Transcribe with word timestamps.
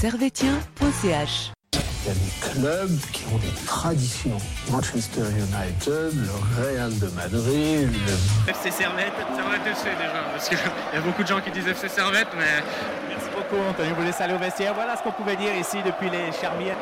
servetien.ch. 0.00 1.52
Il 1.72 2.06
y 2.06 2.10
a 2.10 2.14
des 2.14 2.52
clubs 2.52 3.00
qui 3.12 3.24
ont 3.34 3.38
des 3.38 3.64
traditions. 3.66 4.38
Manchester 4.70 5.22
United, 5.22 6.14
le 6.14 6.62
Real 6.62 6.96
de 6.98 7.08
Madrid, 7.08 7.90
le... 7.90 8.50
FC 8.50 8.70
Servette, 8.70 9.12
Servette 9.34 9.66
FC 9.66 9.90
déjà, 9.98 10.22
parce 10.30 10.48
qu'il 10.48 10.58
y 10.58 10.96
a 10.96 11.00
beaucoup 11.00 11.22
de 11.24 11.28
gens 11.28 11.40
qui 11.40 11.50
disent 11.50 11.66
FC 11.66 11.88
Servette, 11.88 12.28
mais... 12.38 12.62
Merci 13.08 13.26
beaucoup 13.34 13.60
Anthony, 13.68 13.88
vous 13.96 14.04
laisse 14.04 14.20
aller 14.20 14.34
au 14.34 14.38
vestiaire. 14.38 14.72
Voilà 14.74 14.96
ce 14.96 15.02
qu'on 15.02 15.10
pouvait 15.10 15.36
dire 15.36 15.54
ici 15.56 15.78
depuis 15.84 16.08
les 16.10 16.30
Charmières. 16.40 16.76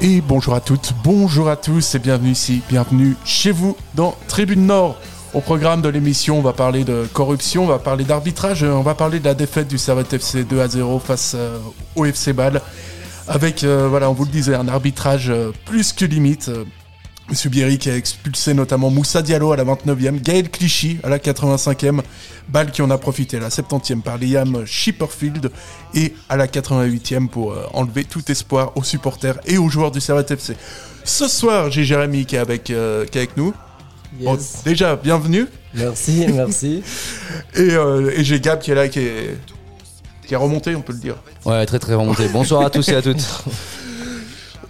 Et 0.00 0.20
bonjour 0.20 0.54
à 0.54 0.60
toutes, 0.60 0.92
bonjour 1.04 1.48
à 1.48 1.56
tous 1.56 1.94
et 1.94 1.98
bienvenue 2.00 2.32
ici, 2.32 2.60
bienvenue 2.68 3.16
chez 3.24 3.52
vous 3.52 3.76
dans 3.94 4.16
Tribune 4.26 4.66
Nord. 4.66 4.98
Au 5.34 5.40
programme 5.40 5.82
de 5.82 5.88
l'émission, 5.88 6.38
on 6.38 6.42
va 6.42 6.52
parler 6.52 6.84
de 6.84 7.08
corruption, 7.12 7.64
on 7.64 7.66
va 7.66 7.80
parler 7.80 8.04
d'arbitrage, 8.04 8.62
on 8.62 8.82
va 8.82 8.94
parler 8.94 9.18
de 9.18 9.24
la 9.24 9.34
défaite 9.34 9.66
du 9.66 9.78
Servette 9.78 10.12
FC 10.12 10.44
2 10.44 10.60
à 10.60 10.68
0 10.68 11.00
face 11.00 11.34
euh, 11.34 11.58
au 11.96 12.04
FC 12.04 12.32
Bâle. 12.32 12.62
Avec, 13.26 13.64
euh, 13.64 13.88
voilà, 13.88 14.08
on 14.08 14.12
vous 14.12 14.24
le 14.24 14.30
disait, 14.30 14.54
un 14.54 14.68
arbitrage 14.68 15.30
euh, 15.30 15.50
plus 15.64 15.92
que 15.92 16.04
limite. 16.04 16.50
Monsieur 17.30 17.48
Bierry 17.48 17.78
qui 17.78 17.88
a 17.88 17.96
expulsé 17.96 18.52
notamment 18.52 18.90
Moussa 18.90 19.22
Diallo 19.22 19.50
à 19.52 19.56
la 19.56 19.64
29e, 19.64 20.20
Gaël 20.20 20.50
Clichy 20.50 20.98
à 21.02 21.08
la 21.08 21.18
85e, 21.18 22.02
balle 22.50 22.70
qui 22.70 22.82
en 22.82 22.90
a 22.90 22.98
profité 22.98 23.38
à 23.38 23.40
la 23.40 23.48
70e 23.48 24.02
par 24.02 24.18
Liam 24.18 24.66
Shipperfield 24.66 25.50
et 25.94 26.14
à 26.28 26.36
la 26.36 26.46
88e 26.46 27.28
pour 27.28 27.52
euh, 27.52 27.64
enlever 27.72 28.04
tout 28.04 28.30
espoir 28.30 28.72
aux 28.76 28.84
supporters 28.84 29.38
et 29.46 29.56
aux 29.56 29.70
joueurs 29.70 29.90
du 29.90 30.02
Servette 30.02 30.32
FC. 30.32 30.54
Ce 31.02 31.26
soir, 31.26 31.70
j'ai 31.70 31.84
Jérémy 31.84 32.26
euh, 32.34 32.56
qui 33.06 33.18
est 33.18 33.22
avec 33.22 33.36
nous. 33.38 33.54
Bon, 34.20 34.38
déjà, 34.64 34.96
bienvenue. 34.96 35.46
Merci, 35.74 36.26
merci. 36.32 36.82
Et, 37.56 37.70
euh, 37.72 38.12
et 38.16 38.22
j'ai 38.22 38.38
Gab 38.40 38.60
qui 38.60 38.70
est 38.70 38.74
là, 38.74 38.88
qui 38.88 39.00
est, 39.00 39.36
qui 40.26 40.34
est 40.34 40.36
remonté, 40.36 40.74
on 40.76 40.82
peut 40.82 40.92
le 40.92 41.00
dire. 41.00 41.16
Ouais, 41.44 41.64
très 41.66 41.78
très 41.78 41.94
remonté. 41.94 42.28
Bonsoir 42.28 42.62
à 42.62 42.70
tous 42.70 42.88
et 42.88 42.94
à 42.94 43.02
toutes. 43.02 43.24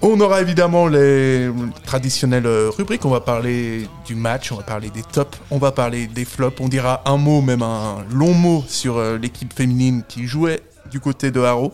On 0.02 0.20
aura 0.20 0.42
évidemment 0.42 0.86
les 0.86 1.48
traditionnelles 1.86 2.44
euh, 2.46 2.68
rubriques. 2.76 3.06
On 3.06 3.10
va 3.10 3.20
parler 3.20 3.88
du 4.06 4.14
match, 4.14 4.52
on 4.52 4.56
va 4.56 4.62
parler 4.62 4.90
des 4.90 5.02
tops, 5.02 5.38
on 5.50 5.56
va 5.56 5.72
parler 5.72 6.06
des 6.06 6.26
flops. 6.26 6.60
On 6.60 6.68
dira 6.68 7.02
un 7.06 7.16
mot, 7.16 7.40
même 7.40 7.62
un 7.62 8.04
long 8.12 8.34
mot 8.34 8.62
sur 8.68 8.98
euh, 8.98 9.16
l'équipe 9.16 9.54
féminine 9.54 10.02
qui 10.06 10.26
jouait 10.26 10.60
du 10.90 11.00
côté 11.00 11.30
de 11.30 11.40
Haro. 11.40 11.72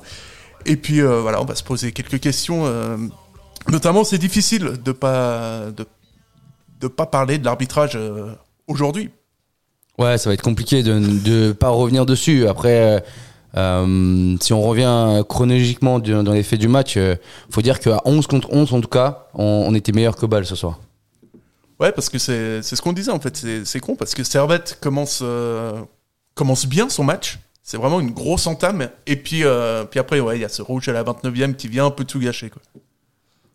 Et 0.64 0.76
puis 0.76 1.00
euh, 1.00 1.20
voilà, 1.20 1.42
on 1.42 1.44
va 1.44 1.56
se 1.56 1.64
poser 1.64 1.90
quelques 1.90 2.20
questions. 2.20 2.66
euh, 2.66 2.96
notamment, 3.68 4.04
c'est 4.04 4.18
difficile 4.18 4.74
de 4.84 4.92
pas 4.92 5.64
de, 5.76 5.84
de 6.80 6.88
pas 6.88 7.06
parler 7.06 7.38
de 7.38 7.44
l'arbitrage 7.44 7.92
euh, 7.94 8.32
aujourd'hui. 8.66 9.10
Ouais, 9.98 10.16
ça 10.18 10.30
va 10.30 10.34
être 10.34 10.42
compliqué 10.42 10.82
de 10.82 10.94
ne 10.94 11.52
pas 11.52 11.68
revenir 11.68 12.06
dessus. 12.06 12.48
Après, 12.48 12.96
euh, 12.96 13.00
euh, 13.56 14.36
si 14.40 14.52
on 14.52 14.62
revient 14.62 15.22
chronologiquement 15.28 15.98
dans 15.98 16.32
les 16.32 16.42
faits 16.42 16.60
du 16.60 16.68
match, 16.68 16.96
euh, 16.96 17.16
faut 17.50 17.62
dire 17.62 17.80
qu'à 17.80 18.00
11 18.04 18.26
contre 18.26 18.48
11, 18.52 18.72
en 18.72 18.80
tout 18.80 18.88
cas, 18.88 19.26
on, 19.34 19.64
on 19.68 19.74
était 19.74 19.92
meilleur 19.92 20.16
que 20.16 20.26
Bâle 20.26 20.46
ce 20.46 20.56
soir. 20.56 20.78
Ouais, 21.78 21.92
parce 21.92 22.08
que 22.08 22.18
c'est 22.18 22.62
ce 22.62 22.82
qu'on 22.82 22.92
disait 22.92 23.10
en 23.10 23.20
fait. 23.20 23.44
C'est 23.64 23.80
con 23.80 23.96
parce 23.96 24.14
que 24.14 24.22
Servette 24.22 24.78
commence, 24.80 25.20
euh, 25.22 25.80
commence 26.34 26.66
bien 26.66 26.88
son 26.88 27.04
match. 27.04 27.38
C'est 27.62 27.76
vraiment 27.76 28.00
une 28.00 28.10
grosse 28.10 28.46
entame. 28.46 28.88
Et 29.06 29.16
puis, 29.16 29.44
puis 29.90 30.00
après, 30.00 30.20
ouais, 30.20 30.38
il 30.38 30.42
y 30.42 30.44
a 30.44 30.48
ce 30.48 30.60
rouge 30.60 30.88
à 30.88 30.92
la 30.92 31.04
29e 31.04 31.54
qui 31.54 31.68
vient 31.68 31.86
un 31.86 31.90
peu 31.90 32.04
tout 32.04 32.18
gâcher. 32.18 32.50
Quoi. 32.50 32.60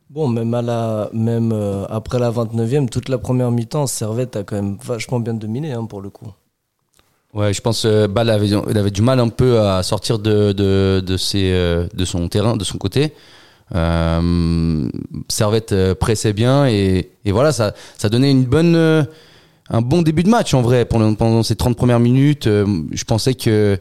Bon, 0.10 0.28
même, 0.28 0.54
à 0.54 0.62
la, 0.62 1.10
même 1.14 1.52
euh, 1.52 1.86
après 1.90 2.20
la 2.20 2.32
29e, 2.32 2.90
toute 2.90 3.10
la 3.10 3.18
première 3.18 3.52
mi-temps, 3.52 3.88
Servette 3.88 4.36
a 4.36 4.44
quand 4.44 4.56
même 4.56 4.78
vachement 4.84 5.20
bien 5.20 5.34
dominé 5.34 5.74
hein, 5.74 5.86
pour 5.86 6.02
le 6.02 6.10
coup. 6.10 6.28
Ouais, 7.34 7.54
je 7.54 7.62
pense 7.62 7.82
que 7.82 8.06
avait, 8.30 8.48
il 8.48 8.78
avait 8.78 8.92
du 8.92 9.02
mal 9.02 9.20
un 9.20 9.28
peu 9.28 9.60
à 9.60 9.84
sortir 9.84 10.20
de, 10.20 10.54
de, 10.54 11.04
de, 11.06 11.18
euh, 11.36 11.88
son 12.06 12.30
terrain, 12.30 12.56
de 12.56 12.64
son 12.64 12.78
côté. 12.78 13.14
Euh, 13.74 14.90
Servette 15.28 15.72
euh, 15.72 15.96
pressait 15.96 16.34
bien 16.34 16.68
et, 16.68 17.12
voilà, 17.26 17.52
ça, 17.52 17.74
ça 17.98 18.10
donnait 18.10 18.32
une 18.32 18.46
bonne, 18.46 18.76
euh, 18.76 19.04
un 19.70 19.82
bon 19.82 20.02
début 20.02 20.24
de 20.24 20.30
match 20.30 20.54
en 20.54 20.62
vrai 20.62 20.86
pendant, 20.86 21.14
pendant 21.16 21.44
ces 21.44 21.56
30 21.56 21.76
premières 21.76 22.00
minutes. 22.00 22.48
euh, 22.48 22.66
je 22.92 23.04
pensais 23.04 23.34
que 23.34 23.80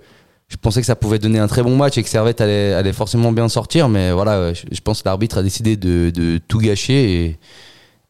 je 0.48 0.56
pensais 0.56 0.80
que 0.80 0.86
ça 0.86 0.96
pouvait 0.96 1.18
donner 1.18 1.38
un 1.38 1.46
très 1.48 1.62
bon 1.62 1.76
match 1.76 1.98
et 1.98 2.02
que 2.02 2.08
Servette 2.08 2.40
allait, 2.40 2.72
allait 2.72 2.92
forcément 2.92 3.32
bien 3.32 3.48
sortir, 3.48 3.88
mais 3.88 4.12
voilà, 4.12 4.32
euh, 4.32 4.54
je, 4.54 4.62
je 4.70 4.80
pense 4.80 5.02
que 5.02 5.08
l'arbitre 5.08 5.38
a 5.38 5.42
décidé 5.42 5.76
de, 5.76 6.10
de 6.10 6.38
tout 6.46 6.58
gâcher 6.58 7.24
et, 7.24 7.38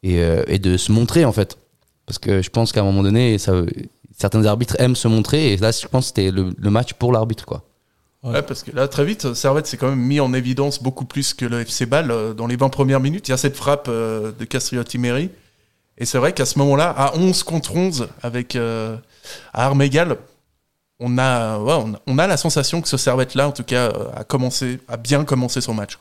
et, 0.03 0.21
euh, 0.21 0.43
et 0.47 0.59
de 0.59 0.77
se 0.77 0.93
montrer 0.93 1.25
en 1.25 1.33
fait. 1.33 1.56
Parce 2.06 2.19
que 2.19 2.43
je 2.43 2.50
pense 2.50 2.73
qu'à 2.73 2.81
un 2.81 2.84
moment 2.84 3.03
donné, 3.03 3.39
ça, 3.39 3.53
certains 4.17 4.44
arbitres 4.44 4.77
aiment 4.78 4.97
se 4.97 5.09
montrer 5.09 5.53
et 5.53 5.56
là, 5.56 5.71
je 5.71 5.87
pense 5.87 6.05
que 6.05 6.09
c'était 6.09 6.31
le, 6.31 6.55
le 6.56 6.71
match 6.71 6.93
pour 6.94 7.12
l'arbitre 7.12 7.47
quoi. 7.47 7.62
Ouais. 8.23 8.33
Ouais, 8.33 8.43
parce 8.43 8.62
que 8.62 8.75
là, 8.75 8.89
très 8.89 9.05
vite, 9.05 9.34
Servette 9.34 9.67
s'est 9.67 9.77
quand 9.77 9.91
même 9.91 10.00
mis 10.00 10.19
en 10.19 10.33
évidence 10.33 10.83
beaucoup 10.83 11.05
plus 11.05 11.34
que 11.34 11.44
le 11.44 11.61
FC 11.61 11.84
Bâle 11.84 12.11
euh, 12.11 12.33
dans 12.33 12.47
les 12.47 12.56
20 12.56 12.71
premières 12.71 13.00
minutes. 13.00 13.28
Il 13.28 13.33
y 13.33 13.34
a 13.34 13.37
cette 13.37 13.55
frappe 13.56 13.87
euh, 13.91 14.33
de 14.39 14.44
Castriotti 14.47 14.97
Meri. 14.97 15.28
Et 15.99 16.06
c'est 16.06 16.17
vrai 16.17 16.33
qu'à 16.33 16.47
ce 16.47 16.59
moment-là, 16.59 16.89
à 16.89 17.17
11 17.17 17.43
contre 17.43 17.77
11, 17.77 18.09
avec 18.23 18.56
euh, 18.56 18.97
à 19.53 19.67
armes 19.67 19.83
égales, 19.83 20.17
on 21.00 21.19
a, 21.19 22.27
la 22.27 22.37
sensation 22.37 22.81
que 22.81 22.88
ce 22.88 22.97
Servette-là, 22.97 23.49
en 23.49 23.53
tout 23.53 23.65
cas, 23.65 23.88
euh, 23.88 24.10
a, 24.15 24.25
commencé, 24.25 24.81
a 24.88 24.97
bien 24.97 25.25
commencé 25.25 25.60
son 25.60 25.75
match. 25.75 25.99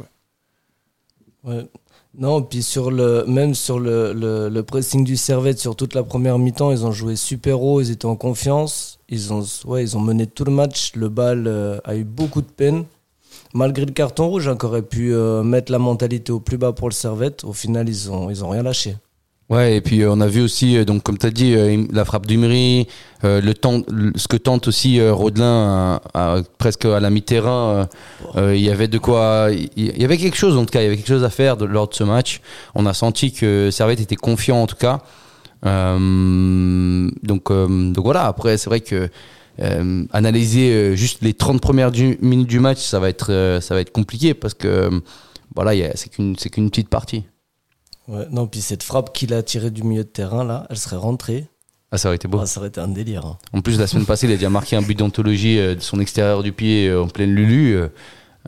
Non, 2.16 2.44
puis 2.44 2.62
sur 2.62 2.92
le, 2.92 3.26
même 3.26 3.56
sur 3.56 3.80
le, 3.80 4.62
pressing 4.62 5.04
du 5.04 5.18
Servette, 5.18 5.60
sur 5.60 5.76
toute 5.76 5.96
la 5.96 6.04
première 6.04 6.38
mi-temps, 6.38 6.72
ils 6.72 6.86
ont 6.86 6.92
joué 6.92 7.16
super 7.16 7.62
haut, 7.62 7.82
ils 7.82 7.90
étaient 7.92 8.06
en 8.06 8.16
confiance. 8.16 9.00
Ils 9.10 9.34
ont, 9.34 9.44
ouais, 9.66 9.84
ils 9.84 10.00
mené 10.00 10.28
tout 10.28 10.44
le 10.44 10.52
match. 10.52 10.96
Le 10.96 11.10
bal 11.10 11.48
euh, 11.48 11.80
a 11.84 11.96
eu 11.96 12.04
beaucoup 12.04 12.42
de 12.42 12.48
peine. 12.48 12.86
Malgré 13.56 13.86
le 13.86 13.92
carton 13.92 14.28
rouge, 14.30 14.48
hein, 14.48 14.58
qui 14.58 14.66
aurait 14.66 14.84
pu 14.84 15.14
euh, 15.14 15.44
mettre 15.44 15.72
la 15.72 15.80
mentalité 15.80 16.32
au 16.32 16.40
plus 16.40 16.58
bas 16.58 16.72
pour 16.72 16.88
le 16.88 16.94
Servette, 16.94 17.44
au 17.44 17.54
final, 17.54 17.90
ils 17.90 18.12
ont, 18.12 18.30
ils 18.30 18.44
ont 18.44 18.50
rien 18.50 18.64
lâché. 18.64 18.96
Ouais, 19.54 19.76
et 19.76 19.82
puis 19.82 20.02
euh, 20.02 20.12
on 20.12 20.20
a 20.20 20.26
vu 20.26 20.42
aussi, 20.42 20.78
euh, 20.78 20.84
donc 20.84 21.04
comme 21.04 21.20
tu 21.20 21.28
as 21.28 21.30
dit, 21.30 21.54
euh, 21.54 21.86
la 21.92 22.06
frappe 22.06 22.26
d'Umri, 22.26 22.88
le 23.22 23.52
temps, 23.54 23.84
ce 24.16 24.28
que 24.28 24.36
tente 24.36 24.68
aussi 24.68 25.00
Rodelin 25.08 26.02
presque 26.58 26.84
à 26.84 27.00
la 27.00 27.10
mi-terrain. 27.10 27.88
Il 28.36 28.60
y 28.60 28.70
avait 28.70 28.90
de 28.90 28.98
quoi, 28.98 29.48
il 29.78 30.02
y 30.02 30.04
avait 30.04 30.18
quelque 30.18 30.36
chose 30.36 30.58
en 30.58 30.66
tout 30.66 30.72
cas, 30.72 30.82
il 30.82 30.86
y 30.86 30.88
avait 30.88 30.98
quelque 30.98 31.08
chose 31.08 31.24
à 31.24 31.30
faire 31.30 31.56
lors 31.56 31.88
de 31.88 31.94
ce 31.94 32.04
match. 32.04 32.42
On 32.76 32.86
a 32.86 32.94
senti 32.94 33.32
que 33.32 33.70
Servette 33.72 34.02
était 34.02 34.18
confiant 34.18 34.58
en 34.64 34.68
tout 34.68 34.76
cas. 34.76 35.00
Donc, 35.64 37.50
donc 37.50 38.04
voilà, 38.04 38.26
après 38.26 38.58
c'est 38.58 38.70
vrai 38.70 38.82
que 38.82 39.10
analyser 40.12 40.98
juste 40.98 41.22
les 41.22 41.34
30 41.34 41.62
premières 41.62 41.92
minutes 42.20 42.50
du 42.50 42.60
match, 42.60 42.80
ça 42.80 43.00
va 43.00 43.08
être, 43.08 43.60
ça 43.62 43.74
va 43.74 43.80
être 43.80 43.94
compliqué 43.94 44.34
parce 44.34 44.54
que 44.54 44.90
voilà, 45.56 45.72
c'est 45.96 46.10
qu'une 46.10 46.36
c'est 46.38 46.50
qu'une 46.50 46.70
petite 46.70 46.90
partie. 46.90 47.24
Ouais, 48.08 48.26
non, 48.32 48.48
puis 48.48 48.62
cette 48.62 48.84
frappe 48.84 49.14
qu'il 49.14 49.34
a 49.34 49.42
tirée 49.44 49.72
du 49.72 49.84
milieu 49.84 50.04
de 50.04 50.10
terrain, 50.10 50.44
là, 50.44 50.68
elle 50.70 50.78
serait 50.78 50.98
rentrée. 50.98 51.48
Ah, 51.92 51.98
ça 51.98 52.10
aurait 52.10 52.16
été 52.18 52.28
beau. 52.28 52.40
Ah, 52.42 52.46
ça 52.46 52.60
aurait 52.60 52.70
été 52.70 52.82
un 52.82 52.88
délire. 52.88 53.26
hein. 53.26 53.38
En 53.54 53.62
plus, 53.62 53.78
la 53.80 53.88
semaine 53.88 54.06
passée, 54.06 54.28
il 54.28 54.34
a 54.34 54.36
déjà 54.36 54.50
marqué 54.50 54.76
un 54.76 54.82
but 54.82 54.98
d'anthologie 54.98 55.60
euh, 55.60 55.76
de 55.76 55.80
son 55.80 56.00
extérieur 56.00 56.42
du 56.44 56.52
pied 56.52 56.88
euh, 56.90 57.04
en 57.04 57.08
pleine 57.08 57.34
Lulu. 57.34 57.78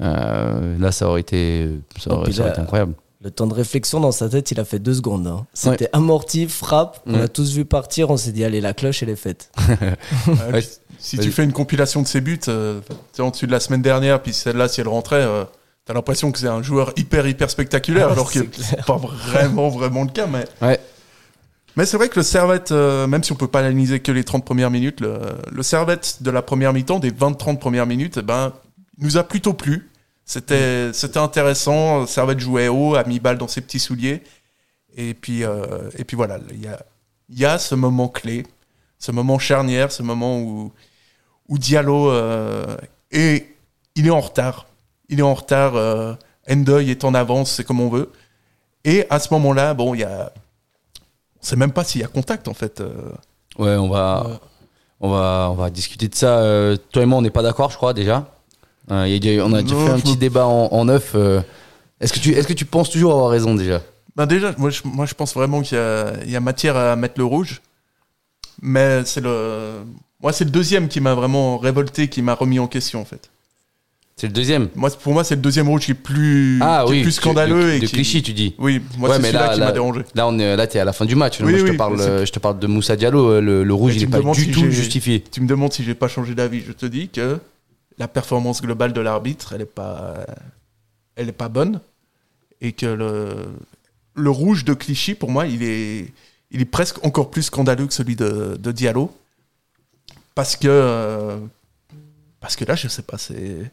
euh, 0.02 0.78
là, 0.80 0.92
ça 0.92 1.08
aurait 1.08 1.22
été, 1.22 1.70
ça 2.00 2.12
aurait, 2.14 2.24
puis 2.26 2.34
ça 2.34 2.42
aurait 2.42 2.50
là- 2.50 2.54
été 2.56 2.62
incroyable. 2.62 2.94
Le 3.22 3.32
temps 3.32 3.48
de 3.48 3.54
réflexion 3.54 4.00
dans 4.00 4.12
sa 4.12 4.30
tête, 4.30 4.52
il 4.52 4.60
a 4.60 4.66
fait 4.66 4.78
deux 4.78 4.94
secondes. 4.96 5.26
hein. 5.26 5.46
C'était 5.54 5.90
amorti, 5.94 6.48
frappe. 6.48 7.02
On 7.08 7.14
Ouais. 7.16 7.22
a 7.22 7.28
tous 7.28 7.54
vu 7.54 7.66
partir. 7.66 8.10
On 8.12 8.18
s'est 8.18 8.32
dit, 8.32 8.44
allez, 8.44 8.62
la 8.62 8.74
cloche, 8.74 9.02
elle 9.02 9.10
est 9.10 9.16
faite. 9.16 9.52
Ouais, 10.28 10.62
Si 11.00 11.18
tu 11.18 11.32
fais 11.32 11.44
une 11.44 11.54
compilation 11.54 12.02
de 12.02 12.08
ses 12.08 12.22
buts, 12.22 12.40
euh, 12.48 12.82
en 13.20 13.30
dessus 13.30 13.48
de 13.48 13.52
la 13.52 13.60
semaine 13.60 13.82
dernière, 13.82 14.22
puis 14.22 14.34
celle-là, 14.34 14.68
si 14.68 14.82
elle 14.82 14.88
rentrait, 14.88 15.22
euh, 15.24 15.44
t'as 15.86 15.94
l'impression 15.94 16.32
que 16.32 16.40
c'est 16.40 16.48
un 16.48 16.62
joueur 16.64 16.92
hyper, 16.98 17.28
hyper 17.28 17.50
spectaculaire, 17.50 18.08
Ah, 18.10 18.14
alors 18.14 18.32
que 18.32 18.40
c'est 18.52 18.86
pas 18.86 18.98
vraiment, 18.98 19.70
vraiment 19.70 20.04
le 20.04 20.10
cas. 20.10 20.28
Mais, 20.28 20.46
Ouais. 20.62 20.80
mais 21.76 21.86
c'est 21.86 21.98
vrai 21.98 22.10
que 22.10 22.16
le 22.18 22.24
Servette, 22.24 22.72
euh, 22.72 23.06
même 23.08 23.24
si 23.24 23.32
on 23.32 23.36
peut 23.36 23.48
pas 23.48 23.60
analyser 23.60 24.00
que 24.00 24.12
les 24.12 24.24
30 24.24 24.44
premières 24.46 24.72
minutes, 24.72 25.00
le, 25.02 25.20
le 25.52 25.64
Servette 25.64 26.24
de 26.24 26.32
la 26.32 26.42
première 26.42 26.74
mi-temps, 26.74 27.00
des 27.00 27.12
20-30 27.12 27.60
premières 27.60 27.86
minutes, 27.86 28.18
eh 28.18 28.22
ben, 28.24 28.54
nous 28.98 29.18
a 29.18 29.24
plutôt 29.24 29.54
plu. 29.54 29.90
C'était, 30.26 30.92
c'était 30.94 31.20
intéressant. 31.20 32.08
Servette 32.08 32.40
jouait 32.40 32.68
haut, 32.68 32.96
a 32.96 33.04
mis 33.04 33.20
balle 33.20 33.38
dans 33.38 33.48
ses 33.48 33.62
petits 33.62 33.80
souliers. 33.80 34.24
Et 34.98 35.14
puis, 35.14 35.44
euh, 35.44 35.90
et 35.98 36.04
puis 36.04 36.16
voilà, 36.18 36.40
il 36.52 36.64
y 36.64 36.68
a, 36.68 36.82
il 37.30 37.38
y 37.38 37.46
a 37.46 37.60
ce 37.60 37.76
moment 37.76 38.08
clé, 38.08 38.44
ce 38.98 39.12
moment 39.12 39.38
charnière, 39.38 39.92
ce 39.92 40.02
moment 40.02 40.40
où, 40.40 40.72
où 41.50 41.58
Diallo 41.60 42.10
euh, 42.10 42.78
est, 43.12 43.46
il 43.96 44.08
est 44.08 44.12
en 44.12 44.22
retard. 44.22 44.66
Il 45.10 45.20
est 45.20 45.24
en 45.24 45.34
retard. 45.34 45.76
Euh, 45.76 46.14
Endoy 46.50 46.92
est 46.92 47.04
en 47.04 47.14
avance, 47.14 47.52
c'est 47.52 47.64
comme 47.64 47.80
on 47.82 47.90
veut. 47.90 48.12
Et 48.84 49.06
à 49.10 49.20
ce 49.20 49.34
moment-là, 49.34 49.74
bon, 49.74 49.94
il 49.96 50.02
y 50.02 50.04
a, 50.04 50.32
on 51.42 51.46
sait 51.46 51.56
même 51.56 51.72
pas 51.72 51.84
s'il 51.84 52.02
y 52.02 52.04
a 52.04 52.08
contact 52.08 52.48
en 52.48 52.54
fait. 52.54 52.82
euh. 52.82 52.92
Ouais, 53.58 53.76
on 53.78 53.90
va, 53.90 54.26
Ouais. 54.28 54.34
on 55.02 55.10
va, 55.10 55.48
on 55.52 55.56
va 55.56 55.70
discuter 55.70 56.08
de 56.08 56.16
ça. 56.16 56.38
Euh, 56.40 56.78
toi 56.92 57.02
et 57.04 57.06
moi, 57.06 57.18
on 57.18 57.22
n'est 57.22 57.30
pas 57.32 57.42
d'accord, 57.42 57.72
je 57.72 57.78
crois 57.78 57.94
déjà. 57.94 58.30
Euh, 58.92 59.06
on 59.44 59.54
a 59.54 59.62
déjà 59.64 59.74
Non, 59.76 59.86
fait 59.88 59.92
un 59.94 60.00
petit 60.00 60.12
me- 60.14 60.18
débat 60.20 60.46
en, 60.46 60.68
en 60.72 60.86
neuf. 60.86 61.14
euh. 61.16 61.42
est-ce 62.00 62.14
que 62.14 62.20
tu, 62.20 62.34
est-ce 62.34 62.48
que 62.48 62.54
tu 62.54 62.66
penses 62.66 62.92
toujours 62.92 63.14
avoir 63.14 63.30
raison 63.32 63.56
déjà? 63.56 63.82
Ben 64.16 64.28
déjà, 64.28 64.54
moi 64.58 64.70
je, 64.70 64.82
moi 64.86 65.06
je 65.08 65.14
pense 65.16 65.34
vraiment 65.34 65.62
qu'il 65.62 65.78
y 66.26 66.32
y 66.32 66.36
a 66.36 66.40
matière 66.40 66.78
à 66.78 66.96
mettre 66.96 67.16
le 67.18 67.26
rouge. 67.26 67.62
Mais 68.62 69.04
c'est 69.06 69.22
le. 69.22 69.84
Moi, 70.22 70.32
c'est 70.32 70.46
le 70.46 70.52
deuxième 70.52 70.88
qui 70.88 71.02
m'a 71.02 71.14
vraiment 71.14 71.58
révolté, 71.58 72.08
qui 72.08 72.22
m'a 72.22 72.34
remis 72.36 72.58
en 72.60 72.68
question, 72.68 73.02
en 73.02 73.06
fait. 73.06 73.30
C'est 74.18 74.28
le 74.28 74.34
deuxième. 74.34 74.70
Moi, 74.76 74.90
pour 74.92 75.12
moi, 75.12 75.26
c'est 75.26 75.36
le 75.36 75.42
deuxième 75.42 75.68
rouge 75.68 75.82
qui 75.82 75.92
est 75.92 75.94
plus, 75.94 76.60
Ah 76.62 76.84
qui 76.88 76.94
est 76.94 76.96
oui, 76.98 77.02
plus 77.04 77.12
scandaleux 77.12 77.64
de, 77.66 77.70
et 77.72 77.80
de 77.82 77.86
qui... 77.86 77.96
Clichy, 77.96 78.24
tu 78.24 78.32
dis. 78.32 78.56
Oui, 78.58 78.82
moi, 78.98 79.10
Ouais, 79.10 79.16
c'est 79.18 79.24
celui-là 79.24 79.48
là- 79.48 79.54
qui 79.56 79.60
m'a 79.60 79.72
dérangé. 79.74 80.02
Là, 80.16 80.26
on 80.28 80.40
est, 80.40 80.56
là, 80.56 80.68
t'es 80.68 80.80
à 80.80 80.86
la 80.86 80.94
fin 80.94 81.04
du 81.04 81.16
match. 81.16 81.40
Oui, 81.42 81.50
Moi, 81.52 81.60
je, 81.60 81.64
oui, 81.66 81.72
te 81.72 81.76
parle, 81.76 81.98
je 82.26 82.32
te 82.32 82.40
parle 82.40 82.58
de 82.58 82.66
Moussa 82.68 82.96
Diallo. 82.96 83.30
euh, 83.30 83.42
Le, 83.42 83.64
le 83.66 83.74
rouge, 83.74 83.98
il 83.98 84.04
est 84.04 84.06
me 84.06 84.12
pas 84.14 84.22
du 84.22 84.42
si 84.46 84.52
tout 84.52 84.72
justifié. 84.72 85.22
Tu 85.22 85.42
me 85.42 85.48
demandes 85.48 85.74
si 85.74 85.84
j'ai 85.84 85.96
pas 85.96 86.08
changé 86.08 86.34
d'avis. 86.34 86.62
Je 86.66 86.72
te 86.72 86.86
dis 86.86 87.10
que 87.10 87.40
la 87.98 88.08
performance 88.08 88.62
globale 88.62 88.94
de 88.94 89.02
l'arbitre, 89.02 89.52
elle 89.54 89.62
est 89.64 89.66
pas, 89.66 90.26
elle 91.18 91.28
est 91.28 91.34
pas 91.34 91.50
bonne, 91.50 91.82
et 92.62 92.72
que 92.72 92.86
le, 92.86 93.36
le 94.16 94.30
rouge 94.30 94.64
de 94.64 94.74
Clichy, 94.74 95.16
pour 95.16 95.30
moi, 95.30 95.46
il 95.46 95.62
est, 95.62 96.06
il 96.52 96.62
est 96.62 96.66
presque 96.72 97.04
encore 97.06 97.30
plus 97.32 97.44
scandaleux 97.44 97.86
que 97.88 97.94
celui 97.94 98.16
de, 98.16 98.56
de 98.58 98.72
Diallo, 98.72 99.14
parce 100.36 100.56
que, 100.56 100.68
euh, 100.70 101.36
parce 102.40 102.56
que 102.56 102.64
là, 102.64 102.76
je 102.76 102.88
sais 102.88 103.02
pas, 103.02 103.18
c'est- 103.18 103.72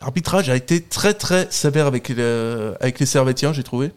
l'arbitrage 0.00 0.50
a 0.50 0.56
été 0.56 0.82
très 0.82 1.14
très 1.14 1.50
sévère 1.50 1.86
avec 1.86 2.10
avec 2.10 2.98
les 2.98 3.06
Servétiens, 3.06 3.52
j'ai 3.52 3.62
trouvé. 3.62 3.92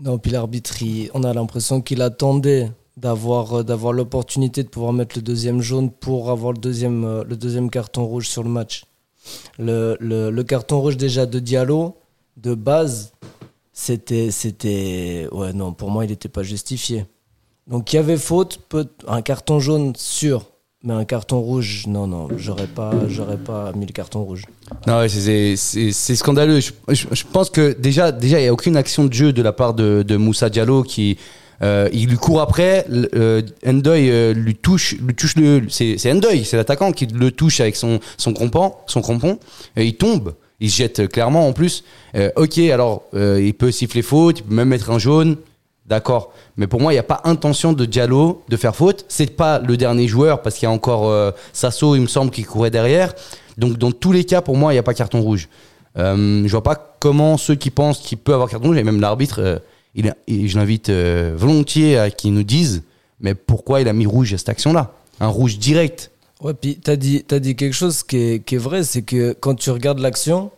Non, 0.00 0.18
puis 0.18 0.32
l'arbitre, 0.32 0.74
on 1.14 1.22
a 1.22 1.32
l'impression 1.32 1.80
qu'il 1.80 2.02
attendait 2.02 2.70
d'avoir 2.96 3.64
d'avoir 3.64 3.92
l'opportunité 3.92 4.62
de 4.62 4.68
pouvoir 4.68 4.92
mettre 4.92 5.16
le 5.16 5.22
deuxième 5.22 5.60
jaune 5.60 5.90
pour 5.90 6.30
avoir 6.30 6.52
le 6.52 6.58
deuxième, 6.58 7.04
euh, 7.04 7.24
le 7.24 7.36
deuxième 7.36 7.70
carton 7.70 8.04
rouge 8.04 8.28
sur 8.28 8.42
le 8.42 8.50
match. 8.50 8.84
Le, 9.58 9.96
le, 10.00 10.42
carton 10.42 10.80
rouge 10.80 10.96
déjà 10.96 11.24
de 11.24 11.38
Diallo, 11.38 11.96
de 12.36 12.54
base, 12.54 13.12
c'était... 13.72 14.30
c'était 14.30 15.26
Ouais, 15.32 15.54
non, 15.54 15.72
pour 15.72 15.90
moi, 15.90 16.04
il 16.04 16.10
n'était 16.10 16.28
pas 16.28 16.42
justifié. 16.42 17.06
Donc 17.66 17.92
il 17.92 17.96
y 17.96 17.98
avait 17.98 18.18
faute, 18.18 18.60
un 19.08 19.22
carton 19.22 19.60
jaune 19.60 19.94
sûr, 19.96 20.44
mais 20.84 20.92
un 20.92 21.04
carton 21.06 21.40
rouge, 21.40 21.84
non, 21.86 22.06
non, 22.06 22.28
j'aurais 22.36 22.66
pas, 22.66 22.92
j'aurais 23.08 23.38
pas 23.38 23.72
mis 23.74 23.86
le 23.86 23.92
carton 23.92 24.22
rouge. 24.22 24.42
Non, 24.86 25.06
c'est- 25.08 25.56
scandaleux. 26.14 26.60
Je, 26.60 27.24
pense 27.32 27.48
que 27.48 27.72
déjà, 27.72 28.12
déjà, 28.12 28.38
il 28.38 28.42
n'y 28.42 28.48
a 28.48 28.52
aucune 28.52 28.76
action 28.76 29.06
de 29.06 29.12
jeu 29.12 29.32
de 29.32 29.40
la 29.40 29.52
part 29.52 29.72
de, 29.72 30.16
Moussa 30.16 30.50
Diallo 30.50 30.82
qui. 30.82 31.16
euh, 31.62 31.88
il 31.92 32.08
lui 32.08 32.16
court 32.16 32.42
après, 32.42 32.86
euh, 33.14 33.40
Ndoye 33.64 34.10
euh, 34.10 34.34
lui 34.34 34.54
touche, 34.54 34.96
lui 35.00 35.14
touche 35.14 35.36
le. 35.36 35.62
C'est 35.70 36.12
Ndoye, 36.12 36.44
c'est 36.44 36.58
l'attaquant 36.58 36.92
qui 36.92 37.06
le 37.06 37.30
touche 37.30 37.60
avec 37.60 37.76
son, 37.76 37.98
son 38.18 38.34
crampon, 38.34 38.74
son 38.86 39.00
crampon, 39.00 39.38
et 39.76 39.86
il 39.86 39.96
tombe. 39.96 40.34
Il 40.60 40.70
se 40.70 40.76
jette 40.76 41.08
clairement 41.08 41.48
en 41.48 41.52
plus. 41.52 41.82
Euh, 42.14 42.30
ok, 42.36 42.58
alors 42.58 43.04
il 43.14 43.54
peut 43.54 43.70
siffler 43.70 44.02
faute, 44.02 44.40
il 44.40 44.42
peut 44.44 44.54
même 44.54 44.68
mettre 44.68 44.90
un 44.90 44.98
jaune, 44.98 45.36
d'accord. 45.86 46.32
Mais 46.56 46.66
pour 46.66 46.80
moi, 46.80 46.92
il 46.92 46.96
n'y 46.96 47.00
a 47.00 47.04
pas 47.04 47.20
intention 47.24 47.72
de 47.72 47.84
Diallo 47.84 48.42
de 48.48 48.56
faire 48.56 48.74
faute. 48.74 49.04
C'est 49.08 49.36
pas 49.36 49.58
le 49.58 49.76
dernier 49.76 50.08
joueur 50.08 50.42
parce 50.42 50.56
qu'il 50.56 50.66
y 50.66 50.70
a 50.70 50.72
encore 50.72 51.08
euh, 51.08 51.30
Sasso, 51.52 51.94
il 51.96 52.02
me 52.02 52.06
semble, 52.06 52.30
qui 52.30 52.42
courait 52.42 52.70
derrière. 52.70 53.14
Donc 53.58 53.78
dans 53.78 53.92
tous 53.92 54.12
les 54.12 54.24
cas, 54.24 54.40
pour 54.40 54.56
moi, 54.56 54.72
il 54.72 54.76
n'y 54.76 54.80
a 54.80 54.82
pas 54.82 54.94
carton 54.94 55.20
rouge. 55.20 55.48
Euh, 55.96 56.42
je 56.44 56.50
vois 56.50 56.62
pas 56.62 56.96
comment 56.98 57.36
ceux 57.36 57.54
qui 57.54 57.70
pensent 57.70 58.00
qu'il 58.00 58.18
peut 58.18 58.34
avoir 58.34 58.48
carton 58.48 58.68
rouge, 58.68 58.78
et 58.78 58.82
même 58.82 59.00
l'arbitre, 59.00 59.40
euh, 59.40 59.58
je 59.94 60.58
l'invite 60.58 60.88
euh, 60.88 61.34
volontiers 61.36 61.98
à 61.98 62.10
qu'ils 62.10 62.34
nous 62.34 62.42
disent, 62.42 62.82
mais 63.20 63.34
pourquoi 63.34 63.80
il 63.80 63.88
a 63.88 63.92
mis 63.92 64.06
rouge 64.06 64.34
à 64.34 64.38
cette 64.38 64.48
action-là? 64.48 64.92
Un 65.20 65.28
rouge 65.28 65.58
direct. 65.58 66.10
Ouais, 66.40 66.54
puis 66.54 66.78
t'as 66.82 66.96
dit, 66.96 67.24
t'as 67.26 67.38
dit 67.38 67.54
quelque 67.54 67.74
chose 67.74 68.02
qui 68.02 68.16
est, 68.16 68.44
qui 68.44 68.56
est 68.56 68.58
vrai, 68.58 68.82
c'est 68.82 69.02
que 69.02 69.36
quand 69.38 69.54
tu 69.54 69.70
regardes 69.70 70.00
l'action, 70.00 70.50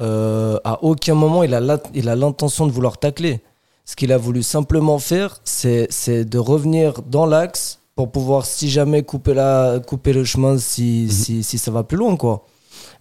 euh, 0.00 0.58
à 0.64 0.82
aucun 0.82 1.14
moment 1.14 1.42
il 1.42 1.54
a 1.54 2.16
l'intention 2.16 2.66
de 2.66 2.72
vouloir 2.72 2.98
tacler. 2.98 3.40
Ce 3.88 3.96
qu'il 3.96 4.12
a 4.12 4.18
voulu 4.18 4.42
simplement 4.42 4.98
faire, 4.98 5.40
c'est, 5.44 5.88
de 6.28 6.38
revenir 6.38 7.00
dans 7.00 7.24
l'axe 7.24 7.78
pour 7.96 8.12
pouvoir, 8.12 8.44
si 8.44 8.68
jamais, 8.68 9.02
couper, 9.02 9.32
la, 9.32 9.80
couper 9.84 10.12
le 10.12 10.24
chemin 10.24 10.58
si, 10.58 11.08
si, 11.10 11.42
si 11.42 11.56
ça 11.56 11.70
va 11.70 11.84
plus 11.84 11.96
loin, 11.96 12.14
quoi. 12.18 12.46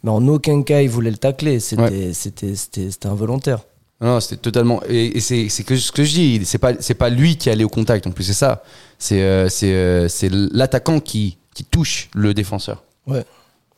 Mais 0.03 0.11
en 0.11 0.25
aucun 0.29 0.63
cas 0.63 0.79
il 0.81 0.89
voulait 0.89 1.11
le 1.11 1.17
tacler, 1.17 1.59
c'était, 1.59 2.13
c'était, 2.13 2.55
c'était, 2.55 2.89
c'était 2.89 3.07
involontaire. 3.09 3.65
Non, 3.99 4.21
c'était 4.21 4.37
totalement. 4.37 4.81
Et, 4.87 5.17
et 5.17 5.19
c'est 5.19 5.49
c'est 5.49 5.65
que 5.65 5.75
ce 5.75 5.91
que 5.91 6.05
je 6.05 6.13
dis, 6.13 6.45
c'est 6.45 6.57
pas 6.57 6.71
c'est 6.79 6.93
pas 6.93 7.09
lui 7.09 7.35
qui 7.35 7.49
est 7.49 7.51
allé 7.51 7.65
au 7.65 7.69
contact. 7.69 8.07
En 8.07 8.11
plus, 8.11 8.23
c'est 8.23 8.33
ça. 8.33 8.63
C'est 8.97 9.21
euh, 9.23 9.49
c'est 9.49 9.73
euh, 9.73 10.07
c'est 10.07 10.29
l'attaquant 10.31 11.01
qui 11.01 11.37
qui 11.53 11.65
touche 11.65 12.09
le 12.13 12.33
défenseur. 12.33 12.83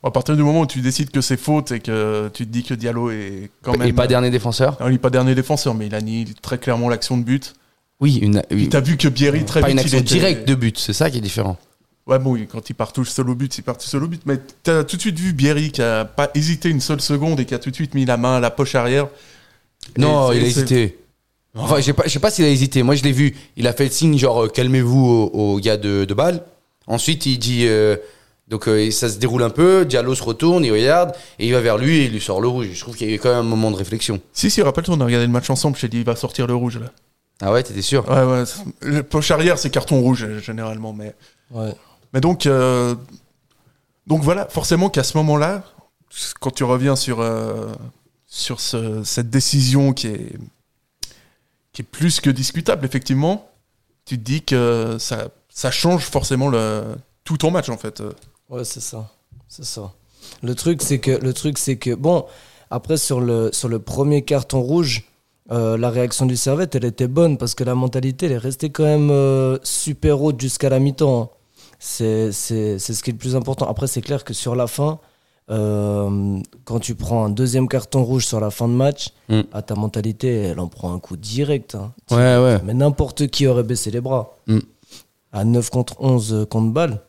À 0.03 0.11
partir 0.11 0.35
du 0.37 0.43
moment 0.43 0.61
où 0.61 0.65
tu 0.65 0.79
décides 0.79 1.11
que 1.11 1.19
c'est 1.19 1.35
faute 1.37 1.71
et 1.73 1.79
que 1.81 2.29
tu 2.33 2.45
te 2.45 2.51
dis 2.51 2.63
que 2.63 2.73
Diallo 2.73 3.11
est 3.11 3.49
quand 3.61 3.77
même. 3.77 3.87
Et 3.87 3.93
pas 3.93 4.07
dernier 4.07 4.29
défenseur. 4.29 4.77
Non, 4.79 4.87
il 4.87 4.93
n'est 4.93 4.97
pas 4.97 5.09
dernier 5.09 5.35
défenseur, 5.35 5.75
mais 5.75 5.87
il 5.87 5.95
annihile 5.95 6.35
très 6.35 6.57
clairement 6.57 6.87
l'action 6.87 7.17
de 7.17 7.23
but. 7.23 7.53
Oui, 7.99 8.15
une, 8.21 8.41
Et 8.49 8.55
une- 8.55 8.69
t'as 8.69 8.79
vu 8.79 8.95
que 8.95 9.09
Bierry 9.09 9.43
très 9.43 9.59
pas 9.59 9.67
vite. 9.67 9.73
une 9.73 9.79
il 9.79 9.81
action 9.81 9.97
était- 9.99 10.07
directe 10.15 10.47
de 10.47 10.55
but. 10.55 10.77
C'est 10.79 10.93
ça 10.93 11.09
qui 11.09 11.17
est 11.17 11.21
différent. 11.21 11.57
Ouais, 12.07 12.17
bon, 12.17 12.37
quand 12.49 12.69
il 12.69 12.73
part 12.73 12.93
tout 12.93 13.03
seul 13.03 13.29
au 13.29 13.35
but, 13.35 13.57
il 13.57 13.61
part 13.61 13.77
tout 13.77 13.87
seul 13.87 14.01
au 14.03 14.07
but. 14.07 14.21
Mais 14.25 14.37
t'as 14.63 14.85
tout 14.85 14.95
de 14.95 15.01
suite 15.01 15.19
vu 15.19 15.33
Bierry 15.33 15.69
qui 15.71 15.81
a 15.81 16.05
pas 16.05 16.29
hésité 16.33 16.69
une 16.69 16.79
seule 16.79 17.01
seconde 17.01 17.41
et 17.41 17.45
qui 17.45 17.53
a 17.53 17.59
tout 17.59 17.69
de 17.69 17.75
suite 17.75 17.93
mis 17.93 18.05
la 18.05 18.15
main 18.15 18.37
à 18.37 18.39
la 18.39 18.51
poche 18.51 18.75
arrière. 18.75 19.07
Non, 19.97 20.31
il 20.31 20.43
a 20.43 20.47
hésité. 20.47 20.97
Enfin, 21.55 21.77
je 21.79 21.81
sais 21.85 21.93
pas, 21.93 22.03
pas 22.21 22.31
s'il 22.31 22.45
a 22.45 22.49
hésité. 22.49 22.83
Moi, 22.83 22.95
je 22.95 23.03
l'ai 23.03 23.11
vu. 23.11 23.35
Il 23.57 23.67
a 23.67 23.73
fait 23.73 23.85
le 23.85 23.91
signe 23.91 24.17
genre 24.17 24.45
euh, 24.45 24.47
calmez-vous 24.47 25.05
au, 25.33 25.55
au 25.55 25.59
gars 25.59 25.77
de, 25.77 26.05
de 26.05 26.13
balle. 26.13 26.41
Ensuite, 26.87 27.25
il 27.25 27.37
dit 27.37 27.65
euh, 27.67 27.97
donc 28.49 28.67
euh, 28.67 28.89
ça 28.91 29.09
se 29.09 29.17
déroule 29.17 29.43
un 29.43 29.49
peu. 29.49 29.85
Diallo 29.85 30.15
se 30.15 30.23
retourne, 30.23 30.65
il 30.65 30.71
regarde 30.71 31.13
et 31.37 31.47
il 31.47 31.53
va 31.53 31.61
vers 31.61 31.77
lui 31.77 31.97
et 31.99 32.05
il 32.05 32.11
lui 32.11 32.21
sort 32.21 32.41
le 32.41 32.47
rouge. 32.47 32.67
Je 32.73 32.79
trouve 32.79 32.95
qu'il 32.95 33.07
y 33.09 33.11
a 33.11 33.15
eu 33.15 33.19
quand 33.19 33.29
même 33.29 33.39
un 33.39 33.43
moment 33.43 33.71
de 33.71 33.75
réflexion. 33.75 34.19
Si, 34.33 34.49
si, 34.49 34.61
rappelle-toi, 34.61 34.95
on 34.95 35.01
a 35.01 35.05
regardé 35.05 35.25
le 35.27 35.31
match 35.31 35.49
ensemble. 35.49 35.75
Je 35.77 35.81
t'ai 35.81 35.87
dit, 35.89 35.97
il 35.99 36.03
va 36.05 36.15
sortir 36.15 36.47
le 36.47 36.55
rouge 36.55 36.77
là. 36.79 36.87
Ah 37.41 37.51
ouais, 37.53 37.63
t'étais 37.63 37.81
sûr? 37.81 38.07
Ouais, 38.09 38.23
ouais. 38.23 38.43
Le 38.81 39.01
poche 39.03 39.31
arrière, 39.31 39.57
c'est 39.57 39.69
carton 39.69 40.01
rouge 40.01 40.27
généralement. 40.41 40.91
Mais, 40.93 41.15
Ouais. 41.51 41.73
mais 42.13 42.19
donc, 42.21 42.45
euh, 42.45 42.95
donc 44.07 44.23
voilà, 44.23 44.45
forcément 44.49 44.89
qu'à 44.89 45.03
ce 45.03 45.15
moment-là, 45.17 45.63
quand 46.41 46.51
tu 46.51 46.63
reviens 46.63 46.95
sur, 46.95 47.21
euh, 47.21 47.67
sur 48.27 48.59
ce- 48.59 49.03
cette 49.03 49.29
décision 49.29 49.93
qui 49.93 50.07
est, 50.07 50.35
qui 51.71 51.81
est 51.83 51.85
plus 51.85 52.19
que 52.19 52.29
discutable, 52.29 52.85
effectivement, 52.85 53.49
tu 54.05 54.17
te 54.17 54.23
dis 54.23 54.41
que 54.41 54.97
ça, 54.99 55.29
ça 55.49 55.71
change 55.71 56.03
forcément 56.03 56.49
le, 56.49 56.83
tout 57.23 57.37
ton 57.37 57.51
match 57.51 57.69
en 57.69 57.77
fait. 57.77 58.01
Ouais, 58.49 58.63
c'est 58.63 58.79
ça. 58.81 59.09
C'est 59.47 59.65
ça. 59.65 59.91
Le 60.43 60.55
truc, 60.55 60.81
c'est 60.81 60.99
que, 60.99 61.11
le 61.11 61.33
truc, 61.33 61.57
c'est 61.57 61.77
que, 61.77 61.93
bon, 61.95 62.25
après, 62.69 62.97
sur 62.97 63.19
le, 63.21 63.49
sur 63.53 63.69
le 63.69 63.79
premier 63.79 64.23
carton 64.23 64.61
rouge, 64.61 65.05
euh, 65.51 65.77
la 65.77 65.89
réaction 65.89 66.25
du 66.25 66.35
Servette, 66.37 66.75
elle 66.75 66.85
était 66.85 67.07
bonne 67.07 67.37
parce 67.37 67.55
que 67.55 67.63
la 67.63 67.73
mentalité, 67.75 68.27
elle 68.27 68.33
est 68.33 68.37
restée 68.37 68.69
quand 68.69 68.83
même 68.83 69.09
euh, 69.09 69.57
super 69.63 70.21
haute 70.21 70.39
jusqu'à 70.39 70.69
la 70.69 70.79
mi-temps. 70.79 71.21
hein. 71.21 71.29
C'est, 71.79 72.31
c'est, 72.31 72.77
c'est 72.77 72.93
ce 72.93 73.01
qui 73.03 73.09
est 73.09 73.13
le 73.13 73.19
plus 73.19 73.35
important. 73.35 73.67
Après, 73.67 73.87
c'est 73.87 74.01
clair 74.01 74.23
que 74.23 74.33
sur 74.33 74.55
la 74.55 74.67
fin, 74.67 74.99
euh, 75.49 76.37
quand 76.65 76.79
tu 76.79 76.93
prends 76.93 77.23
un 77.25 77.29
deuxième 77.29 77.67
carton 77.67 78.03
rouge 78.03 78.25
sur 78.27 78.39
la 78.39 78.51
fin 78.51 78.67
de 78.67 78.73
match, 78.73 79.09
Mm. 79.29 79.41
à 79.53 79.61
ta 79.61 79.75
mentalité, 79.75 80.33
elle 80.41 80.59
en 80.59 80.67
prend 80.67 80.91
un 80.93 80.99
coup 80.99 81.15
direct. 81.15 81.75
hein. 81.75 81.93
Ouais, 82.11 82.37
ouais. 82.37 82.59
Mais 82.65 82.73
n'importe 82.73 83.27
qui 83.27 83.45
aurait 83.47 83.63
baissé 83.63 83.91
les 83.91 84.01
bras. 84.01 84.35
Mm. 84.47 84.59
À 85.31 85.43
9 85.45 85.69
contre 85.69 85.95
11 86.01 86.33
euh, 86.33 86.45
contre 86.45 86.73
balle. 86.73 87.01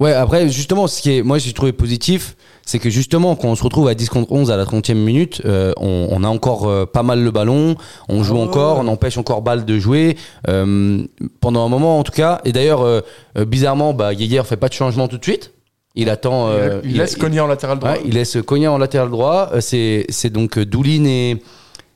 Ouais, 0.00 0.12
après, 0.12 0.48
justement, 0.48 0.86
ce 0.86 1.02
qui 1.02 1.16
est, 1.18 1.22
moi, 1.22 1.38
j'ai 1.38 1.52
trouvé 1.52 1.72
positif, 1.72 2.36
c'est 2.64 2.78
que 2.78 2.88
justement, 2.90 3.34
quand 3.34 3.48
on 3.48 3.54
se 3.56 3.64
retrouve 3.64 3.88
à 3.88 3.94
10 3.94 4.08
contre 4.10 4.30
11 4.32 4.50
à 4.50 4.56
la 4.56 4.64
30e 4.64 4.94
minute, 4.94 5.42
euh, 5.44 5.72
on, 5.76 6.08
on 6.10 6.22
a 6.22 6.28
encore 6.28 6.68
euh, 6.68 6.86
pas 6.86 7.02
mal 7.02 7.22
le 7.24 7.30
ballon, 7.30 7.74
on 8.08 8.22
joue 8.22 8.36
ouais, 8.36 8.42
encore, 8.42 8.78
on 8.78 8.86
empêche 8.86 9.18
encore 9.18 9.42
Balle 9.42 9.64
de 9.64 9.78
jouer, 9.78 10.16
euh, 10.48 11.02
pendant 11.40 11.64
un 11.66 11.68
moment 11.68 11.98
en 11.98 12.04
tout 12.04 12.12
cas. 12.12 12.40
Et 12.44 12.52
d'ailleurs, 12.52 12.82
euh, 12.82 13.00
euh, 13.36 13.44
bizarrement, 13.44 13.92
bah, 13.92 14.12
Yeager 14.12 14.42
fait 14.44 14.56
pas 14.56 14.68
de 14.68 14.74
changement 14.74 15.08
tout 15.08 15.18
de 15.18 15.24
suite. 15.24 15.52
Il 15.94 16.10
attend. 16.10 16.48
euh, 16.48 16.80
il, 16.84 16.96
laisse 16.98 17.16
Cognac 17.16 17.42
en 17.42 17.48
latéral 17.48 17.78
droit. 17.80 17.92
Ouais, 17.92 18.00
il 18.04 18.14
laisse 18.14 18.36
Cognac 18.46 18.70
en 18.70 18.78
latéral 18.78 19.10
droit. 19.10 19.50
Euh, 19.54 19.60
C'est, 19.60 20.06
c'est 20.10 20.30
donc 20.30 20.58
euh, 20.58 20.64
Doulin 20.64 21.04
et, 21.06 21.30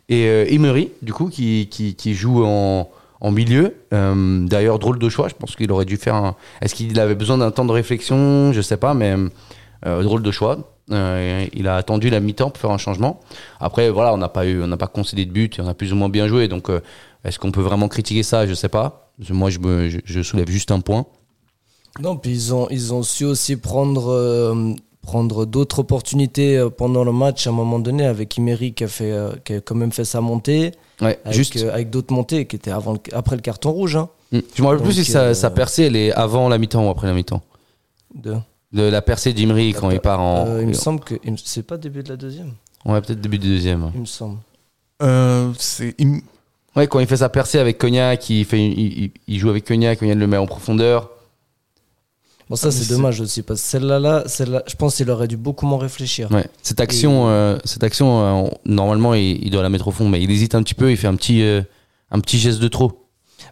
et 0.09 0.27
euh, 0.27 0.45
Emery, 0.49 0.91
du 1.03 1.13
coup, 1.13 1.29
qui, 1.29 1.69
qui, 1.71 1.95
qui 1.95 2.15
jouent 2.15 2.45
en, 2.45 2.91
en 3.23 3.31
milieu. 3.31 3.76
Euh, 3.95 4.47
D'ailleurs, 4.47 4.79
drôle 4.79 4.99
de 4.99 5.09
choix. 5.09 5.29
Je 5.29 5.35
pense 5.35 5.57
qu'il 5.57 5.71
aurait 5.73 5.87
dû 5.87 5.97
faire 5.97 6.17
un. 6.17 6.37
Est-ce 6.61 6.75
qu'il 6.75 6.99
avait 7.00 7.14
besoin 7.14 7.38
d'un 7.38 7.50
temps 7.50 7.64
de 7.64 7.73
réflexion? 7.73 8.52
Je 8.52 8.61
sais 8.61 8.76
pas, 8.76 8.93
mais 8.93 9.14
euh, 9.87 10.02
drôle 10.02 10.23
de 10.23 10.31
choix. 10.31 10.59
Euh, 10.91 11.47
il 11.55 11.69
a 11.69 11.76
attendu 11.76 12.11
la 12.11 12.21
mi-temps 12.21 12.50
pour 12.50 12.61
faire 12.61 12.73
un 12.73 12.79
changement. 12.79 13.21
Après, 13.61 13.88
voilà, 13.91 14.12
on 14.12 14.19
n'a 14.19 14.29
pas 14.29 14.45
eu, 14.45 14.61
on 14.62 14.67
n'a 14.67 14.76
pas 14.76 14.88
concédé 14.88 15.25
de 15.25 15.31
but 15.31 15.59
on 15.61 15.69
a 15.69 15.75
plus 15.75 15.93
ou 15.93 15.97
moins 15.97 16.09
bien 16.09 16.26
joué. 16.26 16.49
Donc, 16.49 16.69
est-ce 17.25 17.38
qu'on 17.38 17.52
peut 17.52 17.62
vraiment 17.62 17.88
critiquer 17.88 18.25
ça? 18.25 18.47
Je 18.47 18.55
sais 18.55 18.69
pas. 18.69 19.12
Moi, 19.31 19.50
je, 19.50 19.61
me, 19.61 19.88
je, 20.05 20.23
soulève 20.23 20.50
juste 20.50 20.73
un 20.73 20.81
point. 20.81 21.07
Non, 22.00 22.17
puis 22.17 22.33
ils 22.33 22.55
ont, 22.55 22.67
ils 22.71 22.93
ont 22.93 23.05
su 23.05 23.25
aussi 23.25 23.57
prendre, 23.57 24.67
prendre 25.03 25.45
d'autres 25.45 25.81
opportunités 25.81 26.57
euh, 26.57 26.71
pendant 26.71 27.05
le 27.05 27.13
match 27.13 27.47
à 27.47 27.51
un 27.51 27.53
moment 27.53 27.79
donné 27.79 28.07
avec 28.07 28.37
Imery 28.37 28.73
qui 28.73 28.85
a, 28.85 28.89
fait, 28.89 29.11
euh, 29.11 29.33
qui 29.45 29.55
a 29.55 29.61
quand 29.61 29.75
même 29.75 29.93
fait 29.93 30.05
sa 30.05 30.21
montée, 30.21 30.73
Ouais, 31.01 31.19
avec, 31.25 31.37
juste. 31.37 31.57
euh, 31.57 31.73
avec 31.75 31.91
d'autres 31.91 32.15
montées 32.15 32.47
qui 32.47 32.57
étaient 32.57 32.71
avant 32.71 32.93
le- 32.93 33.01
après 33.17 33.37
le 33.37 33.43
carton 33.43 33.71
rouge. 33.73 33.97
Hein, 33.97 34.09
Mm. 34.31 34.39
Je 34.55 34.63
me 34.63 34.67
rappelle 34.69 34.83
plus 34.85 34.93
si 34.95 35.05
sa, 35.05 35.21
euh, 35.25 35.35
sa 35.35 35.51
percée, 35.51 35.83
elle 35.85 35.97
est 35.97 36.11
avant 36.13 36.49
la 36.49 36.57
mi-temps 36.57 36.87
ou 36.87 36.89
après 36.89 37.07
la 37.07 37.13
mi-temps. 37.13 37.43
de, 38.15 38.35
De 38.73 38.83
la 38.83 39.03
percée 39.03 39.35
d'Imri 39.35 39.75
quand 39.75 39.91
il 39.91 40.01
part 40.01 40.21
en. 40.23 40.47
Euh, 40.47 40.63
il 40.63 40.69
me 40.69 40.73
semble 40.73 41.01
que 41.01 41.17
c'est 41.45 41.63
pas 41.67 41.77
début 41.77 42.03
de 42.03 42.09
la 42.09 42.17
deuxième, 42.17 42.53
Ouais, 42.87 42.99
peut-être 43.03 43.21
début 43.21 43.39
du 43.39 43.49
deuxième. 43.49 43.91
il 43.95 44.01
me 44.01 44.07
semble. 44.07 44.39
Euh, 45.03 45.53
c'est 45.59 45.95
Ouais, 46.75 46.87
quand 46.87 47.01
il 47.01 47.07
fait 47.07 47.19
sa 47.19 47.29
percée 47.29 47.59
avec 47.59 47.77
Cognac, 47.77 48.31
il, 48.31 48.47
fait, 48.47 48.59
il, 48.65 49.03
il- 49.05 49.11
il 49.29 49.39
joue 49.39 49.51
avec 49.51 49.67
Cognac, 49.67 49.99
Cognac 49.99 50.17
le 50.17 50.27
met 50.27 50.39
en 50.39 50.47
profondeur. 50.47 51.11
Bon, 52.53 52.57
ça, 52.57 52.69
Ah, 52.69 52.71
c'est 52.71 52.91
dommage 52.91 53.19
aussi, 53.23 53.41
parce 53.41 53.63
que 53.63 53.67
celle-là, 53.67 53.99
là, 53.99 54.25
celle-là, 54.27 54.63
je 54.67 54.75
pense 54.77 54.97
qu'il 54.97 55.09
aurait 55.11 55.27
dû 55.27 55.39
beaucoup 55.39 55.65
moins 55.65 55.79
réfléchir. 55.79 56.31
Ouais. 56.31 56.45
Cette 56.63 56.81
action, 56.81 57.31
euh, 57.31 57.57
cette 57.65 57.83
action 57.83 58.21
euh, 58.21 58.31
on- 58.31 58.51
normalement, 58.67 59.15
il, 59.15 59.43
il 59.43 59.51
doit 59.51 59.63
la 59.63 59.71
mettre 59.71 59.89
au 59.89 59.91
fond, 59.91 60.07
mais 60.07 60.23
il 60.23 60.31
hésite 60.31 60.55
un 60.55 60.63
petit 60.63 60.75
peu, 60.75 60.91
il 60.91 60.99
fait 60.99 61.07
un 61.07 61.15
petit, 61.17 61.41
euh, 61.41 61.63
un 62.11 62.21
petit 62.21 62.39
geste 62.39 62.59
de 62.61 62.69
trop. 62.69 63.07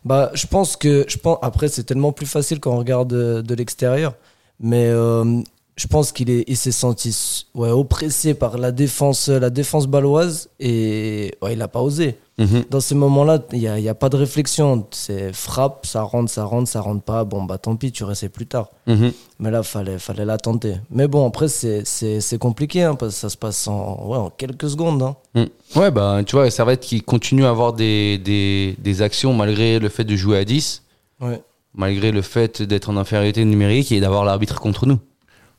Bah, 0.05 0.31
je 0.35 0.47
pense 0.47 0.77
que, 0.77 1.07
je 1.09 1.17
pense, 1.17 1.39
après, 1.41 1.69
c'est 1.69 1.85
tellement 1.85 2.13
plus 2.13 2.27
facile 2.27 2.61
quand 2.61 2.73
on 2.75 2.77
regarde 2.79 3.09
de, 3.09 3.41
de 3.41 3.55
l'extérieur, 3.55 4.13
mais 4.61 4.85
euh, 4.89 5.41
je 5.81 5.87
pense 5.87 6.13
qu'il 6.13 6.29
est, 6.29 6.45
il 6.47 6.59
s'est 6.59 6.73
senti 6.73 7.47
ouais, 7.55 7.71
oppressé 7.71 8.35
par 8.35 8.59
la 8.59 8.71
défense, 8.71 9.29
la 9.31 9.49
défense 9.49 9.87
baloise 9.87 10.51
et 10.61 11.33
ouais, 11.41 11.55
il 11.55 11.63
a 11.63 11.69
pas 11.69 11.81
osé. 11.81 12.19
Mhm. 12.37 12.65
Dans 12.69 12.81
ces 12.81 12.95
moments-là, 12.95 13.39
il 13.53 13.61
n'y 13.61 13.69
a, 13.69 13.79
y 13.79 13.89
a 13.89 13.95
pas 13.95 14.11
de 14.11 14.17
réflexion. 14.17 14.87
C'est 14.91 15.33
frappe, 15.33 15.87
ça 15.87 16.03
rentre, 16.03 16.31
ça 16.31 16.45
rentre, 16.45 16.69
ça 16.69 16.83
rentre 16.83 17.03
pas. 17.03 17.25
Bon, 17.25 17.45
bah 17.45 17.57
tant 17.57 17.77
pis, 17.77 17.93
tu 17.93 18.05
restes 18.05 18.29
plus 18.29 18.45
tard. 18.47 18.69
Mhm. 18.87 19.13
Mais 19.39 19.51
là, 19.51 19.63
fallait, 19.63 19.99
fallait 19.99 20.27
la 20.27 20.37
tenter. 20.37 20.75
Mais 20.91 21.09
bon, 21.09 21.27
après, 21.27 21.49
c'est, 21.49 21.83
compliqué, 22.39 22.83
hein, 22.83 22.95
parce 22.95 23.15
que 23.15 23.21
ça 23.21 23.31
se 23.31 23.39
passe 23.39 23.67
en, 23.67 24.07
ouais, 24.07 24.19
en 24.19 24.29
quelques 24.29 24.69
secondes. 24.69 25.03
hein. 25.03 25.17
Mm. 25.35 25.79
Ouais, 25.79 25.91
bah, 25.91 26.21
tu 26.27 26.37
vois, 26.37 26.51
Servette 26.51 26.81
qui 26.81 27.01
continue 27.01 27.47
à 27.47 27.51
avoir 27.51 27.73
des, 27.73 28.19
des, 28.19 28.77
des 28.79 29.01
actions 29.01 29.33
malgré 29.33 29.79
le 29.79 29.89
fait 29.89 30.05
de 30.05 30.15
jouer 30.15 30.37
à 30.39 30.45
10, 30.45 30.83
Ouais. 31.23 31.41
malgré 31.75 32.11
le 32.13 32.21
fait 32.23 32.61
d'être 32.63 32.91
en 32.91 32.97
infériorité 32.99 33.45
numérique 33.47 33.93
et 33.93 34.01
d'avoir 34.01 34.25
l'arbitre 34.27 34.61
contre 34.61 34.85
nous. 34.87 34.99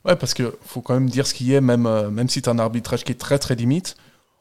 Ouais, 0.06 0.16
parce 0.16 0.34
que 0.34 0.58
faut 0.66 0.82
quand 0.82 0.94
même 0.96 1.10
dire 1.10 1.28
ce 1.28 1.34
qui 1.34 1.54
est, 1.54 1.62
même, 1.62 1.86
euh, 1.86 2.10
même 2.10 2.28
si 2.30 2.42
tu 2.42 2.50
as 2.50 2.52
un 2.52 2.60
arbitrage 2.60 3.04
qui 3.04 3.12
est 3.12 3.20
très 3.20 3.38
très 3.40 3.56
limite. 3.56 3.96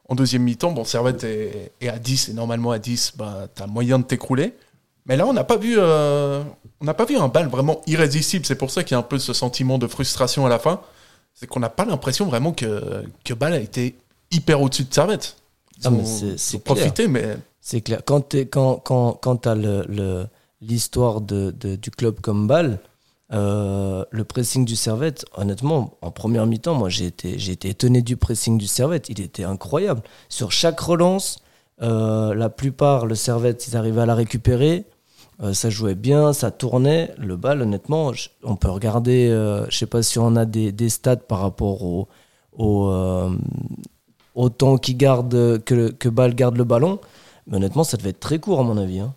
En 0.09 0.15
deuxième 0.15 0.43
mi-temps, 0.43 0.73
bon, 0.73 0.85
Servette 0.85 1.23
est, 1.25 1.73
est 1.81 1.89
à 1.89 1.99
10, 1.99 2.31
et 2.31 2.33
normalement 2.33 2.71
à 2.73 2.79
10, 2.79 3.13
bah, 3.17 3.47
tu 3.55 3.63
as 3.63 3.67
moyen 3.67 3.99
de 3.99 4.05
t'écrouler. 4.05 4.55
Mais 5.07 5.17
là, 5.17 5.27
on 5.27 5.33
n'a 5.33 5.45
pas 5.45 5.57
vu 5.57 5.75
euh, 5.79 6.43
on 6.81 6.85
n'a 6.85 6.95
pas 6.95 7.05
vu 7.05 7.17
un 7.17 7.29
bal 7.29 7.49
vraiment 7.49 7.81
irrésistible. 7.87 8.45
C'est 8.47 8.55
pour 8.55 8.71
ça 8.71 8.83
qu'il 8.85 8.95
y 8.95 8.97
a 8.97 8.99
un 8.99 9.03
peu 9.03 9.19
ce 9.19 9.33
sentiment 9.33 9.79
de 9.79 9.87
frustration 9.87 10.47
à 10.47 10.49
la 10.49 10.59
fin. 10.59 10.81
C'est 11.35 11.47
qu'on 11.47 11.61
n'a 11.61 11.69
pas 11.71 11.85
l'impression 11.85 12.27
vraiment 12.27 12.53
que, 12.53 13.05
que 13.25 13.35
Bâle 13.35 13.53
a 13.55 13.59
été 13.61 13.97
hyper 14.31 14.61
au-dessus 14.61 14.85
de 14.85 14.93
Servette. 14.95 15.37
Ah, 15.85 15.91
c'est- 16.05 16.37
profité, 16.59 17.07
mais 17.09 17.37
C'est 17.61 17.81
clair. 17.81 18.01
Quand 18.05 18.29
tu 18.29 18.41
quand, 18.47 18.77
quand, 18.77 19.13
quand 19.15 19.37
t'as 19.37 19.55
le, 19.55 19.85
le- 19.89 20.27
l'histoire 20.61 21.21
de, 21.21 21.51
de- 21.59 21.77
du 21.77 21.91
club 21.91 22.21
comme 22.21 22.47
Bâle, 22.47 22.79
euh, 23.33 24.05
le 24.11 24.25
pressing 24.25 24.65
du 24.65 24.75
Servette, 24.75 25.25
honnêtement, 25.37 25.97
en 26.03 26.11
première 26.11 26.47
mi-temps, 26.47 26.75
moi 26.75 26.89
j'ai 26.89 27.07
été, 27.07 27.39
j'ai 27.39 27.53
été 27.53 27.69
étonné 27.69 28.03
du 28.03 28.17
pressing 28.17 28.59
du 28.59 28.67
Servette. 28.67 29.09
Il 29.09 29.21
était 29.21 29.45
incroyable. 29.45 30.03
Sur 30.29 30.51
chaque 30.51 30.81
relance, 30.81 31.41
euh, 31.83 32.35
la 32.35 32.49
plupart, 32.49 33.07
le 33.07 33.15
Servette, 33.15 33.69
ils 33.69 33.77
arrivaient 33.77 34.01
à 34.01 34.07
la 34.07 34.15
récupérer. 34.15 34.85
Euh, 35.43 35.55
ça 35.55 35.71
jouait 35.71 35.95
bien, 35.95 36.33
ça 36.33 36.51
tournait. 36.51 37.15
Le 37.19 37.37
Bâle, 37.37 37.63
honnêtement, 37.63 38.13
on 38.43 38.57
peut 38.57 38.71
regarder, 38.71 39.29
je 39.69 39.77
sais 39.77 39.87
pas 39.87 40.03
si 40.03 40.19
on 40.19 40.35
a 40.37 40.45
des, 40.45 40.89
stats 40.89 41.17
par 41.17 41.41
rapport 41.41 41.85
au, 41.85 42.09
au, 44.35 44.49
temps 44.51 44.77
qu'il 44.77 44.97
garde, 44.97 45.63
que, 45.65 45.91
que 45.91 46.09
Bâle 46.09 46.35
garde 46.35 46.57
le 46.57 46.65
ballon. 46.65 46.99
Mais 47.47 47.57
honnêtement, 47.57 47.85
ça 47.85 47.97
devait 47.97 48.11
être 48.11 48.21
très 48.21 48.39
court, 48.39 48.61
à 48.61 48.65
mon 48.65 48.77
avis. 48.77 49.01
hein. 49.01 49.15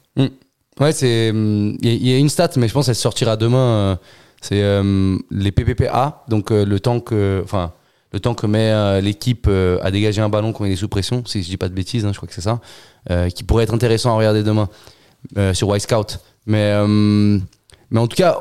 Ouais, 0.80 0.92
c'est. 0.92 1.30
hum, 1.32 1.78
Il 1.82 2.08
y, 2.08 2.14
a- 2.14 2.18
une 2.18 2.30
stat, 2.30 2.50
mais 2.58 2.68
je 2.68 2.74
pense 2.74 2.88
qu'elle 2.88 2.96
sortira 2.96 3.38
demain. 3.38 3.58
euh, 3.58 3.96
C'est 4.42 4.62
euh, 4.62 5.18
les 5.32 5.52
PPPA, 5.52 6.24
donc 6.28 6.52
euh, 6.52 6.66
le 6.66 6.80
temps 6.80 7.00
que. 7.00 7.42
Enfin. 7.44 7.72
Le 8.12 8.20
temps 8.20 8.36
que 8.36 8.46
met 8.46 8.70
euh, 8.72 9.02
l'équipe 9.02 9.50
à 9.82 9.90
dégager 9.90 10.22
un 10.22 10.30
ballon 10.30 10.54
quand 10.54 10.66
il 10.66 10.72
est 10.74 10.76
sous 10.76 10.88
pression, 10.88 11.24
si 11.26 11.42
je 11.42 11.48
dis 11.50 11.58
pas 11.58 11.68
de 11.68 11.74
bêtises, 11.74 12.06
hein, 12.06 12.12
je 12.12 12.18
crois 12.18 12.28
que 12.28 12.36
c'est 12.36 12.42
ça, 12.42 12.60
qui 13.30 13.44
pourrait 13.44 13.64
être 13.64 13.74
intéressant 13.74 14.14
à 14.14 14.18
regarder 14.20 14.44
demain 14.44 14.70
sur 15.54 15.76
Scout. 15.82 16.20
Mais, 16.46 16.74
euh, 16.76 17.40
mais 17.90 18.00
en 18.00 18.06
tout 18.06 18.16
cas, 18.16 18.38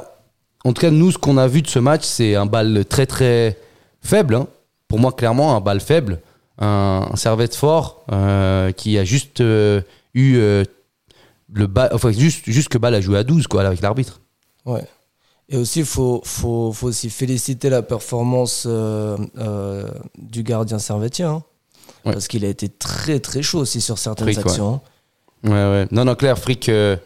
en 0.67 0.75
tout 0.75 0.83
cas, 0.83 0.91
nous, 0.91 1.11
ce 1.11 1.17
qu'on 1.17 1.39
a 1.39 1.47
vu 1.47 1.63
de 1.63 1.69
ce 1.69 1.79
match, 1.79 2.03
c'est 2.05 2.35
un 2.35 2.45
bal 2.45 2.85
très 2.85 3.07
très 3.07 3.57
faible. 4.03 4.35
hein. 4.35 4.47
Pour 4.89 4.99
moi, 4.99 5.13
clairement, 5.13 5.57
un 5.57 5.61
bal 5.63 5.81
faible, 5.81 6.21
un, 6.59 7.09
un 7.11 7.17
servette 7.17 7.55
fort 7.55 8.05
qui 8.77 8.99
a 8.99 9.05
juste 9.05 9.43
eu 10.15 10.39
le 11.53 11.67
bal, 11.67 11.91
enfin 11.93 12.11
juste 12.13 12.43
juste 12.47 12.69
que 12.69 12.79
bal 12.79 12.95
a 12.95 13.01
joué 13.01 13.19
à 13.19 13.25
12 13.25 13.47
quoi 13.47 13.65
avec 13.67 13.81
l'arbitre. 13.81 14.21
Ouais. 14.65 14.85
Et 15.49 15.57
aussi, 15.57 15.81
il 15.81 15.85
faut, 15.85 16.23
faut, 16.25 16.73
faut 16.73 16.87
aussi 16.87 17.11
féliciter 17.11 17.69
la 17.69 17.83
performance 17.83 18.65
euh, 18.67 19.19
euh, 19.39 19.91
du 20.17 20.43
gardien 20.45 20.79
servetien. 20.79 21.31
hein. 21.31 21.43
Ouais. 22.05 22.13
Parce 22.15 22.27
qu'il 22.29 22.45
a 22.45 22.49
été 22.49 22.69
très 22.69 23.21
très 23.21 23.43
chaud 23.43 23.59
aussi 23.61 23.81
sur 23.81 23.99
certaines 23.99 24.27
Frick, 24.33 24.39
ouais. 24.39 24.51
actions. 24.51 24.81
Ouais 25.45 25.51
ouais. 25.51 25.87
Non 25.91 26.05
non 26.05 26.15
clair, 26.15 26.39
Frick 26.39 26.69
euh, 26.69 26.97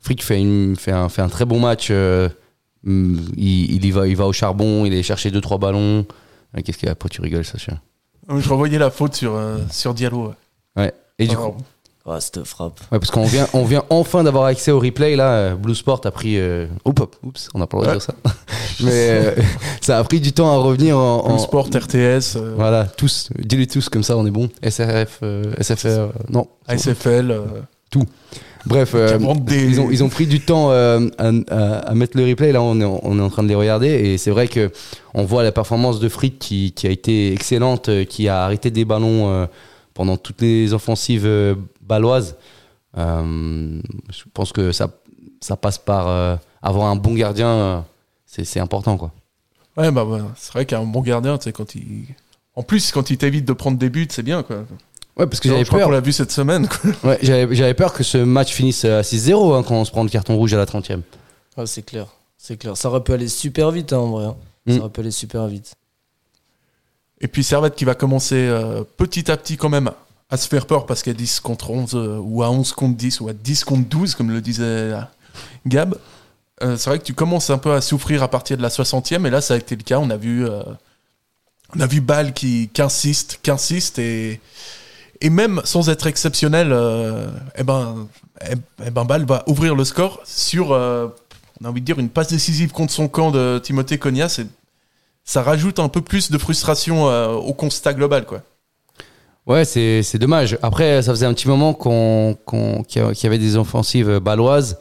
Frick 0.00 0.22
fait 0.24 0.40
une 0.40 0.76
fait 0.76 0.92
un 0.92 1.08
fait 1.08 1.22
un 1.22 1.28
très 1.28 1.44
bon 1.44 1.60
match. 1.60 1.88
euh, 1.90 2.28
hum, 2.86 3.20
il, 3.36 3.74
il 3.74 3.84
y 3.84 3.90
va 3.90 4.06
il 4.08 4.16
va 4.16 4.26
au 4.26 4.32
charbon, 4.32 4.84
il 4.86 4.94
est 4.94 5.02
chercher 5.02 5.30
deux 5.30 5.40
trois 5.40 5.58
ballons. 5.58 6.06
Euh, 6.56 6.60
Qu'est-ce 6.64 6.78
qu'il 6.78 6.88
y 6.88 6.90
a? 6.90 6.94
Pourquoi 6.94 7.10
tu 7.14 7.20
rigoles 7.20 7.44
ça 7.44 7.58
chien 7.58 7.80
je 8.26 8.48
revoyais 8.48 8.78
la 8.78 8.90
faute 8.90 9.14
sur, 9.14 9.34
euh, 9.34 9.58
sur 9.70 9.92
Diallo. 9.92 10.32
ouais. 10.76 10.94
Et 11.18 11.26
du 11.26 11.36
coup, 11.36 11.54
Ah, 12.06 12.20
cette 12.20 12.44
frappe. 12.44 12.80
ouais, 12.92 12.98
parce 12.98 13.10
qu'on 13.10 13.24
vient 13.24 13.46
on 13.54 13.64
vient 13.64 13.82
enfin 13.88 14.24
d'avoir 14.24 14.44
accès 14.44 14.70
au 14.70 14.78
replay 14.78 15.16
là. 15.16 15.54
Blue 15.54 15.74
Sport 15.74 16.02
a 16.04 16.10
pris. 16.10 16.38
euh, 16.38 16.66
Oups, 16.84 17.00
hop, 17.00 17.16
oups, 17.22 17.48
on 17.54 17.58
n'a 17.58 17.66
pas 17.66 17.78
le 17.78 17.82
droit 17.84 17.94
de 17.94 17.98
dire 17.98 18.06
ça. 18.06 18.14
Mais 18.84 18.90
euh, 19.10 19.34
ça 19.80 19.98
a 19.98 20.04
pris 20.04 20.20
du 20.20 20.32
temps 20.32 20.52
à 20.52 20.58
revenir 20.58 20.98
en, 20.98 21.24
en- 21.24 21.28
Blue 21.30 21.38
Sport, 21.38 21.68
RTS, 21.72 22.36
euh, 22.36 22.52
Voilà, 22.56 22.84
tous, 22.84 23.30
dis-les 23.38 23.66
tous 23.66 23.88
comme 23.88 24.02
ça, 24.02 24.18
on 24.18 24.26
est 24.26 24.30
bon. 24.30 24.50
SRF, 24.62 25.20
euh, 25.22 25.54
SFR, 25.58 25.86
euh, 25.86 26.08
non. 26.28 26.46
ASFL. 26.68 27.30
euh, 27.30 27.44
Bref, 28.66 28.92
euh, 28.94 29.18
des- 29.40 29.64
ils, 29.66 29.80
ont, 29.80 29.90
ils 29.90 30.02
ont 30.02 30.08
pris 30.08 30.26
du 30.26 30.40
temps 30.40 30.70
euh, 30.72 31.08
à, 31.18 31.28
à- 31.50 31.78
à 31.90 31.94
mettre 31.94 32.16
le 32.18 32.24
replay. 32.26 32.50
Là, 32.52 32.60
on 32.62 32.80
est, 32.80 32.84
en- 32.84 32.98
on 33.02 33.18
est 33.18 33.22
en 33.22 33.28
train 33.30 33.42
de 33.42 33.48
les 33.48 33.54
regarder. 33.54 33.88
Et 33.88 34.18
c'est 34.18 34.30
vrai 34.30 34.48
que 34.48 34.70
on 35.14 35.24
voit 35.24 35.42
la 35.42 35.52
performance 35.52 36.00
de 36.00 36.08
Frick 36.08 36.38
qui, 36.38 36.72
qui 36.72 36.86
a 36.86 36.90
été 36.90 37.32
excellente, 37.32 37.88
qui 38.06 38.26
a 38.28 38.42
arrêté 38.44 38.70
des 38.70 38.84
ballons 38.86 39.30
euh, 39.30 39.46
pendant 39.92 40.16
toutes 40.16 40.40
les 40.40 40.72
offensives 40.72 41.26
baloises. 41.86 42.36
Euh, 42.96 43.80
je 44.10 44.22
pense 44.32 44.52
que 44.52 44.72
ça, 44.72 44.88
ça 45.40 45.56
passe 45.56 45.78
par 45.78 46.08
euh, 46.08 46.36
avoir 46.62 46.86
un 46.88 46.96
bon 46.96 47.14
gardien. 47.14 47.48
euh, 47.48 47.80
c'est 48.26 48.44
c'est 48.44 48.60
important, 48.60 48.96
quoi. 48.96 49.12
Ouais, 49.76 49.90
bah, 49.90 50.04
ouais, 50.04 50.20
c'est 50.36 50.52
vrai 50.52 50.66
qu'un 50.66 50.84
bon 50.84 51.00
gardien, 51.00 51.36
tu 51.38 51.44
sais, 51.44 51.52
quand 51.52 51.74
il. 51.74 52.06
En 52.56 52.62
plus, 52.62 52.92
quand 52.92 53.10
il 53.10 53.18
t'évite 53.18 53.44
de 53.44 53.52
prendre 53.52 53.76
des 53.78 53.90
buts, 53.90 54.06
c'est 54.10 54.22
bien, 54.22 54.42
quoi. 54.44 54.64
Ouais, 55.16 55.26
parce 55.26 55.40
que 55.40 55.48
j'avais 55.48 55.64
peur. 55.64 55.86
qu'on 55.86 55.90
l'a 55.92 56.00
vu 56.00 56.12
cette 56.12 56.30
semaine, 56.32 56.68
quoi. 56.68 56.90
Ouais, 57.10 57.18
j'avais 57.22 57.54
j'avais 57.54 57.74
peur 57.74 57.92
que 57.92 58.02
ce 58.04 58.18
match 58.18 58.52
finisse 58.52 58.84
à 58.84 59.02
6-0 59.02 59.54
hein, 59.56 59.62
quand 59.66 59.74
on 59.74 59.84
se 59.84 59.90
prend 59.90 60.02
le 60.04 60.08
carton 60.08 60.36
rouge 60.36 60.54
à 60.54 60.56
la 60.56 60.66
30e. 60.66 61.00
Ah, 61.56 61.66
c'est 61.66 61.82
clair. 61.82 62.06
C'est 62.36 62.56
clair. 62.56 62.76
Ça 62.76 62.88
aurait 62.88 63.02
pu 63.02 63.12
aller 63.12 63.28
super 63.28 63.70
vite 63.70 63.92
hein, 63.92 63.98
en 63.98 64.10
vrai. 64.10 64.24
hein. 64.26 64.36
Mm. 64.66 64.72
Ça 64.74 64.80
aurait 64.80 64.90
pu 64.90 65.00
aller 65.00 65.10
super 65.12 65.46
vite. 65.46 65.74
Et 67.20 67.28
puis 67.28 67.42
Servette 67.44 67.74
qui 67.76 67.84
va 67.84 67.94
commencer 67.94 68.34
euh, 68.36 68.82
petit 68.96 69.30
à 69.30 69.36
petit 69.36 69.56
quand 69.56 69.68
même 69.68 69.90
à 70.30 70.36
se 70.36 70.48
faire 70.48 70.66
peur 70.66 70.86
parce 70.86 71.02
qu'à 71.02 71.12
10 71.12 71.40
contre 71.40 71.70
11 71.70 71.94
euh, 71.94 72.18
ou 72.18 72.42
à 72.42 72.50
11 72.50 72.72
contre 72.72 72.96
10 72.96 73.20
ou 73.20 73.28
à 73.28 73.32
10 73.32 73.64
contre 73.64 73.88
12 73.88 74.14
comme 74.14 74.30
le 74.30 74.40
disait 74.40 74.64
euh, 74.64 75.00
Gab. 75.66 75.96
Euh, 76.62 76.76
c'est 76.76 76.88
vrai 76.88 76.98
que 76.98 77.04
tu 77.04 77.14
commences 77.14 77.50
un 77.50 77.58
peu 77.58 77.72
à 77.72 77.80
souffrir 77.80 78.22
à 78.22 78.28
partir 78.28 78.56
de 78.56 78.62
la 78.62 78.68
60e 78.68 79.26
et 79.26 79.30
là 79.30 79.40
ça 79.40 79.54
a 79.54 79.56
été 79.56 79.76
le 79.76 79.82
cas. 79.82 79.98
On 79.98 80.10
a 80.10 80.16
vu, 80.16 80.46
euh, 80.46 80.62
vu 81.74 82.02
qui, 82.34 82.70
insiste, 82.78 83.40
qui 83.42 83.50
insiste 83.50 83.98
et, 83.98 84.40
et 85.20 85.30
même 85.30 85.60
sans 85.64 85.88
être 85.88 86.06
exceptionnel, 86.06 86.72
euh, 86.72 87.26
eh 87.56 87.64
ben, 87.64 88.08
eh, 88.48 88.54
eh 88.86 88.90
ben 88.90 89.04
va 89.04 89.44
ouvrir 89.46 89.74
le 89.74 89.84
score 89.84 90.20
sur, 90.24 90.70
on 90.70 91.64
a 91.64 91.68
envie 91.68 91.80
de 91.80 91.86
dire, 91.86 91.98
une 91.98 92.08
passe 92.08 92.28
décisive 92.28 92.70
contre 92.70 92.92
son 92.92 93.08
camp 93.08 93.30
de 93.30 93.60
Timothée 93.62 93.98
Cognas. 93.98 94.40
Ça 95.24 95.42
rajoute 95.42 95.78
un 95.78 95.88
peu 95.88 96.02
plus 96.02 96.30
de 96.30 96.38
frustration 96.38 97.04
au 97.36 97.54
constat 97.54 97.94
global, 97.94 98.26
quoi. 98.26 98.42
Ouais, 99.46 99.64
c'est 99.66 100.18
dommage. 100.18 100.58
Après, 100.62 101.02
ça 101.02 101.10
faisait 101.12 101.26
un 101.26 101.34
petit 101.34 101.48
moment 101.48 101.74
qu'on 101.74 102.36
qu'on- 102.46 102.82
qu'il 102.82 103.02
y 103.02 103.26
avait 103.26 103.38
des 103.38 103.56
offensives 103.56 104.18
baloises. 104.18 104.78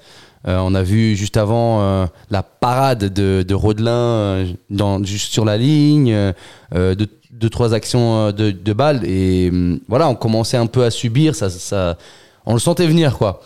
Euh, 0.48 0.58
on 0.62 0.74
a 0.76 0.84
vu 0.84 1.16
juste 1.16 1.38
avant 1.38 1.82
euh, 1.82 2.06
la 2.30 2.44
parade 2.44 3.14
de, 3.14 3.44
de 3.48 3.54
Rodelin 3.56 3.92
euh, 3.92 4.46
dans, 4.70 5.02
juste 5.04 5.32
sur 5.34 5.46
la 5.46 5.58
ligne, 5.58 6.14
euh, 6.14 6.96
deux, 6.96 7.50
trois 7.50 7.74
actions 7.74 8.28
euh, 8.28 8.32
de, 8.32 8.52
de 8.52 8.74
balles. 8.74 9.02
Et 9.06 9.50
hum, 9.52 9.80
voilà, 9.90 10.08
on 10.10 10.16
commençait 10.16 10.58
un 10.58 10.66
peu 10.68 10.84
à 10.84 10.92
subir. 10.92 11.36
Ça, 11.36 11.50
ça, 11.50 11.98
on 12.46 12.54
le 12.54 12.60
sentait 12.60 12.88
venir, 12.88 13.18
quoi. 13.18 13.42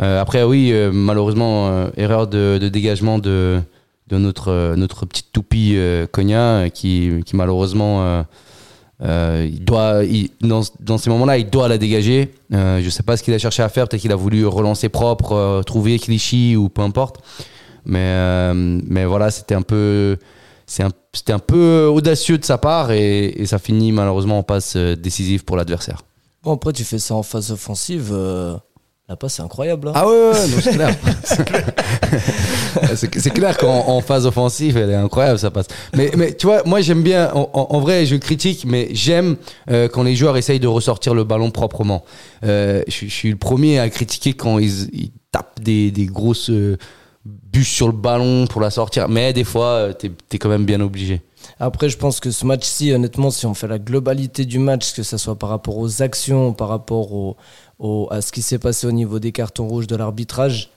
Euh, 0.00 0.20
après, 0.20 0.42
oui, 0.42 0.70
euh, 0.72 0.90
malheureusement, 0.92 1.68
euh, 1.68 1.88
erreur 1.96 2.26
de, 2.26 2.58
de 2.60 2.68
dégagement 2.68 3.18
de, 3.18 3.60
de 4.08 4.16
notre, 4.18 4.48
euh, 4.50 4.76
notre 4.76 5.04
petite 5.06 5.32
toupie 5.32 5.74
euh, 5.76 6.06
Cogna, 6.06 6.60
euh, 6.64 6.68
qui, 6.68 7.10
qui 7.26 7.36
malheureusement. 7.36 8.24
Euh, 9.02 9.48
il 9.50 9.64
doit, 9.64 10.02
dans, 10.40 10.62
dans 10.80 10.98
ces 10.98 11.10
moments-là, 11.10 11.38
il 11.38 11.48
doit 11.48 11.68
la 11.68 11.78
dégager. 11.78 12.32
Euh, 12.52 12.80
je 12.82 12.90
sais 12.90 13.02
pas 13.02 13.16
ce 13.16 13.22
qu'il 13.22 13.34
a 13.34 13.38
cherché 13.38 13.62
à 13.62 13.68
faire. 13.68 13.88
Peut-être 13.88 14.02
qu'il 14.02 14.12
a 14.12 14.16
voulu 14.16 14.46
relancer 14.46 14.88
propre, 14.88 15.32
euh, 15.32 15.62
trouver 15.62 15.98
Clichy 15.98 16.56
ou 16.56 16.68
peu 16.68 16.82
importe. 16.82 17.18
Mais, 17.84 18.52
mais 18.54 19.06
voilà, 19.06 19.30
c'était 19.30 19.54
un 19.54 19.62
peu, 19.62 20.18
c'est 20.66 20.82
un, 20.82 20.90
c'était 21.12 21.32
un 21.32 21.38
peu 21.38 21.86
audacieux 21.86 22.36
de 22.36 22.44
sa 22.44 22.58
part 22.58 22.90
et, 22.90 23.28
et 23.28 23.46
ça 23.46 23.58
finit 23.58 23.92
malheureusement 23.92 24.38
en 24.38 24.42
passe 24.42 24.76
décisive 24.76 25.44
pour 25.44 25.56
l'adversaire. 25.56 26.02
Bon, 26.42 26.52
après, 26.52 26.72
tu 26.72 26.84
fais 26.84 26.98
ça 26.98 27.14
en 27.14 27.22
phase 27.22 27.50
offensive. 27.50 28.14
La 29.08 29.16
passe, 29.16 29.34
c'est 29.36 29.42
incroyable. 29.42 29.88
hein. 29.88 29.92
Ah 29.94 30.06
ouais, 30.06 30.12
ouais, 30.12 30.30
ouais, 30.32 30.48
non, 30.48 30.56
c'est 30.60 30.74
clair. 30.76 30.94
c'est 32.94 33.30
clair 33.30 33.56
qu'en 33.56 33.88
en 33.88 34.00
phase 34.02 34.26
offensive, 34.26 34.76
elle 34.76 34.90
est 34.90 34.94
incroyable, 34.94 35.38
ça 35.38 35.50
passe. 35.50 35.66
Mais, 35.96 36.10
mais 36.14 36.34
tu 36.34 36.46
vois, 36.46 36.62
moi 36.66 36.82
j'aime 36.82 37.02
bien, 37.02 37.30
en, 37.32 37.80
vrai, 37.80 38.04
je 38.04 38.16
critique, 38.16 38.64
mais 38.66 38.88
j'aime 38.92 39.36
euh, 39.70 39.88
quand 39.88 40.02
les 40.02 40.14
joueurs 40.14 40.36
essayent 40.36 40.60
de 40.60 40.66
ressortir 40.66 41.14
le 41.14 41.24
ballon 41.24 41.50
proprement. 41.50 42.04
Euh, 42.44 42.82
je, 42.86 42.92
suis- 42.92 43.08
je 43.08 43.14
suis 43.14 43.30
le 43.30 43.36
premier 43.36 43.78
à 43.78 43.88
critiquer 43.88 44.34
quand 44.34 44.58
ils, 44.58 44.88
ils 44.92 45.10
tapent 45.32 45.58
des, 45.62 45.90
des 45.90 46.04
grosses 46.04 46.50
euh, 46.50 46.76
bûches 47.24 47.72
sur 47.72 47.86
le 47.86 47.94
ballon 47.94 48.46
pour 48.46 48.60
la 48.60 48.70
sortir. 48.70 49.08
Mais 49.08 49.32
des 49.32 49.44
fois, 49.44 49.88
t'es 49.98 50.10
es 50.32 50.38
quand 50.38 50.50
même 50.50 50.66
bien 50.66 50.82
obligé. 50.82 51.22
Après, 51.60 51.88
je 51.88 51.96
pense 51.96 52.20
que 52.20 52.30
ce 52.30 52.44
match-ci, 52.44 52.92
honnêtement, 52.92 53.30
si 53.30 53.46
on 53.46 53.54
fait 53.54 53.68
la 53.68 53.78
globalité 53.78 54.44
du 54.44 54.58
match, 54.58 54.92
que 54.92 55.02
ce 55.02 55.16
soit 55.16 55.36
par 55.38 55.48
rapport 55.48 55.78
aux 55.78 56.02
actions, 56.02 56.52
par 56.52 56.68
rapport 56.68 57.12
au, 57.12 57.36
au- 57.78 58.08
à 58.10 58.20
ce 58.20 58.32
qui 58.32 58.42
s'est 58.42 58.58
passé 58.58 58.86
au 58.86 58.92
niveau 58.92 59.18
des 59.18 59.32
cartons 59.32 59.68
rouges 59.68 59.86
de 59.86 59.96
l'arbitrage, 59.96 60.70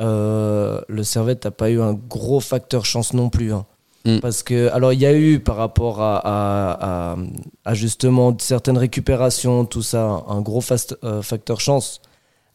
euh, 0.00 0.80
le 0.88 1.02
Servette 1.04 1.44
n'a 1.44 1.50
pas 1.50 1.70
eu 1.70 1.80
un 1.80 1.92
gros 1.94 2.40
facteur 2.40 2.84
chance 2.84 3.12
non 3.12 3.28
plus. 3.30 3.52
hein. 3.52 3.64
Mm. 4.04 4.18
Parce 4.20 4.42
que, 4.44 4.70
alors, 4.70 4.92
il 4.92 5.00
y 5.00 5.06
a 5.06 5.12
eu 5.12 5.40
par 5.40 5.56
rapport 5.56 6.00
à, 6.00 6.18
à- 6.18 7.12
à- 7.12 7.16
à 7.64 7.74
justement 7.74 8.34
certaines 8.38 8.78
récupérations, 8.78 9.64
tout 9.64 9.82
ça, 9.82 10.22
un 10.28 10.40
gros 10.40 10.60
fast- 10.60 10.96
euh, 11.04 11.20
facteur 11.20 11.60
chance. 11.60 12.00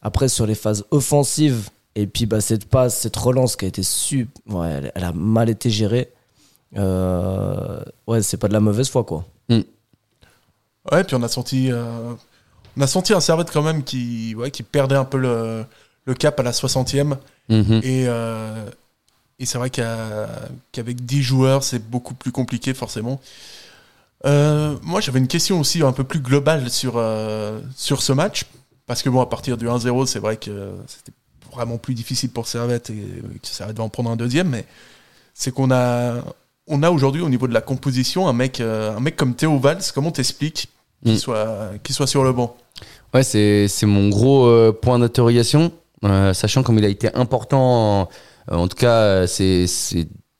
Après, 0.02 0.28
sur 0.28 0.46
les 0.46 0.54
phases 0.54 0.84
offensives, 0.90 1.68
et 1.94 2.06
puis 2.06 2.26
bah, 2.26 2.40
cette 2.40 2.64
passe, 2.64 2.98
cette 2.98 3.16
relance 3.16 3.56
qui 3.56 3.66
a 3.66 3.68
été 3.68 3.82
super, 3.82 4.56
ouais, 4.56 4.68
elle, 4.70 4.92
elle 4.94 5.04
a 5.04 5.12
mal 5.12 5.48
été 5.50 5.70
gérée. 5.70 6.10
Euh, 6.76 7.80
ouais, 8.06 8.22
c'est 8.22 8.36
pas 8.38 8.48
de 8.48 8.52
la 8.54 8.60
mauvaise 8.60 8.88
foi, 8.88 9.04
quoi. 9.04 9.24
Ouais, 10.92 11.04
puis 11.04 11.14
on 11.16 11.22
a 11.22 11.28
senti, 11.28 11.70
euh, 11.70 12.12
on 12.76 12.80
a 12.80 12.86
senti 12.86 13.12
un 13.12 13.20
Servette 13.20 13.50
quand 13.50 13.62
même 13.62 13.84
qui, 13.84 14.34
ouais, 14.34 14.50
qui 14.50 14.62
perdait 14.62 14.96
un 14.96 15.04
peu 15.04 15.18
le, 15.18 15.64
le 16.06 16.14
cap 16.14 16.38
à 16.40 16.42
la 16.42 16.52
60e. 16.52 17.16
Mhm. 17.48 17.80
Et, 17.82 18.04
euh, 18.08 18.64
et 19.38 19.46
c'est 19.46 19.58
vrai 19.58 19.70
qu'avec 19.70 21.04
10 21.04 21.22
joueurs, 21.22 21.62
c'est 21.62 21.78
beaucoup 21.78 22.14
plus 22.14 22.32
compliqué 22.32 22.74
forcément. 22.74 23.20
Euh, 24.26 24.76
moi, 24.82 25.00
j'avais 25.00 25.18
une 25.18 25.28
question 25.28 25.60
aussi 25.60 25.82
un 25.82 25.92
peu 25.92 26.04
plus 26.04 26.20
globale 26.20 26.70
sur, 26.70 26.94
euh, 26.96 27.60
sur 27.76 28.02
ce 28.02 28.12
match. 28.12 28.44
Parce 28.86 29.02
que 29.02 29.08
bon, 29.08 29.20
à 29.20 29.26
partir 29.26 29.56
du 29.56 29.66
1-0, 29.66 30.06
c'est 30.06 30.18
vrai 30.18 30.36
que 30.36 30.72
c'était 30.86 31.12
vraiment 31.52 31.78
plus 31.78 31.94
difficile 31.94 32.30
pour 32.30 32.46
Servette 32.46 32.90
et 32.90 32.94
que 33.40 33.46
Servette 33.46 33.78
va 33.78 33.84
en 33.84 33.88
prendre 33.88 34.10
un 34.10 34.16
deuxième. 34.16 34.48
Mais 34.48 34.66
c'est 35.32 35.52
qu'on 35.52 35.70
a, 35.70 36.22
on 36.66 36.82
a 36.82 36.90
aujourd'hui 36.90 37.22
au 37.22 37.30
niveau 37.30 37.48
de 37.48 37.54
la 37.54 37.62
composition 37.62 38.28
un 38.28 38.34
mec, 38.34 38.60
un 38.60 39.00
mec 39.00 39.16
comme 39.16 39.34
Théo 39.34 39.58
Valls. 39.58 39.82
Comment 39.94 40.10
t'expliques 40.10 40.68
qu'il 41.04 41.14
Mm. 41.14 41.18
soit, 41.18 41.70
soit 41.90 42.06
sur 42.06 42.24
le 42.24 42.32
banc 42.32 42.56
Ouais, 43.12 43.22
c'est 43.22 43.68
c'est 43.68 43.86
mon 43.86 44.08
gros 44.08 44.46
euh, 44.46 44.72
point 44.72 44.98
d'interrogation, 44.98 45.70
euh, 46.04 46.34
sachant 46.34 46.62
comme 46.64 46.78
il 46.78 46.84
a 46.84 46.88
été 46.88 47.14
important, 47.14 48.00
en, 48.02 48.08
en 48.50 48.68
tout 48.68 48.76
cas, 48.76 48.90
euh, 49.00 49.26
c'est 49.26 49.66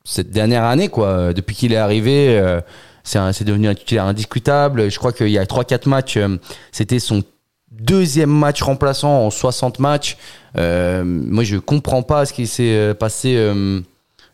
cette 0.04 0.30
dernière 0.30 0.64
année, 0.64 0.88
quoi. 0.88 1.06
Euh, 1.08 1.32
Depuis 1.32 1.54
qu'il 1.54 1.72
est 1.72 1.76
arrivé, 1.76 2.36
euh, 2.38 2.60
c'est 3.04 3.44
devenu 3.44 3.68
un 3.68 3.74
titulaire 3.74 4.04
indiscutable. 4.06 4.90
Je 4.90 4.98
crois 4.98 5.12
qu'il 5.12 5.28
y 5.28 5.38
a 5.38 5.44
3-4 5.46 5.88
matchs, 5.88 6.16
euh, 6.16 6.36
c'était 6.72 6.98
son 6.98 7.22
deuxième 7.70 8.30
match 8.30 8.62
remplaçant 8.62 9.26
en 9.26 9.30
60 9.30 9.78
matchs. 9.78 10.16
Euh, 10.58 11.02
moi, 11.04 11.44
je 11.44 11.56
comprends 11.58 12.02
pas 12.02 12.26
ce 12.26 12.32
qui 12.32 12.46
s'est 12.46 12.74
euh, 12.74 12.94
passé. 12.94 13.34
euh, 13.36 13.80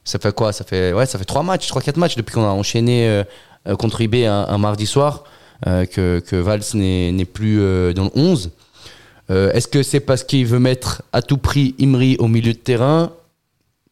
ça 0.04 0.18
fait 0.18 0.34
quoi? 0.34 0.52
Ça 0.52 0.64
fait 0.64 0.92
ouais, 0.94 1.04
ça 1.06 1.18
fait 1.18 1.24
trois 1.26 1.42
matchs, 1.42 1.68
trois 1.68 1.82
quatre 1.82 1.96
matchs 1.98 2.16
depuis 2.16 2.32
qu'on 2.34 2.44
a 2.44 2.48
enchaîné 2.52 3.06
euh, 3.08 3.22
euh, 3.68 3.76
contre 3.76 4.00
IB 4.00 4.24
un, 4.26 4.46
un 4.48 4.58
mardi 4.58 4.86
soir 4.86 5.24
euh, 5.24 5.28
que 5.64 6.20
que 6.20 6.36
Valls 6.36 6.62
n'est 6.74 7.24
plus 7.24 7.60
euh, 7.60 7.92
dans 7.92 8.04
le 8.04 8.10
11. 8.14 8.50
Euh, 9.30 9.52
Est-ce 9.52 9.68
que 9.68 9.82
c'est 9.82 10.00
parce 10.00 10.24
qu'il 10.24 10.46
veut 10.46 10.58
mettre 10.58 11.02
à 11.12 11.22
tout 11.22 11.38
prix 11.38 11.74
Imri 11.80 12.16
au 12.18 12.26
milieu 12.28 12.52
de 12.52 12.58
terrain? 12.58 13.12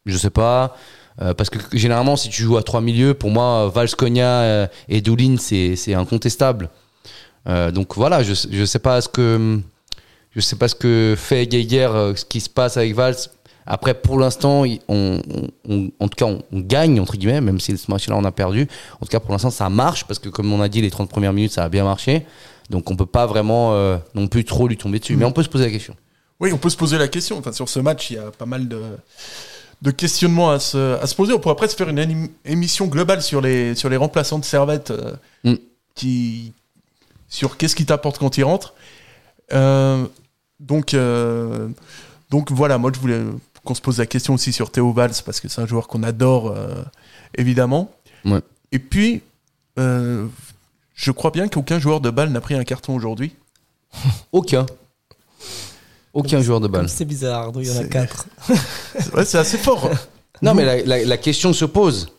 Je 0.05 0.17
sais 0.17 0.29
pas. 0.29 0.75
Euh, 1.21 1.33
parce 1.33 1.49
que 1.49 1.59
généralement, 1.73 2.15
si 2.15 2.29
tu 2.29 2.43
joues 2.43 2.57
à 2.57 2.63
trois 2.63 2.81
milieux, 2.81 3.13
pour 3.13 3.29
moi, 3.29 3.69
Valls, 3.73 3.89
euh, 4.01 4.67
et 4.87 5.01
Doulin, 5.01 5.35
c'est 5.37 5.93
incontestable. 5.93 6.69
Euh, 7.47 7.71
donc 7.71 7.95
voilà, 7.95 8.21
je 8.23 8.33
je 8.51 8.65
sais 8.65 8.79
pas 8.79 9.01
ce 9.01 9.09
que 9.09 9.59
sais 10.37 10.55
pas 10.55 10.67
ce 10.67 10.75
que 10.75 11.15
fait 11.17 11.47
Geiger, 11.47 11.89
euh, 11.93 12.15
ce 12.15 12.25
qui 12.25 12.39
se 12.39 12.49
passe 12.49 12.77
avec 12.77 12.93
Valls. 12.95 13.15
Après, 13.69 13.93
pour 13.93 14.19
l'instant, 14.19 14.63
on, 14.89 15.21
en 15.99 16.07
tout 16.09 16.15
cas, 16.17 16.25
on, 16.25 16.41
on 16.51 16.59
gagne 16.59 16.99
entre 16.99 17.15
guillemets, 17.15 17.39
même 17.39 17.59
si 17.59 17.77
ce 17.77 17.89
match-là 17.89 18.17
on 18.17 18.25
a 18.25 18.31
perdu. 18.31 18.67
En 18.99 19.05
tout 19.05 19.11
cas, 19.11 19.19
pour 19.19 19.31
l'instant, 19.31 19.51
ça 19.51 19.69
marche 19.69 20.03
parce 20.05 20.19
que 20.19 20.27
comme 20.27 20.51
on 20.51 20.59
a 20.59 20.67
dit, 20.67 20.81
les 20.81 20.89
30 20.89 21.09
premières 21.09 21.33
minutes, 21.33 21.53
ça 21.53 21.63
a 21.63 21.69
bien 21.69 21.83
marché. 21.83 22.25
Donc 22.69 22.89
on 22.91 22.95
peut 22.95 23.05
pas 23.05 23.25
vraiment 23.25 23.73
euh, 23.73 23.97
non 24.15 24.27
plus 24.27 24.43
trop 24.43 24.67
lui 24.67 24.75
tomber 24.77 24.99
dessus, 24.99 25.15
mais 25.15 25.25
on 25.25 25.31
peut 25.31 25.43
se 25.43 25.49
poser 25.49 25.65
la 25.65 25.71
question. 25.71 25.95
Oui, 26.39 26.51
on 26.51 26.57
peut 26.57 26.69
se 26.69 26.77
poser 26.77 26.97
la 26.97 27.07
question. 27.07 27.37
Enfin, 27.37 27.51
sur 27.51 27.69
ce 27.69 27.79
match, 27.79 28.09
il 28.11 28.15
y 28.15 28.19
a 28.19 28.31
pas 28.31 28.45
mal 28.45 28.67
de, 28.67 28.81
de 29.81 29.91
questionnements 29.91 30.51
à 30.51 30.59
se, 30.59 30.99
à 31.01 31.05
se 31.07 31.15
poser. 31.15 31.33
On 31.33 31.39
pourrait 31.39 31.53
après 31.53 31.67
se 31.67 31.75
faire 31.75 31.89
une 31.89 32.29
émission 32.45 32.87
globale 32.87 33.21
sur 33.21 33.41
les, 33.41 33.75
sur 33.75 33.89
les 33.89 33.97
remplaçants 33.97 34.39
de 34.39 34.45
Servette 34.45 34.91
euh, 34.91 35.13
Mm. 35.43 35.55
qui, 35.95 36.53
sur 37.27 37.57
qu'est-ce 37.57 37.75
qui 37.75 37.85
t'apporte 37.85 38.17
quand 38.17 38.37
il 38.37 38.43
rentre. 38.43 38.73
Euh, 39.53 40.05
donc, 40.59 40.93
euh, 40.93 41.69
donc 42.29 42.51
voilà, 42.51 42.77
moi 42.77 42.91
je 42.93 42.99
voulais 42.99 43.21
qu'on 43.63 43.75
se 43.75 43.81
pose 43.81 43.97
la 43.99 44.05
question 44.05 44.33
aussi 44.33 44.51
sur 44.53 44.71
Théo 44.71 44.91
Valls 44.93 45.11
parce 45.25 45.39
que 45.39 45.47
c'est 45.47 45.61
un 45.61 45.65
joueur 45.67 45.87
qu'on 45.87 46.03
adore 46.03 46.47
euh, 46.51 46.83
évidemment. 47.37 47.91
Ouais. 48.25 48.41
Et 48.71 48.79
puis, 48.79 49.21
euh, 49.77 50.25
je 50.95 51.11
crois 51.11 51.31
bien 51.31 51.47
qu'aucun 51.47 51.79
joueur 51.79 52.01
de 52.01 52.09
balle 52.09 52.29
n'a 52.29 52.41
pris 52.41 52.55
un 52.55 52.63
carton 52.63 52.95
aujourd'hui. 52.95 53.33
Aucun. 54.31 54.65
Aucun 56.13 56.41
joueur 56.41 56.59
de 56.59 56.67
balle. 56.67 56.89
C'est 56.89 57.05
bizarre, 57.05 57.51
il 57.55 57.67
y 57.67 57.71
en 57.71 57.81
a 57.81 57.83
quatre. 57.85 58.25
C'est 58.97 59.13
ouais, 59.13 59.25
c'est 59.25 59.37
assez 59.37 59.57
fort. 59.57 59.89
Non, 60.41 60.53
mais 60.53 60.63
la, 60.63 60.77
la- 60.83 61.03
la 61.03 61.17
question 61.17 61.51
se 61.51 61.65
pose. 61.65 62.13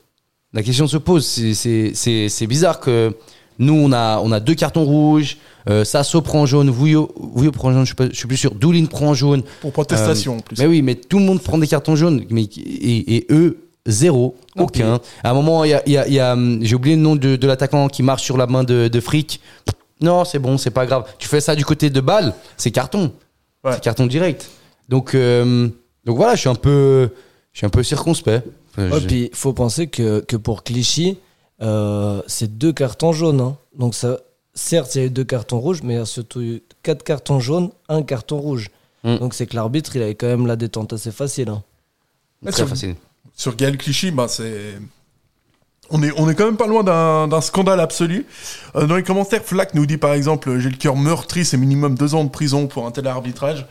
La 0.53 0.63
question 0.63 0.87
se 0.87 0.99
pose. 0.99 1.27
C'est- 1.27 1.55
C'est 1.55 1.93
c'est- 1.95 2.29
c'est 2.29 2.47
bizarre 2.47 2.79
que 2.79 3.17
nous, 3.59 3.73
on 3.73 3.93
a, 3.93 4.19
on 4.19 4.31
a 4.31 4.41
deux 4.41 4.55
cartons 4.55 4.85
rouges. 4.85 5.39
Euh, 5.69 5.85
Sasso 5.85 6.21
prend 6.23 6.47
jaune. 6.47 6.71
Vouillot, 6.71 7.11
Vouillot 7.35 7.53
prend 7.53 7.73
jaune. 7.73 7.83
Je 7.83 7.87
suis, 7.87 7.95
pas- 7.95 8.09
je 8.11 8.15
suis 8.17 8.27
plus 8.29 8.37
sûr. 8.37 8.55
Doulin 8.55 8.87
prend 8.87 9.13
jaune. 9.15 9.43
Pour 9.61 9.73
protestation 9.73 10.37
en 10.37 10.41
plus. 10.41 10.57
Mais 10.59 10.67
oui, 10.67 10.81
mais 10.83 10.95
tout 10.95 11.19
le 11.19 11.25
monde 11.25 11.41
prend 11.43 11.59
des 11.59 11.67
cartons 11.67 11.97
jaunes. 11.97 12.25
Mais, 12.31 12.45
et, 12.45 13.17
et 13.17 13.27
eux, 13.31 13.59
zéro. 13.87 14.37
Aucun. 14.57 15.01
À 15.23 15.31
un 15.31 15.35
moment, 15.35 15.65
il 15.65 15.71
y 15.71 15.75
a, 15.75 15.83
y 15.89 15.97
a- 15.97 16.07
il 16.09 16.15
y 16.15 16.21
a, 16.21 16.33
hum, 16.33 16.59
j'ai 16.63 16.75
oublié 16.75 16.97
le 16.97 17.03
nom 17.03 17.15
de, 17.17 17.37
de 17.37 17.47
l'attaquant 17.47 17.89
qui 17.89 18.03
marche 18.03 18.23
sur 18.23 18.37
la 18.37 18.47
main 18.47 18.65
de, 18.65 18.89
de 18.89 19.01
Frick. 19.01 19.41
Non, 20.01 20.25
c'est 20.25 20.39
bon, 20.39 20.57
c'est 20.57 20.71
pas 20.71 20.87
grave. 20.87 21.05
Tu 21.19 21.29
fais 21.29 21.41
ça 21.43 21.55
du 21.55 21.65
côté 21.65 21.91
de 21.91 22.01
balle, 22.01 22.33
c'est 22.57 22.71
carton. 22.71 23.13
Ouais. 23.63 23.73
C'est 23.75 23.83
carton 23.83 24.07
direct. 24.07 24.49
Donc, 24.89 25.15
euh, 25.15 25.69
donc 26.07 26.17
voilà, 26.17 26.35
je 26.37 26.41
suis 26.41 26.49
un 26.49 26.55
peu, 26.55 27.11
je 27.53 27.59
suis 27.59 27.67
un 27.67 27.71
peu 27.71 27.83
circonspect. 27.83 28.47
Enfin, 28.73 28.89
Ouais, 28.91 29.01
je- 29.01 29.07
puis 29.07 29.29
il 29.31 29.37
faut 29.37 29.53
penser 29.53 29.89
que, 29.89 30.21
que 30.21 30.37
pour 30.37 30.63
Clichy, 30.65 31.19
euh, 31.61 32.23
c'est 32.27 32.57
deux 32.57 32.73
cartons 32.73 33.13
jaunes. 33.13 33.41
hein. 33.41 33.57
Donc 33.79 33.95
ça, 33.95 34.19
certes, 34.55 34.95
il 34.95 34.99
y 34.99 35.03
a 35.03 35.07
eu 35.07 35.11
deux 35.11 35.25
cartons 35.25 35.59
rouges, 35.61 35.83
mais 35.83 35.95
il 35.95 35.97
y 35.99 36.01
a 36.01 36.07
surtout 36.07 36.41
eu 36.41 36.63
quatre 36.83 37.03
cartons 37.03 37.41
jaunes, 37.41 37.71
un 37.89 38.03
carton 38.03 38.39
rouge. 38.39 38.69
Mm. 39.05 39.17
Donc 39.19 39.35
c'est 39.35 39.47
que 39.47 39.57
l'arbitre, 39.57 39.97
il 39.97 40.03
avait 40.03 40.15
quand 40.15 40.27
même 40.27 40.47
la 40.47 40.57
détente 40.57 40.93
assez 40.93 41.13
facile. 41.13 41.49
hein. 41.49 41.63
Très 42.43 42.53
sur- 42.53 42.69
facile. 42.69 42.95
sur 43.37 43.55
Gaël 43.57 43.77
Clichy, 43.79 44.11
bah, 44.11 44.27
c'est. 44.29 44.79
On 45.93 46.03
est, 46.05 46.13
on 46.17 46.29
est 46.31 46.37
quand 46.37 46.45
même 46.45 46.57
pas 46.57 46.69
loin 46.69 46.85
d'un 46.85 47.41
scandale 47.41 47.81
absolu. 47.81 48.25
Euh, 48.77 48.87
dans 48.87 48.95
les 48.95 49.03
commentaires, 49.03 49.43
Flack 49.43 49.75
nous 49.75 49.87
dit 49.87 49.97
par 49.97 50.13
exemple 50.13 50.57
J'ai 50.61 50.71
le 50.71 50.77
cœur 50.77 50.95
meurtri, 50.97 51.45
c'est 51.45 51.57
minimum 51.57 51.97
deux 51.97 52.15
ans 52.15 52.23
de 52.23 52.31
prison 52.31 52.69
pour 52.69 52.87
un 52.87 52.93
tel 52.93 53.07
arbitrage. 53.09 53.67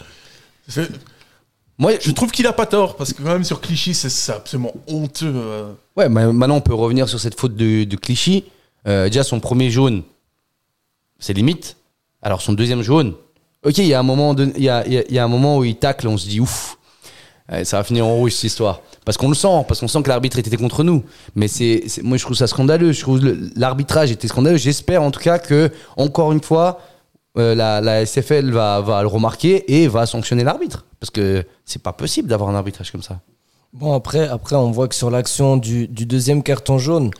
Moi, 1.77 1.93
Je 2.01 2.11
trouve 2.11 2.31
qu'il 2.31 2.45
a 2.45 2.51
pas 2.53 2.65
tort, 2.65 2.97
parce 2.97 3.13
que 3.13 3.21
quand 3.23 3.29
même 3.31 3.45
sur 3.45 3.61
Clichy, 3.61 3.93
c'est 3.93 4.31
absolument 4.33 4.73
honteux. 4.87 5.31
euh. 5.33 5.71
Ouais, 5.95 6.09
mais 6.09 6.31
maintenant 6.33 6.57
on 6.57 6.61
peut 6.61 6.73
revenir 6.73 7.07
sur 7.07 7.19
cette 7.21 7.39
faute 7.39 7.55
de, 7.55 7.85
de 7.85 7.95
Clichy. 7.95 8.43
Euh, 8.87 9.05
déjà, 9.05 9.23
son 9.23 9.39
premier 9.39 9.71
jaune, 9.71 10.03
c'est 11.19 11.33
limite. 11.33 11.77
Alors 12.21 12.41
son 12.41 12.53
deuxième 12.53 12.81
jaune, 12.81 13.13
ok, 13.63 13.77
il 13.77 13.85
y, 13.85 13.93
a 13.93 13.99
un 13.99 14.03
moment 14.03 14.35
il 14.37 14.63
y, 14.63 14.69
a, 14.69 15.23
un 15.23 15.27
moment 15.27 15.57
où 15.57 15.63
il 15.63 15.75
tacle, 15.75 16.07
on 16.07 16.17
se 16.17 16.27
dit 16.27 16.39
ouf, 16.39 16.77
euh, 17.51 17.63
ça 17.63 17.77
va 17.77 17.83
finir 17.83 18.05
en 18.05 18.15
rouge 18.15 18.33
cette 18.33 18.45
histoire. 18.45 18.81
Parce 19.05 19.17
qu'on 19.17 19.29
le 19.29 19.35
sent, 19.35 19.65
parce 19.67 19.79
qu'on 19.79 19.87
sent 19.87 20.03
que 20.03 20.09
l'arbitre 20.09 20.37
était 20.39 20.55
contre 20.55 20.83
nous. 20.83 21.03
Mais 21.35 21.47
c'est, 21.47 21.83
moi 22.03 22.17
je 22.17 22.23
trouve 22.23 22.35
ça 22.35 22.47
scandaleux. 22.47 22.91
Je 22.91 23.01
trouve 23.01 23.21
l'arbitrage 23.55 24.11
était 24.11 24.27
scandaleux. 24.27 24.57
J'espère 24.57 25.01
en 25.01 25.11
tout 25.11 25.19
cas 25.19 25.39
que, 25.39 25.71
encore 25.97 26.31
une 26.31 26.43
fois, 26.43 26.79
euh, 27.37 27.55
la, 27.55 28.05
SFL 28.05 28.51
va, 28.51 29.01
le 29.01 29.07
remarquer 29.07 29.81
et 29.81 29.87
va 29.87 30.05
sanctionner 30.05 30.43
l'arbitre. 30.43 30.85
Parce 30.99 31.09
que 31.09 31.43
c'est 31.65 31.81
pas 31.81 31.93
possible 31.93 32.27
d'avoir 32.27 32.49
un 32.49 32.55
arbitrage 32.55 32.91
comme 32.91 33.01
ça. 33.01 33.19
Bon, 33.73 33.93
après, 33.93 34.27
après, 34.27 34.55
on 34.55 34.71
voit 34.71 34.87
que 34.87 34.95
sur 34.95 35.09
l'action 35.09 35.57
du 35.57 35.87
deuxième 35.87 36.43
carton 36.43 36.77
jaune, 36.77 37.11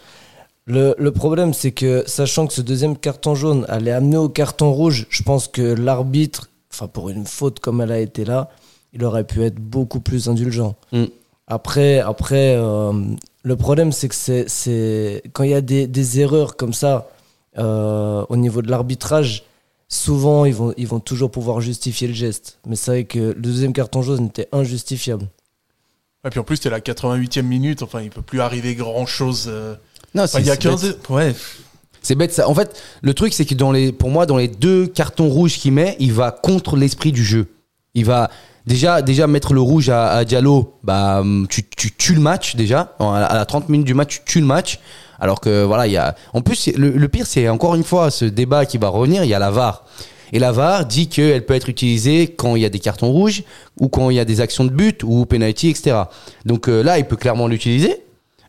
le, 0.69 0.93
le 0.99 1.11
problème, 1.11 1.51
c'est 1.51 1.71
que 1.71 2.03
sachant 2.05 2.45
que 2.45 2.53
ce 2.53 2.61
deuxième 2.61 2.95
carton 2.95 3.33
jaune 3.33 3.65
allait 3.69 3.91
amener 3.91 4.17
au 4.17 4.29
carton 4.29 4.71
rouge, 4.71 5.07
je 5.09 5.23
pense 5.23 5.47
que 5.47 5.63
l'arbitre, 5.63 6.51
enfin, 6.71 6.87
pour 6.87 7.09
une 7.09 7.25
faute 7.25 7.59
comme 7.59 7.81
elle 7.81 7.91
a 7.91 7.97
été 7.97 8.23
là, 8.23 8.51
il 8.93 9.03
aurait 9.03 9.23
pu 9.23 9.43
être 9.43 9.55
beaucoup 9.55 9.99
plus 9.99 10.29
indulgent. 10.29 10.75
Mm. 10.91 11.05
Après, 11.47 11.97
après 11.97 12.53
euh, 12.55 12.93
le 13.41 13.55
problème, 13.55 13.91
c'est 13.91 14.09
que 14.09 14.15
c'est, 14.15 14.47
c'est 14.47 15.23
quand 15.33 15.43
il 15.43 15.49
y 15.49 15.55
a 15.55 15.61
des, 15.61 15.87
des 15.87 16.19
erreurs 16.19 16.55
comme 16.55 16.73
ça 16.73 17.09
euh, 17.57 18.23
au 18.29 18.37
niveau 18.37 18.61
de 18.61 18.69
l'arbitrage, 18.69 19.45
souvent 19.87 20.45
ils 20.45 20.53
vont, 20.53 20.75
ils 20.77 20.87
vont 20.87 20.99
toujours 20.99 21.31
pouvoir 21.31 21.61
justifier 21.61 22.07
le 22.07 22.13
geste. 22.13 22.59
Mais 22.67 22.75
c'est 22.75 22.91
vrai 22.91 23.03
que 23.05 23.17
le 23.17 23.41
deuxième 23.41 23.73
carton 23.73 24.03
jaune 24.03 24.27
était 24.27 24.49
injustifiable. 24.51 25.25
Et 26.27 26.29
puis 26.29 26.39
en 26.39 26.43
plus, 26.43 26.57
c'était 26.57 26.69
la 26.69 26.79
88e 26.79 27.41
minute, 27.41 27.81
enfin, 27.81 28.01
il 28.01 28.11
peut 28.11 28.21
plus 28.21 28.41
arriver 28.41 28.75
grand 28.75 29.07
chose. 29.07 29.51
Non, 30.15 30.25
il 30.37 30.45
y 30.45 30.49
a 30.49 30.53
c'est 30.55 30.69
bête. 30.69 30.79
15. 30.81 30.97
Ouais. 31.09 31.35
C'est 32.01 32.15
bête 32.15 32.33
ça. 32.33 32.47
En 32.47 32.55
fait, 32.55 32.81
le 33.01 33.13
truc 33.13 33.33
c'est 33.33 33.45
que 33.45 33.53
dans 33.55 33.71
les, 33.71 33.91
pour 33.91 34.09
moi, 34.09 34.25
dans 34.25 34.37
les 34.37 34.47
deux 34.47 34.87
cartons 34.87 35.27
rouges 35.29 35.57
qu'il 35.57 35.73
met, 35.73 35.95
il 35.99 36.13
va 36.13 36.31
contre 36.31 36.75
l'esprit 36.77 37.11
du 37.11 37.23
jeu. 37.25 37.47
Il 37.93 38.05
va 38.05 38.29
déjà, 38.65 39.01
déjà 39.01 39.27
mettre 39.27 39.53
le 39.53 39.61
rouge 39.61 39.89
à, 39.89 40.11
à 40.11 40.23
Diallo, 40.25 40.75
bah, 40.83 41.23
tu, 41.49 41.63
tu 41.75 41.91
tues 41.91 42.13
le 42.15 42.21
match 42.21 42.55
déjà. 42.55 42.95
À 42.99 43.19
la, 43.19 43.25
à 43.25 43.35
la 43.35 43.45
30 43.45 43.69
minutes 43.69 43.87
du 43.87 43.93
match, 43.93 44.21
tu 44.25 44.33
tues 44.33 44.39
le 44.39 44.45
match. 44.45 44.79
Alors 45.19 45.41
que 45.41 45.63
voilà, 45.63 45.85
il 45.87 45.91
y 45.93 45.97
a. 45.97 46.15
En 46.33 46.41
plus, 46.41 46.55
c'est- 46.55 46.77
le, 46.77 46.91
le 46.91 47.07
pire, 47.09 47.25
c'est 47.27 47.49
encore 47.49 47.75
une 47.75 47.83
fois 47.83 48.09
ce 48.09 48.23
débat 48.25 48.65
qui 48.65 48.77
va 48.77 48.87
revenir. 48.87 49.23
Il 49.25 49.29
y 49.29 49.33
a 49.33 49.39
la 49.39 49.51
VAR. 49.51 49.83
Et 50.31 50.39
la 50.39 50.51
VAR 50.53 50.85
dit 50.85 51.09
qu'elle 51.09 51.45
peut 51.45 51.55
être 51.55 51.67
utilisée 51.69 52.27
quand 52.27 52.55
il 52.55 52.61
y 52.61 52.65
a 52.65 52.69
des 52.69 52.79
cartons 52.79 53.11
rouges 53.11 53.43
ou 53.79 53.89
quand 53.89 54.09
il 54.11 54.15
y 54.15 54.19
a 54.19 54.25
des 54.25 54.39
actions 54.41 54.63
de 54.63 54.69
but 54.69 55.03
ou 55.03 55.25
penalty, 55.25 55.69
etc. 55.69 55.97
Donc 56.45 56.69
euh, 56.69 56.81
là, 56.83 56.99
il 56.99 57.05
peut 57.05 57.15
clairement 57.17 57.47
l'utiliser. 57.47 58.03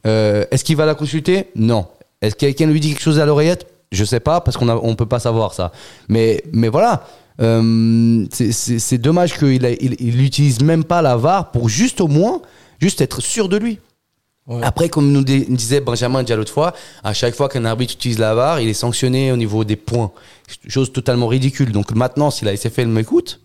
Euh, 0.07 0.45
Est-ce 0.51 0.65
qu'il 0.65 0.77
va 0.77 0.87
la 0.87 0.95
consulter 0.95 1.49
Non. 1.55 1.87
Est-ce 2.23 2.35
que 2.35 2.41
quelqu'un 2.41 2.67
lui 2.67 2.81
dit 2.81 2.91
quelque 2.91 3.03
chose 3.03 3.19
à 3.19 3.27
l'oreillette 3.27 3.67
Je 3.93 4.05
sais 4.05 4.21
pas 4.21 4.41
parce 4.41 4.57
qu'on 4.57 4.69
on 4.69 4.95
peut 4.97 5.07
pas 5.07 5.19
savoir 5.21 5.55
ça. 5.55 5.73
Mais 6.09 6.43
mais 6.53 6.69
voilà. 6.69 7.05
Euh, 7.41 8.27
c'est- 8.31 8.99
dommage 8.99 9.39
qu'il 9.39 9.65
il, 9.81 9.97
il 9.99 10.23
utilise 10.23 10.61
même 10.63 10.85
pas 10.85 11.01
la 11.01 11.17
VAR 11.17 11.51
pour 11.53 11.69
juste 11.71 12.01
au 12.03 12.07
moins 12.09 12.43
juste 12.81 13.01
être 13.01 13.21
sûr 13.23 13.49
de 13.49 13.57
lui. 13.57 13.79
Ouais. 14.47 14.61
Après, 14.63 14.89
comme 14.89 15.13
nous 15.13 15.23
disait 15.23 15.81
Benjamin 15.81 16.23
déjà 16.23 16.35
l'autre 16.37 16.53
fois, 16.53 16.75
à 17.05 17.13
chaque 17.15 17.35
fois 17.35 17.49
qu'un 17.49 17.65
arbitre 17.65 17.95
utilise 17.95 18.19
la 18.19 18.35
VAR, 18.35 18.61
il 18.61 18.69
est 18.69 18.75
sanctionné 18.75 19.33
au 19.33 19.37
niveau 19.37 19.65
des 19.65 19.77
points. 19.77 20.11
Chose 20.69 20.93
totalement 20.93 21.29
ridicule. 21.29 21.73
Donc 21.73 21.93
maintenant, 21.95 22.31
si 22.31 22.45
la 22.45 22.53
SFL 22.57 22.89
m'écoute, 22.89 23.41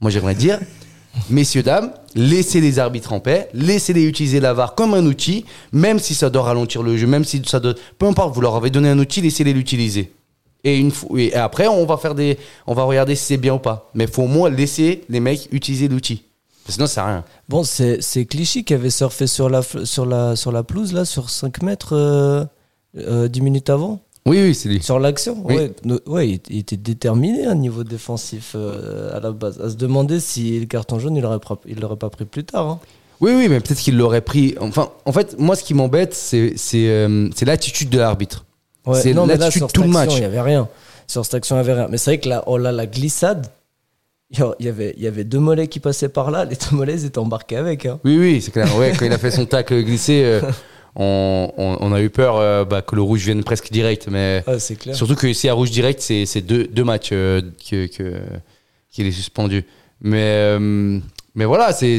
moi 0.00 0.10
j'aimerais 0.10 0.34
dire, 0.34 0.60
messieurs, 1.30 1.62
dames, 1.62 1.92
laissez 2.14 2.60
les 2.60 2.78
arbitres 2.78 3.12
en 3.12 3.20
paix, 3.20 3.48
laissez-les 3.54 4.04
utiliser 4.04 4.40
la 4.40 4.52
VAR 4.52 4.74
comme 4.74 4.94
un 4.94 5.04
outil, 5.06 5.44
même 5.72 5.98
si 5.98 6.14
ça 6.14 6.30
doit 6.30 6.42
ralentir 6.42 6.82
le 6.82 6.96
jeu, 6.96 7.06
même 7.06 7.24
si 7.24 7.42
ça 7.46 7.60
doit... 7.60 7.74
Peu 7.98 8.06
importe, 8.06 8.34
vous 8.34 8.40
leur 8.40 8.56
avez 8.56 8.70
donné 8.70 8.88
un 8.88 8.98
outil, 8.98 9.20
laissez-les 9.20 9.52
l'utiliser. 9.52 10.12
Et, 10.64 10.78
une 10.78 10.92
et 11.16 11.34
après, 11.34 11.66
on 11.66 11.84
va 11.86 11.96
faire 11.96 12.14
des, 12.14 12.38
on 12.66 12.74
va 12.74 12.84
regarder 12.84 13.16
si 13.16 13.24
c'est 13.24 13.36
bien 13.36 13.54
ou 13.54 13.58
pas. 13.58 13.90
Mais 13.94 14.06
faut 14.06 14.22
au 14.22 14.28
moins 14.28 14.48
laisser 14.48 15.02
les 15.08 15.20
mecs 15.20 15.48
utiliser 15.50 15.88
l'outil. 15.88 16.22
Sinon, 16.68 16.86
ça 16.86 17.04
rien. 17.04 17.24
Bon, 17.48 17.64
c'est 17.64 18.00
c'est 18.00 18.24
Clichy 18.24 18.64
qui 18.64 18.72
avait 18.72 18.90
surfé 18.90 19.26
sur 19.26 19.50
la, 19.50 19.62
sur 19.62 20.06
la, 20.06 20.36
sur 20.36 20.52
la 20.52 20.62
pelouse, 20.62 20.92
là, 20.92 21.04
sur 21.04 21.28
5 21.28 21.62
mètres, 21.62 21.96
euh, 21.96 22.44
euh, 22.96 23.26
10 23.26 23.40
minutes 23.40 23.70
avant, 23.70 24.00
Oui, 24.24 24.40
oui, 24.40 24.54
c'est 24.54 24.68
lui. 24.68 24.80
sur 24.82 24.98
l'action. 25.00 25.36
Oui. 25.44 25.56
Ouais, 25.84 25.98
ouais 26.06 26.40
il, 26.48 26.58
était 26.58 26.76
déterminé 26.76 27.46
à 27.46 27.54
niveau 27.54 27.82
défensif 27.82 28.52
euh, 28.54 29.16
à 29.16 29.20
la 29.20 29.32
base. 29.32 29.60
À 29.60 29.68
se 29.68 29.74
demander 29.74 30.20
si 30.20 30.60
le 30.60 30.66
carton 30.66 30.98
jaune, 31.00 31.16
il 31.16 31.22
l'aurait 31.22 31.40
pas, 31.40 31.56
pas 31.96 32.10
pris 32.10 32.24
plus 32.24 32.44
tard. 32.44 32.66
hein. 32.68 32.80
Oui, 33.20 33.32
oui, 33.36 33.48
mais 33.48 33.60
peut-être 33.60 33.78
qu'il 33.78 33.96
l'aurait 33.96 34.20
pris. 34.20 34.54
Enfin, 34.60 34.90
en 35.06 35.12
fait, 35.12 35.38
moi, 35.38 35.54
ce 35.56 35.62
qui 35.64 35.74
m'embête, 35.74 36.14
c'est 36.14 36.54
euh, 36.74 37.28
l'attitude 37.44 37.88
de 37.88 37.98
l'arbitre. 37.98 38.44
Ouais, 38.86 39.00
C'est 39.00 39.12
l'attitude 39.12 39.66
tout 39.72 39.82
le 39.82 39.88
match. 39.88 40.14
Il 40.14 40.20
n'y 40.20 40.24
avait 40.24 40.40
rien. 40.40 40.68
Sur 41.06 41.24
cette 41.24 41.34
action, 41.34 41.56
il 41.56 41.62
n'y 41.62 41.70
avait 41.70 41.80
rien. 41.80 41.88
Mais 41.90 41.98
c'est 41.98 42.10
vrai 42.12 42.20
que 42.20 42.28
là, 42.28 42.42
oh 42.46 42.58
là, 42.58 42.72
la 42.72 42.86
glissade, 42.86 43.46
il 44.30 44.44
y 44.60 44.68
avait, 44.68 44.94
il 44.96 45.02
y 45.02 45.06
avait 45.06 45.24
deux 45.24 45.38
mollets 45.38 45.68
qui 45.68 45.78
passaient 45.78 46.08
par 46.08 46.30
là. 46.30 46.44
Les 46.44 46.56
deux 46.56 46.76
mollets, 46.76 46.94
ils 46.94 47.04
étaient 47.04 47.18
embarqués 47.18 47.56
avec. 47.56 47.86
hein. 47.86 48.00
Oui, 48.04 48.18
oui, 48.18 48.40
c'est 48.42 48.50
clair. 48.50 48.76
Ouais, 48.76 48.92
quand 48.98 49.04
il 49.04 49.12
a 49.12 49.18
fait 49.18 49.30
son 49.30 49.46
tacle 49.46 49.82
glissé, 49.84 50.22
euh, 50.24 50.40
on, 50.96 51.52
on, 51.56 51.76
on 51.80 51.92
a 51.92 52.00
eu 52.02 52.10
peur 52.10 52.36
euh, 52.36 52.64
bah, 52.64 52.82
que 52.82 52.94
le 52.94 53.02
rouge 53.02 53.24
vienne 53.24 53.42
presque 53.44 53.70
direct. 53.72 54.08
Mais 54.10 54.42
Ah, 54.46 54.56
clair. 54.78 54.94
surtout 54.96 55.14
que 55.14 55.32
si 55.32 55.48
à 55.48 55.54
rouge 55.54 55.70
direct, 55.70 56.00
c'est 56.00 56.40
deux, 56.40 56.66
deux 56.66 56.84
matchs 56.84 57.10
euh, 57.12 57.40
que- 57.70 57.86
qu'il 58.90 59.06
est 59.06 59.12
suspendu. 59.12 59.64
Mais 60.00 60.22
euh, 60.22 60.98
mais 61.34 61.44
voilà, 61.46 61.72
c'est 61.72 61.98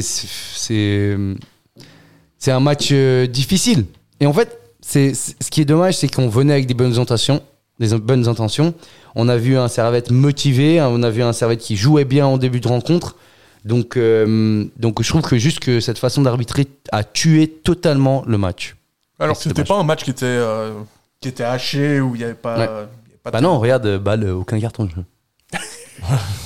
un 2.46 2.60
match 2.60 2.88
euh, 2.92 3.26
difficile. 3.26 3.86
Et 4.20 4.26
en 4.26 4.32
fait, 4.32 4.58
ce 4.82 5.50
qui 5.50 5.60
est 5.60 5.64
dommage, 5.64 5.96
c'est 5.96 6.08
qu'on 6.14 6.28
venait 6.28 6.52
avec 6.52 6.66
des 6.66 6.74
bonnes 6.74 6.98
intentions, 6.98 7.42
des 7.80 7.96
bonnes 7.98 8.28
intentions. 8.28 8.74
On 9.14 9.28
a 9.28 9.36
vu 9.36 9.56
un 9.56 9.68
Servette 9.68 10.10
motivé, 10.10 10.78
hein, 10.78 10.88
on 10.90 11.02
a 11.02 11.10
vu 11.10 11.22
un 11.22 11.32
Servette 11.32 11.60
qui 11.60 11.76
jouait 11.76 12.04
bien 12.04 12.26
en 12.26 12.36
début 12.36 12.60
de 12.60 12.68
rencontre. 12.68 13.16
Donc, 13.64 13.96
donc 13.96 15.02
je 15.02 15.08
trouve 15.08 15.22
que 15.22 15.38
juste 15.38 15.58
que 15.60 15.80
cette 15.80 15.98
façon 15.98 16.20
d'arbitrer 16.22 16.66
a 16.92 17.02
tué 17.02 17.48
totalement 17.48 18.22
le 18.26 18.36
match. 18.36 18.76
Alors, 19.18 19.36
C'est 19.36 19.48
c'était 19.50 19.64
pas 19.64 19.76
un 19.78 19.84
match 19.84 20.02
qui 20.04 20.10
était, 20.10 20.24
euh, 20.26 20.74
qui 21.20 21.28
était 21.28 21.44
haché, 21.44 22.00
où 22.00 22.14
il 22.14 22.18
n'y 22.18 22.24
avait 22.24 22.34
pas. 22.34 22.58
Ouais. 22.58 22.64
il 22.64 22.68
y 22.68 23.12
avait 23.12 23.18
pas 23.22 23.30
Bah 23.30 23.38
de- 23.38 23.44
non, 23.44 23.58
regarde, 23.58 23.86
euh, 23.86 23.98
balle, 23.98 24.24
euh, 24.24 24.34
aucun 24.34 24.58
carton 24.60 24.84
de 24.84 24.90
jeu. 24.90 25.04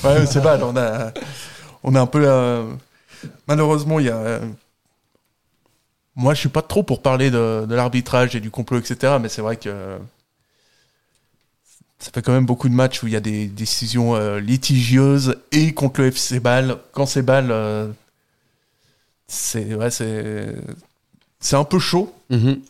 Ouais, 0.04 0.26
c'est 0.26 0.42
mal. 0.44 0.62
On 0.62 0.76
a, 0.76 1.12
on 1.82 1.94
a 1.94 2.00
un 2.00 2.06
peu. 2.06 2.22
euh, 2.24 2.64
malheureusement, 3.48 3.98
il 3.98 4.06
y 4.06 4.10
a. 4.10 4.16
euh, 4.16 4.40
moi, 6.14 6.34
je 6.34 6.40
suis 6.40 6.48
pas 6.48 6.62
trop 6.62 6.82
pour 6.82 7.00
parler 7.02 7.30
de, 7.30 7.64
de 7.66 7.74
l'arbitrage 7.74 8.36
et 8.36 8.40
du 8.40 8.50
complot, 8.50 8.78
etc. 8.78 9.16
Mais 9.20 9.28
c'est 9.28 9.42
vrai 9.42 9.56
que. 9.56 9.98
Ça 12.00 12.12
fait 12.12 12.22
quand 12.22 12.30
même 12.32 12.46
beaucoup 12.46 12.68
de 12.68 12.74
matchs 12.74 13.02
où 13.02 13.08
il 13.08 13.12
y 13.12 13.16
a 13.16 13.20
des 13.20 13.46
décisions 13.48 14.14
euh, 14.14 14.38
litigieuses 14.38 15.36
et 15.50 15.74
contre 15.74 16.00
le 16.02 16.08
FC 16.12 16.38
Bâle. 16.38 16.76
Quand 16.92 17.06
c'est 17.06 17.22
Bâle, 17.22 17.48
euh, 17.50 17.88
c'est 19.26 19.74
ouais, 19.74 19.90
c'est 19.90 20.54
c'est 21.40 21.56
un 21.56 21.64
peu 21.64 21.78
chaud. 21.78 22.12
Mhm. 22.30 22.60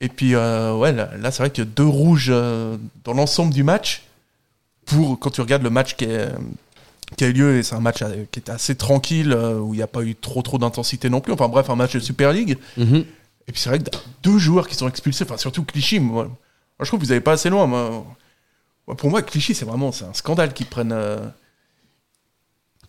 Et 0.00 0.08
puis, 0.08 0.34
euh, 0.34 0.74
ouais, 0.76 0.92
là, 0.92 1.10
là, 1.16 1.30
c'est 1.30 1.42
vrai 1.42 1.50
qu'il 1.50 1.64
y 1.64 1.66
a 1.66 1.70
deux 1.70 1.86
rouges 1.86 2.28
euh, 2.30 2.76
dans 3.04 3.14
l'ensemble 3.14 3.52
du 3.54 3.62
match. 3.62 4.02
Pour, 4.86 5.18
quand 5.18 5.30
tu 5.30 5.40
regardes 5.40 5.62
le 5.62 5.70
match 5.70 5.96
qui, 5.96 6.04
est- 6.04 6.28
qui 7.16 7.24
a 7.24 7.28
eu 7.28 7.32
lieu, 7.32 7.56
et 7.58 7.62
c'est 7.62 7.74
un 7.74 7.80
match 7.80 8.02
euh, 8.02 8.24
qui 8.30 8.38
était 8.40 8.52
assez 8.52 8.74
tranquille, 8.74 9.32
euh, 9.32 9.58
où 9.58 9.72
il 9.72 9.78
n'y 9.78 9.82
a 9.82 9.86
pas 9.86 10.02
eu 10.02 10.14
trop 10.14 10.42
trop 10.42 10.58
d'intensité 10.58 11.08
non 11.08 11.20
plus. 11.20 11.32
Enfin 11.32 11.48
bref, 11.48 11.70
un 11.70 11.76
match 11.76 11.94
de 11.94 12.00
Super 12.00 12.32
League. 12.32 12.58
Mhm. 12.76 13.04
Et 13.46 13.52
puis 13.52 13.60
c'est 13.60 13.68
vrai 13.70 13.78
que 13.78 13.84
deux 14.22 14.38
joueurs 14.38 14.68
qui 14.68 14.74
sont 14.74 14.88
expulsés, 14.88 15.24
enfin 15.24 15.36
surtout 15.38 15.64
Clichy, 15.64 16.00
moi, 16.00 16.24
moi, 16.24 16.32
je 16.80 16.86
trouve 16.86 17.00
que 17.00 17.04
vous 17.04 17.10
n'allez 17.10 17.20
pas 17.20 17.32
assez 17.32 17.48
loin. 17.50 17.66
Moi. 17.66 18.04
Moi, 18.86 18.96
Pour 18.96 19.08
moi, 19.10 19.22
Clichy, 19.22 19.54
c'est 19.54 19.64
vraiment 19.64 19.88
un 19.88 20.12
scandale 20.12 20.52
qu'ils 20.52 20.66
prennent, 20.66 20.94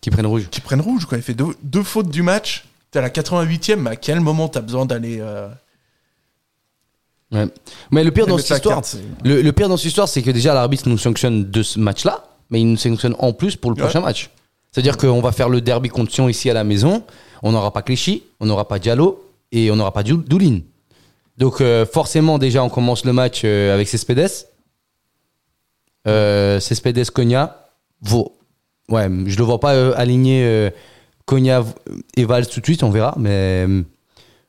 Qui 0.00 0.10
prennent 0.10 0.26
rouge. 0.26 0.48
qu'ils 0.50 0.62
prennent 0.62 0.80
rouge. 0.80 1.06
Quoi. 1.06 1.18
Il 1.18 1.22
fait 1.24 1.34
deux, 1.34 1.56
deux 1.62 1.82
fautes 1.82 2.10
du 2.10 2.22
match. 2.22 2.66
T'es 2.90 2.98
à 2.98 3.02
la 3.02 3.10
88e, 3.10 3.76
mais 3.76 3.90
à 3.90 3.96
quel 3.96 4.20
moment 4.20 4.48
t'as 4.48 4.60
besoin 4.60 4.86
d'aller. 4.86 5.18
euh, 5.20 5.48
Ouais. 7.32 7.46
Mais 7.90 8.04
le 8.04 8.12
pire 8.12 8.26
dans 8.28 8.38
cette 8.38 8.56
histoire, 8.58 8.76
carte, 8.76 8.96
le, 9.24 9.42
le 9.42 9.52
pire 9.52 9.68
dans 9.68 9.76
cette 9.76 9.86
histoire, 9.86 10.08
c'est 10.08 10.22
que 10.22 10.30
déjà 10.30 10.54
l'arbitre 10.54 10.88
nous 10.88 10.96
sanctionne 10.96 11.50
de 11.50 11.62
ce 11.64 11.78
match-là, 11.80 12.22
mais 12.50 12.60
il 12.60 12.70
nous 12.70 12.76
sanctionne 12.76 13.16
en 13.18 13.32
plus 13.32 13.56
pour 13.56 13.72
le 13.72 13.76
Ouais. 13.76 13.82
prochain 13.82 14.00
match. 14.00 14.30
C'est-à-dire 14.70 14.96
qu'on 14.96 15.20
va 15.20 15.32
faire 15.32 15.48
le 15.48 15.60
derby 15.60 15.88
contre 15.88 16.12
Sion 16.12 16.28
ici 16.28 16.48
à 16.50 16.54
la 16.54 16.62
maison, 16.62 17.02
on 17.42 17.50
n'aura 17.50 17.72
pas 17.72 17.82
Clichy, 17.82 18.22
on 18.38 18.46
n'aura 18.46 18.68
pas 18.68 18.78
Diallo 18.78 19.28
et 19.50 19.70
on 19.72 19.76
n'aura 19.76 19.92
pas 19.92 20.04
Dou- 20.04 20.18
Doulin. 20.22 20.60
Donc 21.36 21.60
euh, 21.60 21.84
forcément 21.84 22.38
déjà 22.38 22.62
on 22.62 22.68
commence 22.68 23.04
le 23.04 23.12
match 23.12 23.42
euh, 23.44 23.74
avec 23.74 23.88
Cespedes. 23.88 24.30
Euh, 26.06 26.60
Cespedes, 26.60 27.10
Cogna, 27.10 27.68
vaut. 28.02 28.36
Ouais, 28.88 29.08
je 29.26 29.36
le 29.36 29.42
vois 29.42 29.58
pas 29.58 29.92
aligner 29.96 30.44
euh, 30.44 30.70
Cogna 31.26 31.64
et 32.16 32.24
Valls 32.24 32.46
tout 32.46 32.60
de 32.60 32.64
suite, 32.64 32.82
on 32.82 32.90
verra, 32.90 33.14
mais 33.18 33.64
euh, 33.66 33.82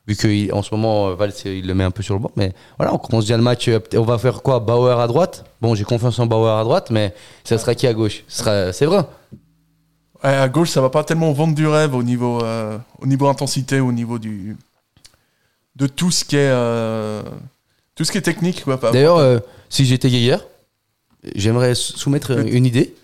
vu 0.06 0.16
qu'en 0.16 0.62
ce 0.62 0.74
moment 0.74 1.08
euh, 1.08 1.14
Valls 1.14 1.32
il 1.44 1.66
le 1.66 1.74
met 1.74 1.84
un 1.84 1.90
peu 1.90 2.02
sur 2.02 2.14
le 2.14 2.20
banc, 2.20 2.30
mais 2.36 2.52
voilà, 2.78 2.94
on 2.94 2.98
commence 2.98 3.24
déjà 3.24 3.36
le 3.36 3.42
match, 3.42 3.68
euh, 3.68 3.80
on 3.94 4.02
va 4.02 4.16
faire 4.18 4.42
quoi 4.42 4.60
Bauer 4.60 5.00
à 5.00 5.06
droite? 5.06 5.44
Bon, 5.60 5.74
j'ai 5.74 5.84
confiance 5.84 6.18
en 6.18 6.26
Bauer 6.26 6.58
à 6.58 6.64
droite, 6.64 6.90
mais 6.90 7.12
ça 7.44 7.58
sera 7.58 7.74
qui 7.74 7.86
à 7.86 7.92
gauche? 7.92 8.24
C'est 8.28 8.86
vrai. 8.86 9.04
Ouais, 10.24 10.30
à 10.30 10.48
gauche, 10.48 10.70
ça 10.70 10.80
va 10.80 10.90
pas 10.90 11.04
tellement 11.04 11.32
vendre 11.32 11.54
du 11.54 11.66
rêve 11.66 11.94
au 11.94 12.02
niveau, 12.02 12.42
euh, 12.42 12.76
au 13.00 13.06
niveau 13.06 13.28
intensité, 13.28 13.78
au 13.80 13.92
niveau 13.92 14.18
du 14.18 14.56
de 15.76 15.86
tout 15.86 16.10
ce 16.10 16.24
qui 16.24 16.36
est 16.36 16.50
euh, 16.50 17.22
tout 17.94 18.04
ce 18.04 18.10
qui 18.10 18.18
est 18.18 18.22
technique 18.22 18.64
D'ailleurs, 18.92 19.18
euh, 19.18 19.38
si 19.68 19.84
j'étais 19.84 20.08
Guéguer, 20.08 20.38
j'aimerais 21.36 21.76
soumettre 21.76 22.32
une 22.32 22.66
idée. 22.66 22.94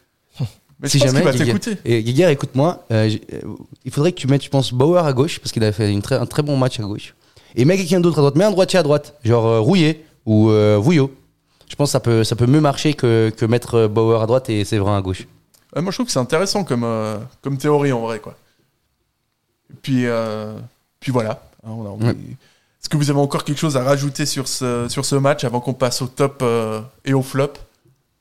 Mais 0.80 0.88
si 0.88 0.98
je 0.98 1.04
pense 1.04 1.12
jamais 1.12 1.24
va 1.24 1.32
t'écouter. 1.32 1.76
Guéguer, 2.02 2.28
écoute-moi, 2.30 2.84
euh, 2.90 3.10
euh, 3.32 3.40
il 3.84 3.90
faudrait 3.90 4.12
que 4.12 4.18
tu 4.18 4.26
mettes, 4.26 4.42
je 4.44 4.50
pense, 4.50 4.72
Bauer 4.72 5.04
à 5.06 5.12
gauche, 5.12 5.38
parce 5.40 5.52
qu'il 5.52 5.64
a 5.64 5.72
fait 5.72 5.90
une 5.92 6.02
très- 6.02 6.16
un 6.16 6.26
très 6.26 6.42
bon 6.42 6.56
match 6.56 6.78
à 6.80 6.82
gauche. 6.82 7.14
Et 7.56 7.64
mets 7.64 7.76
quelqu'un 7.76 8.00
d'autre 8.00 8.18
à 8.18 8.20
droite, 8.22 8.36
mets 8.36 8.44
un 8.44 8.50
droitier 8.50 8.78
à 8.78 8.82
droite, 8.82 9.14
genre 9.24 9.46
euh, 9.46 9.60
Rouillet 9.60 10.04
ou 10.26 10.50
euh, 10.50 10.76
Vouillot. 10.80 11.12
Je 11.68 11.76
pense 11.76 11.88
que 11.88 11.92
ça 11.92 12.00
peut, 12.00 12.24
ça 12.24 12.36
peut 12.36 12.46
mieux 12.46 12.60
marcher 12.60 12.94
que, 12.94 13.32
que 13.36 13.44
mettre 13.46 13.86
Bauer 13.86 14.20
à 14.22 14.26
droite 14.26 14.50
et 14.50 14.64
Séverin 14.64 14.98
à 14.98 15.00
gauche. 15.00 15.26
Ouais, 15.74 15.82
moi, 15.82 15.90
je 15.90 15.96
trouve 15.96 16.06
que 16.06 16.12
c'est 16.12 16.18
intéressant 16.18 16.62
comme 16.64 16.86
comme 17.42 17.58
théorie 17.58 17.92
en 17.92 18.00
vrai 18.02 18.18
quoi. 18.20 18.36
Et 19.70 19.76
puis 19.80 20.04
puis 21.00 21.12
voilà. 21.12 21.42
Hein, 21.66 21.70
on 21.70 21.86
a 21.86 21.88
envie- 21.88 22.04
Ouais. 22.06 22.12
Est-ce 22.12 22.88
que 22.90 22.96
vous 22.98 23.08
avez 23.10 23.18
encore 23.18 23.44
quelque 23.44 23.58
chose 23.58 23.76
à 23.78 23.82
rajouter 23.82 24.26
sur 24.26 24.46
ce 24.46 24.86
sur 24.88 25.04
ce 25.06 25.14
match 25.16 25.42
avant 25.44 25.60
qu'on 25.60 25.72
passe 25.72 26.02
au 26.02 26.06
top 26.06 26.40
euh, 26.42 26.80
et 27.06 27.14
au 27.14 27.22
flop, 27.22 27.52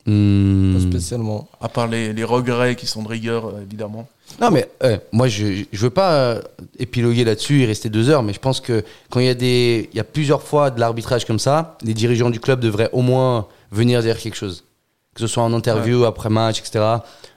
Hmm. 0.06 0.74
Pas 0.74 0.80
spécialement. 0.80 1.48
à 1.60 1.68
part 1.68 1.86
les, 1.86 2.12
les 2.12 2.24
regrets 2.24 2.76
qui 2.76 2.86
sont 2.86 3.02
de 3.02 3.08
rigueur 3.08 3.46
euh, 3.46 3.62
évidemment. 3.62 4.06
Non, 4.40 4.50
mais 4.50 4.68
euh, 4.82 4.98
moi, 5.12 5.28
je 5.28 5.64
je 5.72 5.80
veux 5.80 5.90
pas 5.90 6.12
euh, 6.14 6.40
épiloguer 6.78 7.24
là-dessus 7.24 7.62
et 7.62 7.66
rester 7.66 7.88
deux 7.88 8.08
heures, 8.10 8.22
mais 8.22 8.32
je 8.32 8.40
pense 8.40 8.60
que 8.60 8.82
quand 9.10 9.20
il 9.20 9.26
y 9.26 9.30
a 9.30 9.34
des, 9.34 9.88
il 9.92 9.96
y 9.96 10.00
a 10.00 10.04
plusieurs 10.04 10.42
fois 10.42 10.70
de 10.70 10.78
l'arbitrage 10.80 11.24
comme 11.24 11.38
ça, 11.38 11.78
les 11.82 11.94
dirigeants 11.94 12.30
du 12.30 12.40
club 12.40 12.60
devraient 12.60 12.90
au 12.92 13.00
moins 13.02 13.46
venir 13.70 14.02
dire 14.02 14.18
quelque 14.18 14.36
chose. 14.36 14.64
que 15.14 15.20
ce 15.20 15.26
soit 15.26 15.42
en 15.44 15.52
interview, 15.52 16.04
après 16.04 16.28
match, 16.30 16.58
etc. 16.60 16.84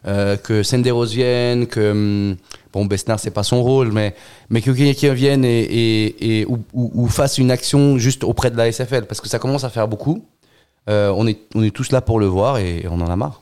Euh, 0.08 0.36
que 0.38 0.64
Senderos 0.64 1.06
vienne, 1.06 1.68
que 1.68 1.92
hum, 1.92 2.36
bon 2.74 2.86
Besnard 2.86 3.20
c'est 3.20 3.32
pas 3.32 3.44
son 3.44 3.62
rôle, 3.62 3.92
mais 3.92 4.16
mais 4.50 4.62
que 4.62 4.72
quelqu'un 4.72 5.14
vienne 5.14 5.46
et, 5.46 5.60
et, 5.62 6.40
et 6.42 6.46
ou, 6.48 6.60
ou- 6.74 6.92
ou 6.96 7.08
fasse 7.08 7.38
une 7.38 7.52
action 7.52 7.98
juste 7.98 8.24
auprès 8.24 8.50
de 8.52 8.58
la 8.58 8.72
SFL, 8.72 9.06
parce 9.06 9.22
que 9.22 9.28
ça 9.30 9.38
commence 9.40 9.64
à 9.64 9.70
faire 9.70 9.88
beaucoup. 9.88 10.24
Euh, 10.90 11.12
on 11.16 11.28
est 11.28 11.40
on 11.56 11.64
est 11.64 11.76
tous 11.76 11.92
là 11.92 12.02
pour 12.02 12.20
le 12.20 12.26
voir 12.28 12.58
et 12.60 12.86
on 12.90 13.02
en 13.02 13.08
a 13.10 13.16
marre. 13.16 13.42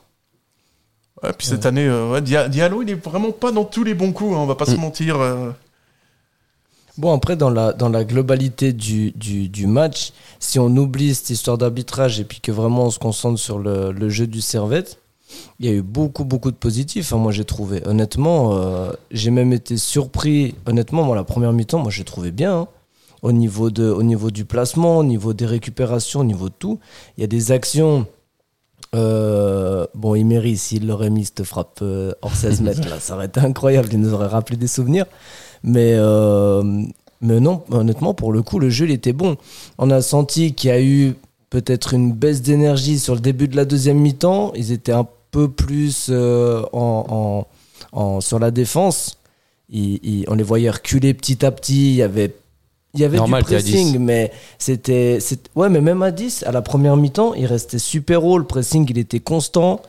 Ouais, 1.22 1.32
puis 1.36 1.46
cette 1.46 1.64
année, 1.64 1.86
euh, 1.86 2.10
ouais, 2.12 2.20
Diallo, 2.20 2.82
il 2.82 2.90
est 2.90 2.94
vraiment 3.04 3.30
pas 3.32 3.50
dans 3.52 3.64
tous 3.64 3.84
les 3.84 3.94
bons 3.94 4.12
coups, 4.12 4.34
hein, 4.34 4.38
on 4.40 4.46
va 4.46 4.54
pas 4.54 4.66
se 4.66 4.72
Mm. 4.76 4.80
mentir. 4.80 5.20
euh. 5.20 5.50
Bon, 6.98 7.14
après, 7.14 7.36
dans 7.36 7.50
la, 7.50 7.72
dans 7.74 7.90
la 7.90 8.04
globalité 8.04 8.72
du, 8.72 9.10
du, 9.12 9.48
du 9.48 9.66
match, 9.66 10.12
si 10.40 10.58
on 10.58 10.68
oublie 10.76 11.14
cette 11.14 11.28
histoire 11.30 11.58
d'arbitrage 11.58 12.20
et 12.20 12.24
puis 12.24 12.40
que 12.40 12.50
vraiment 12.50 12.84
on 12.86 12.90
se 12.90 12.98
concentre 12.98 13.38
sur 13.38 13.58
le, 13.58 13.92
le 13.92 14.08
jeu 14.08 14.26
du 14.26 14.40
Servette, 14.40 14.98
il 15.60 15.66
y 15.66 15.68
a 15.68 15.72
eu 15.72 15.82
beaucoup, 15.82 16.24
beaucoup 16.24 16.50
de 16.50 16.56
positifs, 16.56 17.12
hein, 17.12 17.16
moi 17.18 17.32
j'ai 17.32 17.44
trouvé. 17.44 17.86
Honnêtement, 17.86 18.54
euh, 18.56 18.92
j'ai 19.10 19.30
même 19.30 19.52
été 19.52 19.76
surpris. 19.76 20.54
Honnêtement, 20.66 21.02
moi, 21.02 21.16
la 21.16 21.24
première 21.24 21.52
mi-temps, 21.52 21.78
moi 21.80 21.90
j'ai 21.90 22.04
trouvé 22.04 22.30
bien. 22.30 22.60
hein. 22.60 22.68
Au, 23.22 23.32
niveau 23.32 23.70
de, 23.70 23.84
au 23.90 24.02
niveau 24.02 24.30
du 24.30 24.44
placement, 24.44 24.98
au 24.98 25.04
niveau 25.04 25.32
des 25.32 25.46
récupérations, 25.46 26.20
au 26.20 26.24
niveau 26.24 26.48
de 26.48 26.54
tout. 26.58 26.78
Il 27.16 27.22
y 27.22 27.24
a 27.24 27.26
des 27.26 27.50
actions. 27.52 28.06
euh, 28.94 29.86
bon, 29.94 30.14
Imery, 30.14 30.56
s'il 30.56 30.86
l'aurait 30.86 31.10
mis 31.10 31.24
cette 31.24 31.42
frappe 31.44 31.80
euh, 31.82 32.12
hors 32.22 32.34
16 32.34 32.60
mètres, 32.62 32.88
là, 32.88 33.00
ça 33.00 33.14
aurait 33.14 33.26
été 33.26 33.40
incroyable. 33.40 33.88
Il 33.92 34.00
nous 34.00 34.12
aurait 34.14 34.26
rappelé 34.28 34.56
des 34.56 34.66
souvenirs. 34.68 35.06
Mais, 35.62 35.92
euh, 35.94 36.62
mais 37.20 37.40
non, 37.40 37.62
honnêtement, 37.70 38.14
pour 38.14 38.32
le 38.32 38.42
coup, 38.42 38.58
le 38.58 38.70
jeu, 38.70 38.84
il 38.86 38.92
était 38.92 39.12
bon. 39.12 39.36
On 39.78 39.90
a 39.90 40.02
senti 40.02 40.54
qu'il 40.54 40.68
y 40.68 40.72
a 40.72 40.80
eu 40.82 41.14
peut-être 41.50 41.94
une 41.94 42.12
baisse 42.12 42.42
d'énergie 42.42 42.98
sur 42.98 43.14
le 43.14 43.20
début 43.20 43.48
de 43.48 43.56
la 43.56 43.64
deuxième 43.64 43.98
mi-temps. 43.98 44.52
Ils 44.54 44.72
étaient 44.72 44.92
un 44.92 45.06
peu 45.30 45.48
plus 45.50 46.08
euh, 46.10 46.62
en, 46.72 47.44
en- 47.92 47.98
en- 47.98 48.20
sur 48.20 48.38
la 48.38 48.50
défense. 48.50 49.18
Ils- 49.70 50.00
ils- 50.02 50.24
on 50.28 50.34
les 50.34 50.44
voyait 50.44 50.70
reculer 50.70 51.12
petit 51.14 51.44
à 51.44 51.50
petit. 51.50 51.90
Il 51.90 51.96
y 51.96 52.02
avait, 52.02 52.34
il 52.96 53.02
y 53.02 53.04
avait 53.04 53.16
Normal, 53.18 53.42
du 53.44 53.50
t'es 53.50 53.56
à 53.56 53.60
10. 53.62 53.70
pressing, 53.72 53.98
mais 53.98 54.32
c'était, 54.58 55.18
c'est- 55.20 55.48
ouais, 55.54 55.68
mais 55.68 55.80
même 55.80 56.02
à 56.02 56.10
10, 56.10 56.42
à 56.46 56.52
la 56.52 56.62
première 56.62 56.96
mi-temps, 56.96 57.34
il 57.34 57.46
restait 57.46 57.78
super 57.78 58.24
haut. 58.24 58.38
Le 58.38 58.44
pressing, 58.44 58.86
il 58.90 58.98
était 58.98 59.20
constant. 59.20 59.80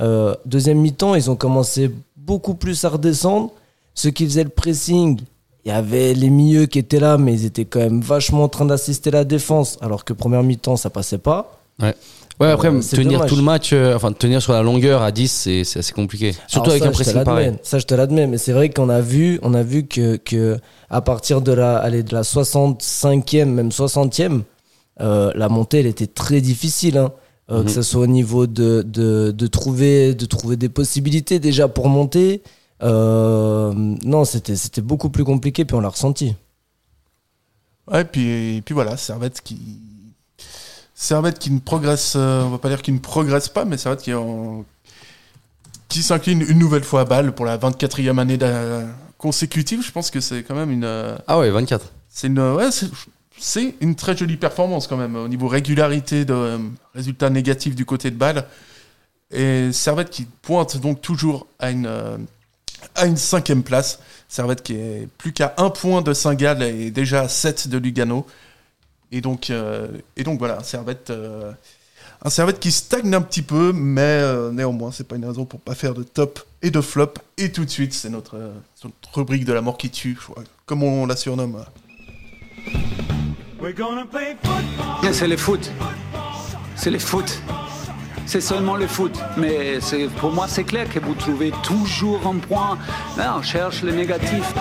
Euh, 0.00 0.34
deuxième 0.46 0.78
mi-temps, 0.78 1.14
ils 1.14 1.30
ont 1.30 1.36
commencé 1.36 1.90
beaucoup 2.16 2.54
plus 2.54 2.84
à 2.84 2.88
redescendre. 2.90 3.50
Ceux 3.94 4.10
qui 4.10 4.24
faisaient 4.24 4.44
le 4.44 4.50
pressing, 4.50 5.20
il 5.64 5.68
y 5.68 5.72
avait 5.72 6.14
les 6.14 6.30
milieux 6.30 6.66
qui 6.66 6.78
étaient 6.78 7.00
là, 7.00 7.16
mais 7.18 7.32
ils 7.34 7.44
étaient 7.44 7.64
quand 7.64 7.80
même 7.80 8.00
vachement 8.00 8.44
en 8.44 8.48
train 8.48 8.64
d'assister 8.64 9.10
la 9.10 9.24
défense, 9.24 9.78
alors 9.80 10.04
que 10.04 10.12
première 10.12 10.42
mi-temps, 10.42 10.76
ça 10.76 10.90
passait 10.90 11.18
pas. 11.18 11.58
Ouais, 11.80 11.94
après, 12.40 12.68
Euh, 12.68 12.80
tenir 12.80 13.12
dommage. 13.18 13.28
tout 13.30 13.36
le 13.36 13.42
match, 13.42 13.72
euh, 13.72 13.94
enfin, 13.94 14.12
tenir 14.12 14.42
sur 14.42 14.52
la 14.52 14.62
longueur 14.62 15.02
à 15.02 15.12
10, 15.12 15.28
c'est 15.30 15.64
c'est 15.64 15.78
assez 15.78 15.92
compliqué. 15.92 16.32
Surtout 16.48 16.70
Alors 16.70 16.72
avec 16.72 16.82
ça, 16.82 16.88
un 16.88 16.92
pressing 16.92 17.24
pareil. 17.24 17.52
Ça, 17.62 17.78
je 17.78 17.86
te 17.86 17.94
l'admets, 17.94 18.26
mais 18.26 18.38
c'est 18.38 18.52
vrai 18.52 18.70
qu'on 18.70 18.88
a 18.88 19.00
vu, 19.00 19.38
on 19.42 19.54
a 19.54 19.62
vu 19.62 19.86
que, 19.86 20.16
que 20.16 20.58
à 20.90 21.00
partir 21.00 21.40
de 21.40 21.52
la, 21.52 21.76
allez, 21.78 22.02
de 22.02 22.12
la 22.14 22.22
65e, 22.22 23.44
même 23.46 23.68
60e, 23.70 24.42
euh, 25.00 25.32
la 25.34 25.48
montée, 25.48 25.80
elle 25.80 25.86
était 25.86 26.06
très 26.08 26.40
difficile. 26.40 26.98
hein. 26.98 27.12
Euh, 27.50 27.58
Mhm. 27.60 27.64
Que 27.66 27.70
ce 27.70 27.82
soit 27.82 28.00
au 28.00 28.06
niveau 28.06 28.46
de, 28.46 28.82
de, 28.86 29.30
de 29.30 29.46
trouver, 29.46 30.14
de 30.14 30.24
trouver 30.24 30.56
des 30.56 30.70
possibilités 30.70 31.38
déjà 31.38 31.68
pour 31.68 31.88
monter. 31.90 32.42
Euh, 32.82 33.72
non, 33.74 34.24
c'était 34.24 34.56
c'était 34.56 34.80
beaucoup 34.80 35.10
plus 35.10 35.24
compliqué, 35.24 35.64
puis 35.66 35.76
on 35.76 35.80
l'a 35.80 35.90
ressenti. 35.90 36.34
Ouais, 37.90 38.04
puis, 38.04 38.56
et 38.56 38.62
puis 38.62 38.74
voilà, 38.74 38.96
Servette 38.96 39.40
qui. 39.42 39.58
Servette 40.94 41.38
qui 41.38 41.50
ne 41.50 41.58
progresse, 41.58 42.14
euh, 42.16 42.42
on 42.42 42.50
va 42.50 42.58
pas 42.58 42.68
dire 42.68 42.80
qu'il 42.82 42.94
ne 42.94 43.00
progresse 43.00 43.48
pas, 43.48 43.64
mais 43.64 43.76
Servette 43.76 44.02
qui, 44.02 44.10
est 44.12 44.14
en- 44.14 44.64
qui 45.88 46.02
s'incline 46.02 46.42
une 46.42 46.58
nouvelle 46.58 46.84
fois 46.84 47.00
à 47.02 47.04
balle 47.04 47.32
pour 47.34 47.44
la 47.46 47.56
24e 47.58 48.18
année 48.18 48.38
consécutive. 49.18 49.82
Je 49.84 49.90
pense 49.90 50.10
que 50.10 50.20
c'est 50.20 50.42
quand 50.44 50.54
même 50.54 50.70
une. 50.70 50.84
euh, 50.84 51.16
Ah 51.26 51.38
ouais, 51.38 51.50
24. 51.50 51.90
C'est 52.08 52.28
une, 52.28 52.38
ouais, 52.38 52.70
c'est- 52.70 52.90
c'est 53.38 53.74
une 53.80 53.96
très 53.96 54.16
jolie 54.16 54.36
performance 54.36 54.86
quand 54.86 54.96
même 54.96 55.16
au 55.16 55.26
niveau 55.28 55.48
régularité 55.48 56.24
de 56.24 56.32
euh, 56.34 56.58
résultats 56.94 57.30
négatifs 57.30 57.74
du 57.74 57.84
côté 57.84 58.10
de 58.10 58.16
balle. 58.16 58.46
Et 59.32 59.72
Servette 59.72 60.10
qui 60.10 60.26
pointe 60.42 60.76
donc 60.76 61.00
toujours 61.00 61.46
à 61.58 61.70
une, 61.72 61.86
euh, 61.86 62.16
à 62.94 63.06
une 63.06 63.16
cinquième 63.16 63.64
place. 63.64 63.98
Servette 64.28 64.62
qui 64.62 64.74
est 64.74 65.08
plus 65.18 65.32
qu'à 65.32 65.54
un 65.58 65.70
point 65.70 66.02
de 66.02 66.12
Saint-Gall 66.12 66.62
et 66.62 66.90
déjà 66.92 67.22
à 67.22 67.28
7 67.28 67.66
de 67.68 67.78
Lugano. 67.78 68.26
Et 69.14 69.20
donc, 69.20 69.48
euh, 69.50 69.86
et 70.16 70.24
donc 70.24 70.40
voilà, 70.40 70.60
Servette, 70.64 71.10
euh, 71.10 71.52
un 72.22 72.30
Servette 72.30 72.58
qui 72.58 72.72
stagne 72.72 73.14
un 73.14 73.20
petit 73.20 73.42
peu, 73.42 73.72
mais 73.72 74.00
euh, 74.00 74.50
néanmoins, 74.50 74.90
c'est 74.90 75.06
pas 75.06 75.14
une 75.14 75.24
raison 75.24 75.44
pour 75.44 75.60
pas 75.60 75.76
faire 75.76 75.94
de 75.94 76.02
top 76.02 76.40
et 76.62 76.72
de 76.72 76.80
flop. 76.80 77.14
Et 77.38 77.52
tout 77.52 77.64
de 77.64 77.70
suite, 77.70 77.94
c'est 77.94 78.08
notre, 78.08 78.36
euh, 78.36 78.50
notre 78.82 79.16
rubrique 79.16 79.44
de 79.44 79.52
la 79.52 79.60
mort 79.60 79.78
qui 79.78 79.88
tue, 79.90 80.18
comme 80.66 80.82
on 80.82 81.06
la 81.06 81.14
surnomme. 81.14 81.64
C'est 85.12 85.28
le 85.28 85.36
foot. 85.36 85.70
C'est 86.74 86.90
le 86.90 86.98
foot. 86.98 87.40
C'est 88.26 88.40
seulement 88.40 88.74
le 88.74 88.88
foot. 88.88 89.16
Mais 89.36 89.78
pour 90.18 90.32
moi, 90.32 90.48
c'est 90.48 90.64
clair 90.64 90.92
que 90.92 90.98
vous 90.98 91.14
trouvez 91.14 91.52
toujours 91.62 92.26
un 92.26 92.38
point. 92.38 92.78
Là, 93.16 93.36
on 93.38 93.42
cherche 93.42 93.84
le 93.84 93.92
négatif. 93.92 94.52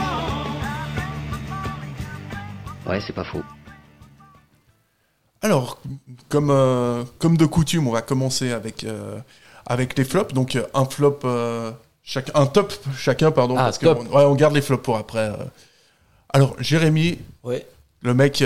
Ouais, 2.86 3.02
c'est 3.02 3.14
pas 3.14 3.24
faux. 3.24 3.42
Alors, 5.44 5.78
comme, 6.30 6.50
euh, 6.50 7.04
comme 7.20 7.38
de 7.38 7.46
coutume, 7.46 7.88
on 7.88 7.92
va 7.92 8.02
commencer 8.02 8.52
avec, 8.52 8.84
euh, 8.86 9.20
avec 9.66 9.98
les 9.98 10.06
flops. 10.06 10.34
Donc, 10.34 10.56
euh, 10.56 10.66
un 10.74 10.86
flop, 10.86 11.20
euh, 11.26 11.72
chaque, 12.02 12.32
un 12.34 12.46
top 12.46 12.74
chacun, 12.98 13.30
pardon. 13.32 13.56
Ah, 13.58 13.66
parce 13.66 13.78
que 13.78 13.88
on, 13.88 14.00
ouais, 14.06 14.24
on 14.24 14.36
garde 14.36 14.56
les 14.56 14.62
flops 14.62 14.82
pour 14.84 14.98
après. 14.98 15.32
Alors, 16.30 16.56
Jérémy, 16.60 17.20
Ouais. 17.44 17.68
le 18.02 18.14
mec 18.14 18.44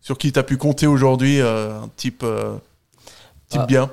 sur 0.00 0.16
qui 0.16 0.32
tu 0.32 0.38
as 0.38 0.42
pu 0.44 0.56
compter 0.56 0.86
aujourd'hui, 0.86 1.40
un 1.40 1.90
type, 1.96 2.24
type 3.48 3.60
Ah. 3.62 3.66
bien. 3.66 3.90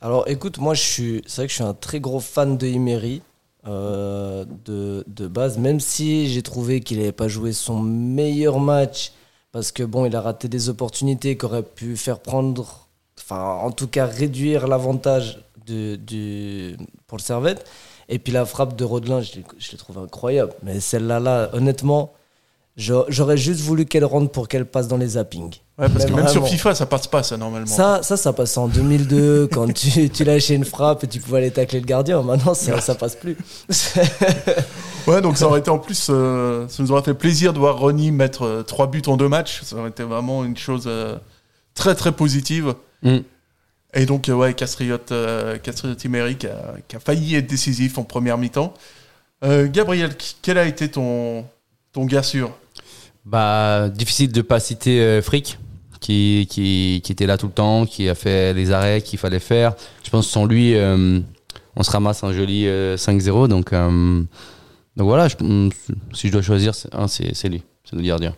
Alors 0.00 0.24
écoute, 0.26 0.58
moi 0.58 0.74
je 0.74 0.82
suis, 0.82 1.22
c'est 1.28 1.36
vrai 1.42 1.46
que 1.46 1.50
je 1.50 1.54
suis 1.54 1.62
un 1.62 1.74
très 1.74 2.00
gros 2.00 2.18
fan 2.18 2.56
de 2.58 2.66
Emery 2.66 3.22
euh, 3.68 4.44
de, 4.64 5.04
de 5.06 5.28
base, 5.28 5.58
même 5.58 5.78
si 5.78 6.28
j'ai 6.28 6.42
trouvé 6.42 6.80
qu'il 6.80 6.98
n'avait 6.98 7.12
pas 7.12 7.28
joué 7.28 7.52
son 7.52 7.78
meilleur 7.78 8.58
match 8.58 9.12
parce 9.52 9.70
que 9.70 9.82
bon, 9.82 10.06
il 10.06 10.16
a 10.16 10.20
raté 10.20 10.48
des 10.48 10.68
opportunités 10.68 11.36
qui 11.36 11.44
auraient 11.44 11.62
pu 11.62 11.96
faire 11.96 12.20
prendre, 12.20 12.88
enfin 13.18 13.58
en 13.62 13.70
tout 13.70 13.86
cas 13.86 14.06
réduire 14.06 14.66
l'avantage 14.66 15.44
de, 15.66 15.96
du, 15.96 16.76
pour 17.06 17.18
le 17.18 17.22
Servette. 17.22 17.68
Et 18.08 18.18
puis 18.18 18.32
la 18.32 18.44
frappe 18.44 18.76
de 18.76 18.84
Rodelin, 18.84 19.20
je 19.20 19.36
l'ai, 19.36 19.78
trouvé 19.78 20.00
incroyable. 20.00 20.52
Mais 20.62 20.80
celle-là, 20.80 21.20
là, 21.20 21.50
honnêtement, 21.52 22.12
j'aurais 22.76 23.36
juste 23.36 23.60
voulu 23.60 23.84
qu'elle 23.84 24.04
rentre 24.04 24.30
pour 24.30 24.48
qu'elle 24.48 24.64
passe 24.64 24.88
dans 24.88 24.96
les 24.96 25.08
zappings. 25.08 25.56
Ouais, 25.78 25.88
parce 25.88 26.04
Mais 26.04 26.10
que 26.10 26.16
même 26.16 26.28
sur. 26.28 26.46
FIFA, 26.46 26.74
ça 26.74 26.86
passe 26.86 27.06
pas, 27.06 27.22
ça, 27.22 27.36
normalement. 27.36 27.66
Ça, 27.66 28.02
ça, 28.02 28.16
ça 28.16 28.32
passait 28.32 28.58
en 28.58 28.68
2002 28.68 29.48
quand 29.52 29.72
tu, 29.72 30.10
tu 30.10 30.24
lâchais 30.24 30.54
une 30.54 30.64
frappe 30.64 31.04
et 31.04 31.06
tu 31.06 31.20
pouvais 31.20 31.38
aller 31.38 31.50
tacler 31.50 31.80
le 31.80 31.86
gardien. 31.86 32.22
Maintenant, 32.22 32.54
ça, 32.54 32.80
ça 32.80 32.94
passe 32.94 33.16
plus. 33.16 33.36
Ouais, 35.08 35.20
donc 35.20 35.36
ça 35.36 35.48
aurait 35.48 35.58
été 35.58 35.68
en 35.68 35.80
plus, 35.80 36.06
euh, 36.10 36.68
ça 36.68 36.80
nous 36.80 36.92
aurait 36.92 37.02
fait 37.02 37.14
plaisir 37.14 37.52
de 37.52 37.58
voir 37.58 37.76
Ronnie 37.76 38.12
mettre 38.12 38.42
euh, 38.42 38.62
trois 38.62 38.86
buts 38.86 39.02
en 39.08 39.16
deux 39.16 39.28
matchs. 39.28 39.60
Ça 39.62 39.74
aurait 39.74 39.88
été 39.88 40.04
vraiment 40.04 40.44
une 40.44 40.56
chose 40.56 40.84
euh, 40.86 41.16
très 41.74 41.96
très 41.96 42.12
positive. 42.12 42.76
Mm. 43.02 43.18
Et 43.94 44.06
donc, 44.06 44.28
euh, 44.28 44.32
ouais, 44.32 44.54
Castriote, 44.54 45.12
euh, 45.12 45.58
Castriote 45.58 46.02
Imery 46.04 46.36
qui 46.36 46.46
a, 46.46 46.74
qui 46.88 46.96
a 46.96 47.00
failli 47.00 47.34
être 47.34 47.46
décisif 47.46 47.98
en 47.98 48.04
première 48.04 48.38
mi-temps. 48.38 48.72
Euh, 49.44 49.68
Gabriel, 49.70 50.12
quel 50.40 50.56
a 50.56 50.64
été 50.64 50.88
ton, 50.90 51.44
ton 51.92 52.06
gars 52.06 52.22
sûr? 52.22 52.52
Bah, 53.24 53.88
difficile 53.88 54.32
de 54.32 54.42
pas 54.42 54.58
citer 54.60 55.00
euh, 55.00 55.22
Frick, 55.22 55.58
qui, 56.00 56.46
qui, 56.50 57.00
qui 57.04 57.12
était 57.12 57.26
là 57.26 57.38
tout 57.38 57.46
le 57.46 57.52
temps, 57.52 57.86
qui 57.86 58.08
a 58.08 58.14
fait 58.14 58.52
les 58.52 58.72
arrêts 58.72 59.00
qu'il 59.02 59.18
fallait 59.18 59.38
faire. 59.38 59.74
Je 60.04 60.10
pense 60.10 60.26
que 60.26 60.32
sans 60.32 60.44
lui, 60.46 60.74
euh, 60.74 61.20
on 61.76 61.82
se 61.82 61.90
ramasse 61.90 62.24
un 62.24 62.32
joli 62.32 62.66
euh, 62.66 62.96
5-0. 62.96 63.46
Donc, 63.48 63.72
euh, 63.72 64.22
donc 64.96 65.06
voilà, 65.06 65.28
je- 65.28 65.36
mm, 65.40 65.70
si 66.12 66.26
je 66.28 66.32
dois 66.32 66.42
choisir, 66.42 66.74
c'est 66.74 67.48
lui, 67.48 67.62
c'est 67.84 67.96
le 67.96 68.02
gardien. 68.02 68.34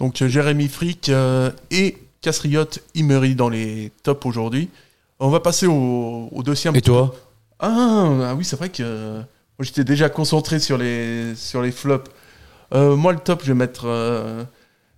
Donc, 0.00 0.22
Jérémy 0.24 0.68
Frick 0.68 1.10
et 1.70 1.98
Castriote 2.20 2.80
Imery 2.94 3.34
dans 3.34 3.48
les 3.48 3.92
tops 4.02 4.26
aujourd'hui. 4.26 4.68
On 5.20 5.28
va 5.30 5.38
passer 5.40 5.66
au, 5.66 6.28
au 6.32 6.42
dossier 6.42 6.68
un 6.70 6.74
Et 6.74 6.80
toi? 6.80 7.14
Ah, 7.60 8.08
ah 8.24 8.34
oui, 8.36 8.44
c'est 8.44 8.56
vrai 8.56 8.70
que 8.70 8.82
moi 9.58 9.60
j'étais 9.60 9.84
déjà 9.84 10.08
concentré 10.08 10.58
sur 10.58 10.76
les, 10.78 11.34
sur 11.36 11.62
les 11.62 11.70
flops. 11.70 12.10
Euh, 12.74 12.96
moi, 12.96 13.12
le 13.12 13.18
top, 13.18 13.42
je 13.42 13.48
vais 13.48 13.58
mettre. 13.58 13.82
euh, 13.86 14.44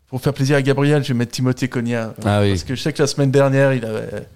pour 0.09 0.21
faire 0.21 0.33
plaisir 0.35 0.57
à 0.57 0.63
Gabriel, 0.63 1.03
je 1.03 1.09
vais 1.09 1.19
mettre 1.19 1.33
Timothée 1.33 1.69
Cogna. 1.69 2.15
Ah 2.25 2.41
oui. 2.43 2.51
Parce 2.51 2.63
que 2.65 2.75
je 2.77 2.81
sais 2.83 2.93
que 2.93 3.03
la 3.03 3.09
semaine 3.09 3.33
dernière, 3.33 3.73
il 3.75 3.85
avait, 3.85 4.27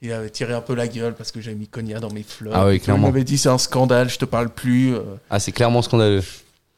il 0.00 0.10
avait 0.12 0.30
tiré 0.30 0.54
un 0.54 0.62
peu 0.62 0.74
la 0.74 0.88
gueule 0.88 1.14
parce 1.14 1.32
que 1.32 1.40
j'avais 1.42 1.56
mis 1.56 1.68
Cogna 1.68 2.00
dans 2.00 2.10
mes 2.10 2.22
flops. 2.22 2.54
Ah 2.56 2.66
oui, 2.66 2.76
Il 2.76 2.80
clairement. 2.80 3.08
m'avait 3.08 3.24
dit 3.24 3.36
c'est 3.36 3.50
un 3.50 3.58
scandale, 3.58 4.08
je 4.08 4.16
te 4.18 4.24
parle 4.24 4.48
plus. 4.48 4.94
euh, 4.94 5.00
Ah, 5.28 5.38
c'est 5.38 5.52
clairement 5.52 5.82
scandaleux. 5.82 6.22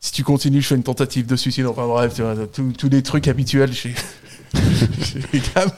si 0.01 0.11
tu 0.11 0.25
continues, 0.25 0.63
je 0.63 0.67
fais 0.69 0.75
une 0.75 0.83
tentative 0.83 1.27
de 1.27 1.37
suicide. 1.37 1.67
Enfin 1.67 1.87
bref, 1.87 2.15
tu 2.15 2.23
vois, 2.23 2.35
tous 2.53 2.73
tous 2.73 2.89
les 2.89 3.03
trucs 3.05 3.29
habituels 3.29 3.73
chez, 3.73 3.95
chez 5.03 5.21
les 5.33 5.41
Gab. 5.55 5.71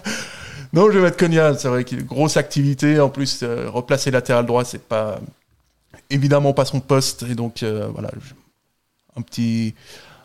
Non, 0.72 0.90
je 0.90 0.96
vais 0.96 1.02
mettre 1.04 1.18
Konya. 1.18 1.54
C'est 1.58 1.68
vrai 1.68 1.84
qu'il 1.84 1.98
a 1.98 2.00
une 2.00 2.06
grosse 2.06 2.38
activité. 2.38 2.98
En 3.00 3.10
plus, 3.10 3.40
euh, 3.42 3.68
replacer 3.68 4.10
latéral 4.10 4.46
droit, 4.46 4.64
c'est 4.64 4.82
pas 4.82 5.20
évidemment 6.08 6.54
pas 6.54 6.64
son 6.64 6.80
poste. 6.80 7.24
Et 7.24 7.34
donc, 7.34 7.62
euh, 7.62 7.88
voilà, 7.92 8.10
je- 8.24 8.32
un 9.14 9.20
petit, 9.20 9.74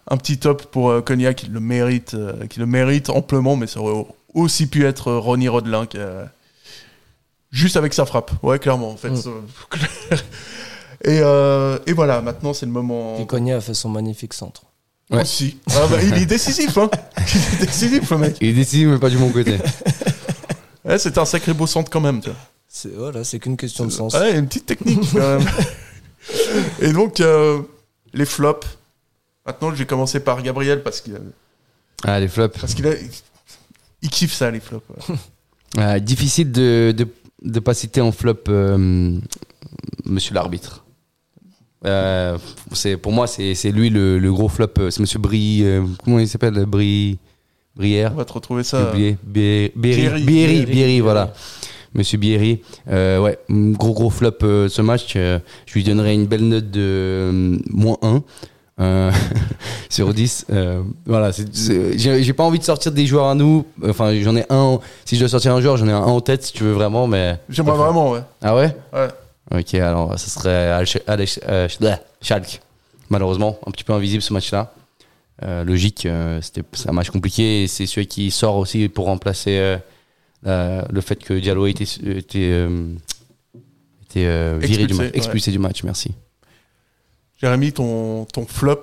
un 0.10 0.18
petit 0.18 0.38
top 0.38 0.64
pour 0.72 0.90
euh, 0.90 1.02
Konya 1.02 1.34
qui 1.34 1.48
le 1.48 1.60
mérite, 1.60 2.14
euh, 2.14 2.48
qui 2.48 2.60
le 2.60 2.66
mérite 2.66 3.10
amplement. 3.10 3.56
Mais 3.56 3.68
ça 3.68 3.80
aurait 3.80 4.06
aussi 4.34 4.68
pu 4.68 4.86
être 4.86 5.10
euh, 5.10 5.20
Ronnie 5.20 5.48
Rodelin, 5.48 5.86
qui, 5.86 5.98
euh, 5.98 6.26
juste 7.52 7.78
avec 7.78 7.94
sa 7.94 8.06
frappe. 8.06 8.32
Ouais, 8.44 8.60
clairement, 8.60 8.92
en 8.92 8.98
fait. 8.98 9.10
Mm. 9.10 9.22
et, 11.04 11.20
euh, 11.22 11.78
et 11.86 11.94
voilà, 11.94 12.22
maintenant, 12.22 12.54
c'est 12.54 12.66
le 12.66 12.72
moment. 12.72 13.18
Et 13.18 13.52
a 13.52 13.62
fait 13.62 13.74
son 13.74 13.90
magnifique 13.90 14.34
centre. 14.34 14.64
Ouais. 15.10 15.22
Aussi. 15.22 15.58
Ah 15.70 15.88
bah, 15.90 15.98
il 16.04 16.14
est 16.16 16.26
décisif, 16.26 16.78
hein. 16.78 16.90
Il 17.18 17.64
est 17.64 17.66
décisif, 17.66 18.12
le 18.12 18.18
mec. 18.18 18.38
Il 18.42 18.50
est 18.50 18.54
décisif, 18.54 18.88
mais 18.90 19.00
pas 19.00 19.10
du 19.10 19.18
bon 19.18 19.30
côté. 19.30 19.58
Ouais, 20.86 20.98
c'était 20.98 21.20
un 21.20 21.26
sacré 21.26 21.54
beau 21.54 21.68
centre 21.68 21.92
quand 21.92 22.00
même, 22.00 22.22
tu 22.22 22.30
vois. 22.30 22.40
C'est 22.70 22.96
voilà, 22.96 23.26
c'est 23.26 23.40
qu'une 23.40 23.58
question 23.58 23.84
de 23.86 23.90
sens. 23.90 24.14
Ouais, 24.14 24.38
une 24.38 24.48
petite 24.48 24.68
technique 24.68 25.02
quand 25.12 25.20
même. 25.20 25.46
Et 26.80 26.94
donc, 26.94 27.20
euh, 27.20 27.60
les 28.14 28.26
flops. 28.26 28.66
Maintenant, 29.48 29.72
je 29.72 29.76
vais 29.78 29.86
commencer 29.86 30.20
par 30.20 30.42
Gabriel 30.44 30.84
parce 30.84 31.02
qu'il 31.02 31.16
a- 31.16 31.20
Ah, 32.04 32.20
les 32.20 32.28
flops. 32.28 32.60
parce 32.60 32.74
qu'il 32.74 32.86
a, 32.88 32.92
il 34.02 34.10
kiffe 34.10 34.34
ça, 34.34 34.52
les 34.52 34.60
flops. 34.60 34.84
ouais. 35.10 35.16
Euh, 35.80 36.00
difficile 36.14 36.52
de, 36.52 36.94
de, 36.96 37.08
de 37.44 37.60
pas 37.60 37.74
citer 37.74 38.02
en 38.02 38.12
flop 38.12 38.36
euh, 38.50 39.18
monsieur 40.06 40.34
l'arbitre. 40.36 40.84
Euh, 41.86 42.38
c'est 42.74 42.98
pour 42.98 43.12
moi 43.12 43.28
c'est 43.28 43.54
lui 43.72 43.90
le, 43.92 44.18
le 44.18 44.34
gros 44.34 44.50
flop 44.50 44.66
euh, 44.80 44.90
c'est 44.90 45.00
monsieur 45.00 45.20
Brie 45.20 45.62
euh, 45.64 45.86
comment 46.04 46.18
il 46.18 46.28
s'appelle 46.28 46.66
Brie 46.66 47.20
Brière? 47.76 48.12
On 48.14 48.18
va 48.18 48.26
te 48.26 48.34
retrouver 48.34 48.64
ça. 48.64 48.92
Bierry, 48.94 49.70
Bierry, 49.76 51.00
voilà. 51.00 51.34
Monsieur 51.94 52.18
Bierry. 52.18 52.62
Euh, 52.90 53.20
ouais, 53.22 53.38
gros 53.50 53.94
gros 53.94 54.10
flop 54.10 54.40
ce 54.42 54.82
match. 54.82 55.14
Je 55.14 55.40
lui 55.74 55.84
donnerais 55.84 56.16
une 56.16 56.26
belle 56.26 56.48
note 56.48 56.70
de 56.72 57.60
moins 57.70 57.98
1 58.02 58.24
euh, 58.80 59.12
sur 59.90 60.14
10. 60.14 60.46
Euh, 60.52 60.84
voilà, 61.06 61.32
j'ai 61.32 62.34
pas 62.34 62.44
envie 62.44 62.60
de 62.60 62.64
sortir 62.64 62.92
des 62.92 63.06
joueurs 63.06 63.28
à 63.28 63.36
nous. 63.36 63.66
Enfin, 63.84 64.14
j'en 64.22 64.36
ai 64.36 64.46
un. 64.50 64.80
Si 65.06 65.16
je 65.16 65.22
dois 65.22 65.30
sortir 65.30 65.54
un 65.56 65.62
joueur, 65.62 65.78
j'en 65.78 65.88
ai 65.88 65.92
un 65.92 66.00
en 66.00 66.22
tête 66.22 66.44
si 66.44 66.54
tu 66.54 66.64
veux 66.64 66.74
vraiment, 66.74 67.08
mais. 67.08 67.38
J'aimerais 67.50 67.78
vraiment, 67.78 68.12
ouais. 68.12 68.22
Ah 68.42 68.56
ouais? 68.56 68.76
Ouais. 68.94 69.08
Ok, 69.60 69.74
alors 69.76 70.20
ça 70.20 70.28
serait 70.28 70.72
Alech- 70.72 71.40
euh, 71.48 71.68
Ch- 71.70 72.00
Schalke. 72.22 72.62
Malheureusement, 73.10 73.58
un 73.66 73.72
petit 73.72 73.84
peu 73.86 73.94
invisible 73.94 74.22
ce 74.22 74.34
match-là. 74.34 74.74
Euh, 75.44 75.64
logique, 75.64 76.08
c'était 76.42 76.64
c'est 76.74 76.90
un 76.90 76.94
match 76.94 77.10
compliqué 77.12 77.64
et 77.64 77.68
c'est 77.68 77.86
celui 77.86 78.08
qui 78.08 78.32
sort 78.32 78.58
aussi 78.58 78.90
pour 78.90 79.06
remplacer 79.06 79.78
la- 80.44 80.86
le 80.92 81.02
fait 81.02 81.16
que 81.24 81.34
Diallo 81.36 81.68
ait 81.68 81.72
été, 81.72 81.86
viré 84.16 84.58
du 84.60 84.84
Expulsé, 84.84 84.94
match, 85.04 85.12
expulsé 85.14 85.52
du 85.52 85.60
match. 85.60 85.84
Merci. 85.84 86.12
Jérémy, 87.38 87.72
ton, 87.74 88.26
ton 88.26 88.46
flop. 88.46 88.82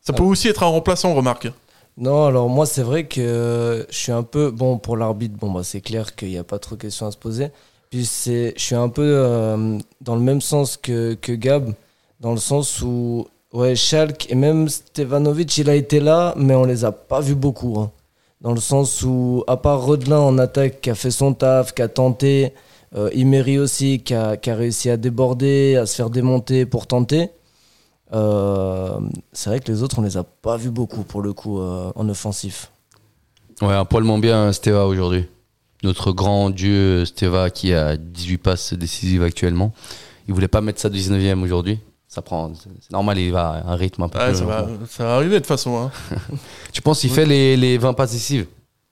Ça 0.00 0.12
peut 0.12 0.22
aussi 0.22 0.48
être 0.48 0.62
un 0.62 0.66
remplaçant, 0.68 1.14
remarque. 1.14 1.48
Non, 1.96 2.24
alors 2.26 2.48
moi, 2.48 2.66
c'est 2.66 2.82
vrai 2.82 3.04
que 3.04 3.86
je 3.90 3.96
suis 3.96 4.12
un 4.12 4.22
peu. 4.22 4.50
Bon, 4.50 4.78
pour 4.78 4.96
l'arbitre, 4.96 5.36
bon, 5.38 5.50
bah, 5.50 5.62
c'est 5.62 5.80
clair 5.80 6.14
qu'il 6.16 6.28
n'y 6.28 6.38
a 6.38 6.44
pas 6.44 6.58
trop 6.58 6.76
de 6.76 6.80
questions 6.80 7.06
à 7.06 7.10
se 7.10 7.16
poser. 7.16 7.48
Puis 7.90 8.06
c'est, 8.06 8.54
je 8.56 8.62
suis 8.62 8.74
un 8.74 8.88
peu 8.88 9.02
euh, 9.04 9.78
dans 10.00 10.14
le 10.14 10.20
même 10.20 10.40
sens 10.40 10.76
que, 10.76 11.14
que 11.14 11.32
Gab, 11.32 11.72
dans 12.20 12.30
le 12.30 12.38
sens 12.38 12.80
où, 12.82 13.26
ouais, 13.52 13.74
Schalke 13.74 14.30
et 14.30 14.34
même 14.34 14.68
Stevanovic, 14.68 15.58
il 15.58 15.68
a 15.68 15.74
été 15.74 16.00
là, 16.00 16.32
mais 16.36 16.54
on 16.54 16.64
les 16.64 16.84
a 16.84 16.92
pas 16.92 17.20
vus 17.20 17.34
beaucoup. 17.34 17.78
hein. 17.80 17.90
Dans 18.40 18.52
le 18.52 18.60
sens 18.60 19.02
où, 19.02 19.44
à 19.48 19.56
part 19.56 19.82
Rodelin 19.82 20.20
en 20.20 20.38
attaque, 20.38 20.80
qui 20.80 20.90
a 20.90 20.94
fait 20.94 21.10
son 21.10 21.34
taf, 21.34 21.74
qui 21.74 21.82
a 21.82 21.88
tenté, 21.88 22.54
euh, 22.96 23.10
Imeri 23.12 23.58
aussi, 23.58 24.00
qui 24.00 24.14
a, 24.14 24.36
qui 24.36 24.50
a 24.50 24.54
réussi 24.54 24.88
à 24.88 24.96
déborder, 24.96 25.76
à 25.76 25.84
se 25.84 25.96
faire 25.96 26.10
démonter 26.10 26.64
pour 26.66 26.86
tenter. 26.86 27.28
Euh, 28.12 28.98
c'est 29.32 29.50
vrai 29.50 29.60
que 29.60 29.70
les 29.70 29.82
autres, 29.82 29.98
on 29.98 30.02
les 30.02 30.16
a 30.16 30.24
pas 30.24 30.56
vus 30.56 30.70
beaucoup 30.70 31.02
pour 31.02 31.22
le 31.22 31.32
coup 31.32 31.60
euh, 31.60 31.92
en 31.94 32.08
offensif. 32.08 32.70
Ouais, 33.62 33.74
un 33.74 33.84
poil 33.84 34.04
moins 34.04 34.18
bien 34.18 34.52
Steva 34.52 34.86
aujourd'hui. 34.86 35.26
Notre 35.82 36.12
grand 36.12 36.50
dieu 36.50 37.04
Steva 37.04 37.50
qui 37.50 37.72
a 37.72 37.96
18 37.96 38.38
passes 38.38 38.74
décisives 38.74 39.22
actuellement. 39.22 39.72
Il 40.28 40.34
voulait 40.34 40.48
pas 40.48 40.60
mettre 40.60 40.80
ça 40.80 40.88
19ème 40.88 41.42
aujourd'hui. 41.42 41.78
Ça 42.08 42.22
prend, 42.22 42.52
c'est 42.54 42.90
normal, 42.90 43.18
il 43.18 43.30
va 43.30 43.50
à 43.50 43.72
un 43.72 43.76
rythme 43.76 44.02
un 44.02 44.08
peu 44.08 44.18
Ouais, 44.18 44.30
plus 44.30 44.38
ça, 44.38 44.44
va, 44.44 44.66
ça 44.88 45.04
va 45.04 45.14
arriver 45.14 45.34
de 45.34 45.38
toute 45.38 45.46
façon. 45.46 45.78
Hein. 45.78 45.90
Tu 46.72 46.82
penses 46.82 47.00
qu'il 47.00 47.10
fait 47.10 47.24
les, 47.24 47.56
les 47.56 47.78
20 47.78 47.92
passes 47.92 48.10
décisives? 48.10 48.46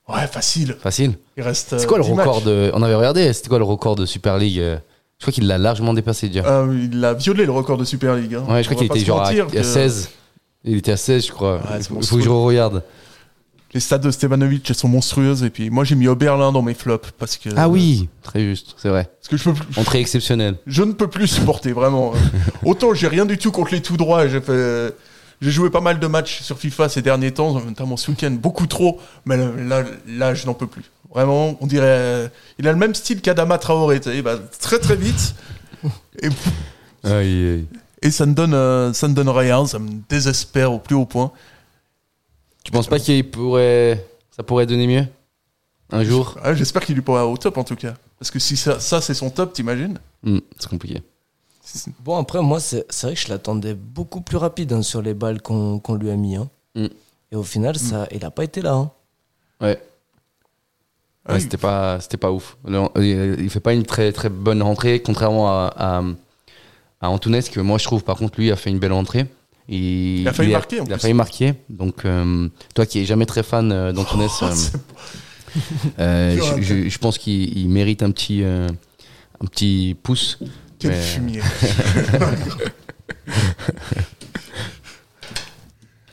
Ouais, 0.09 0.27
facile. 0.27 0.77
Facile. 0.81 1.19
Il 1.37 1.43
reste. 1.43 1.77
C'est 1.79 1.87
quoi 1.87 1.99
le 1.99 2.05
euh, 2.05 2.07
10 2.07 2.13
record 2.13 2.35
matchs. 2.37 2.45
de. 2.45 2.71
On 2.75 2.83
avait 2.83 2.95
regardé, 2.95 3.33
c'était 3.33 3.49
quoi 3.49 3.59
le 3.59 3.65
record 3.65 3.97
de 3.97 4.07
Super 4.07 4.39
League 4.39 4.59
euh, 4.61 4.79
Je 5.19 5.25
crois 5.25 5.33
qu'il 5.33 5.47
l'a 5.49 5.59
largement 5.59 5.95
dépassé 5.95 6.29
déjà. 6.29 6.45
Ah, 6.47 6.65
Il 6.73 7.05
a 7.05 7.13
violé 7.15 7.45
le 7.45 7.51
record 7.51 7.77
de 7.77 7.85
Super 7.85 8.15
League. 8.15 8.35
hein. 8.37 8.45
ouais, 8.49 8.63
je 8.63 8.69
crois 8.69 8.79
qu'il 8.79 8.87
était 8.87 9.05
genre 9.05 9.21
à, 9.21 9.25
mentir 9.25 9.47
à 9.47 9.51
que 9.51 9.63
16. 9.65 10.11
Il 10.65 10.77
était 10.77 10.93
à 10.93 10.97
16, 10.97 11.27
je 11.27 11.33
crois. 11.33 11.61
Il 11.77 11.83
faut, 11.85 12.17
que 12.17 12.23
je 12.23 12.29
regarde. 12.29 12.85
Les 13.75 13.81
stats 13.81 13.99
de 13.99 14.11
Stevanovic 14.13 14.71
elles 14.71 14.77
sont 14.77 14.89
monstrueuses. 14.89 15.43
Et 15.43 15.51
puis 15.51 15.71
moi, 15.71 15.83
j'ai 15.83 15.97
mis 15.97 16.07
Oberlin 16.07 16.53
dans 16.53 16.63
mes 16.63 16.75
flops. 16.75 17.11
Parce 17.19 17.37
que, 17.37 17.49
Ah 17.57 17.69
oui, 17.69 18.09
très 18.23 18.41
juste, 18.43 18.77
c'est 18.79 18.89
vrai. 18.91 19.11
Parce 19.21 19.29
que 19.29 19.37
je, 19.37 19.45
peux 19.45 19.55
plus- 19.55 19.81
Entrée 19.81 19.99
exceptionnelle. 20.01 20.55
je 20.69 20.85
ne 20.85 20.93
peux 20.93 21.09
plus 21.09 21.27
supporter, 21.27 21.73
vraiment. 21.73 22.13
Autant 22.65 22.95
j'ai 22.95 23.09
rien 23.09 23.27
du 23.27 23.39
tout 23.39 23.51
contre 23.51 23.73
les 23.73 23.83
tout 23.83 23.97
droits. 23.97 24.29
J'ai 24.29 24.41
fait. 24.41 24.95
Joué 25.41 25.71
pas 25.71 25.81
mal 25.81 26.01
de 26.01 26.07
matchs 26.09 26.43
sur 26.43 26.59
FIFA 26.59 26.89
ces 26.89 27.01
derniers 27.03 27.33
temps, 27.33 27.61
notamment 27.61 27.97
ce 27.97 28.11
week-end, 28.11 28.31
beaucoup 28.33 28.67
trop. 28.67 29.01
Mais 29.25 29.37
là, 29.37 29.51
là, 29.57 29.85
là, 30.09 30.35
je 30.35 30.47
n'en 30.47 30.55
peux 30.55 30.67
plus. 30.67 30.83
Vraiment, 31.11 31.57
on 31.61 31.67
dirait. 31.67 31.87
euh, 31.87 32.29
Il 32.59 32.69
a 32.69 32.73
le 32.73 32.79
même 32.79 32.95
style 32.95 33.21
qu'Adama 33.21 33.59
Traoré. 33.59 34.01
Il 34.07 34.23
va 34.23 34.39
très 34.39 34.79
très 34.79 34.97
vite. 34.97 35.35
Et, 36.23 36.29
Aïe, 37.05 37.13
aïe. 37.15 37.67
et 38.03 38.11
ça 38.11 38.27
ne 38.27 38.35
donne, 38.35 38.55
euh, 38.55 38.93
ça 38.93 39.09
ne 39.09 39.15
donne 39.15 39.29
rien. 39.29 39.67
Ça 39.67 39.79
me 39.79 39.89
désespère 40.09 40.73
au 40.73 40.79
plus 40.79 40.95
haut 40.97 41.07
point. 41.07 41.33
Tu 42.65 42.73
penses 42.73 42.87
pas 42.89 42.99
qu'il 42.99 43.31
pourrait. 43.31 44.05
Ça 44.37 44.43
pourrait 44.43 44.67
donner 44.67 44.87
mieux? 44.87 45.07
Un 45.91 46.05
jour? 46.05 46.37
Ah, 46.43 46.55
J'espère 46.55 46.85
qu'il 46.85 46.95
lui 46.95 47.03
pourra 47.03 47.27
au 47.27 47.37
top 47.39 47.57
en 47.57 47.65
tout 47.65 47.77
cas. 47.77 47.95
Parce 48.19 48.31
que 48.31 48.39
si 48.39 48.57
ça, 48.57 48.79
ça 48.81 49.01
c'est 49.01 49.15
son 49.15 49.31
top, 49.31 49.53
t'imagines? 49.55 49.99
Hmm, 50.23 50.39
C'est 50.59 50.69
compliqué. 50.69 51.03
Bon, 52.01 52.17
après, 52.17 52.41
moi, 52.43 52.61
c'est 52.61 52.85
c'est 52.91 53.07
vrai 53.07 53.15
que 53.15 53.21
je 53.21 53.29
l'attendais 53.29 53.75
beaucoup 53.75 54.21
plus 54.21 54.37
rapide 54.39 54.73
hein, 54.73 54.83
sur 54.83 55.01
les 55.03 55.15
balles 55.15 55.41
qu'on 55.41 55.79
qu'on 55.79 55.95
lui 55.95 56.11
a 56.11 56.17
mis. 56.17 56.37
hein. 56.37 56.49
Mm. 56.75 56.87
Et 57.33 57.37
au 57.37 57.43
final, 57.43 57.79
ça, 57.79 58.07
il 58.11 58.25
a 58.25 58.31
pas 58.31 58.45
été 58.45 58.61
là. 58.63 58.73
hein. 58.75 58.91
Ouais. 59.61 59.81
Ouais, 61.29 61.41
c'était 61.41 61.57
pas, 61.59 62.01
c'était 62.01 62.17
pas 62.17 62.31
ouf. 62.33 62.57
Le- 62.67 63.37
Il 63.41 63.51
fait 63.51 63.61
pas 63.61 63.73
une 63.75 63.85
très 63.85 64.13
très 64.13 64.29
bonne 64.29 64.63
rentrée, 64.63 65.01
contrairement 65.01 65.49
à, 65.49 65.73
à, 65.77 66.03
à 67.01 67.11
Antunes, 67.11 67.43
que 67.43 67.61
moi 67.61 67.79
je 67.79 67.85
trouve 67.85 68.03
par 68.05 68.17
contre 68.17 68.39
lui 68.41 68.51
a 68.51 68.57
fait 68.57 68.71
une 68.71 68.79
belle 68.79 68.93
rentrée. 68.93 69.27
Il, 69.69 70.21
Il 70.23 70.29
a 70.29 70.33
failli 70.33 70.53
marquer, 70.53 70.81
en 70.81 70.85
Il 70.87 70.93
a 70.95 70.99
failli 70.99 71.13
marquer. 71.15 71.55
Donc 71.69 72.05
euh, 72.07 72.49
toi 72.75 72.87
qui 72.87 73.01
es 73.01 73.05
jamais 73.05 73.27
très 73.27 73.43
fan 73.43 73.71
euh, 73.73 73.93
d'Antunes, 73.93 74.27
Oh, 74.41 74.45
euh, 75.99 76.37
euh, 76.39 76.39
je, 76.59 76.63
je- 76.63 76.89
je 76.89 76.99
pense 76.99 77.19
qu'il 77.19 77.57
il 77.59 77.69
mérite 77.69 78.03
un 78.03 78.11
petit, 78.11 78.43
euh, 78.43 78.67
un 79.43 79.47
petit 79.47 79.95
pouce. 80.03 80.39
Quel 80.79 80.93
Mais- 80.93 81.01
fumier. 81.03 81.41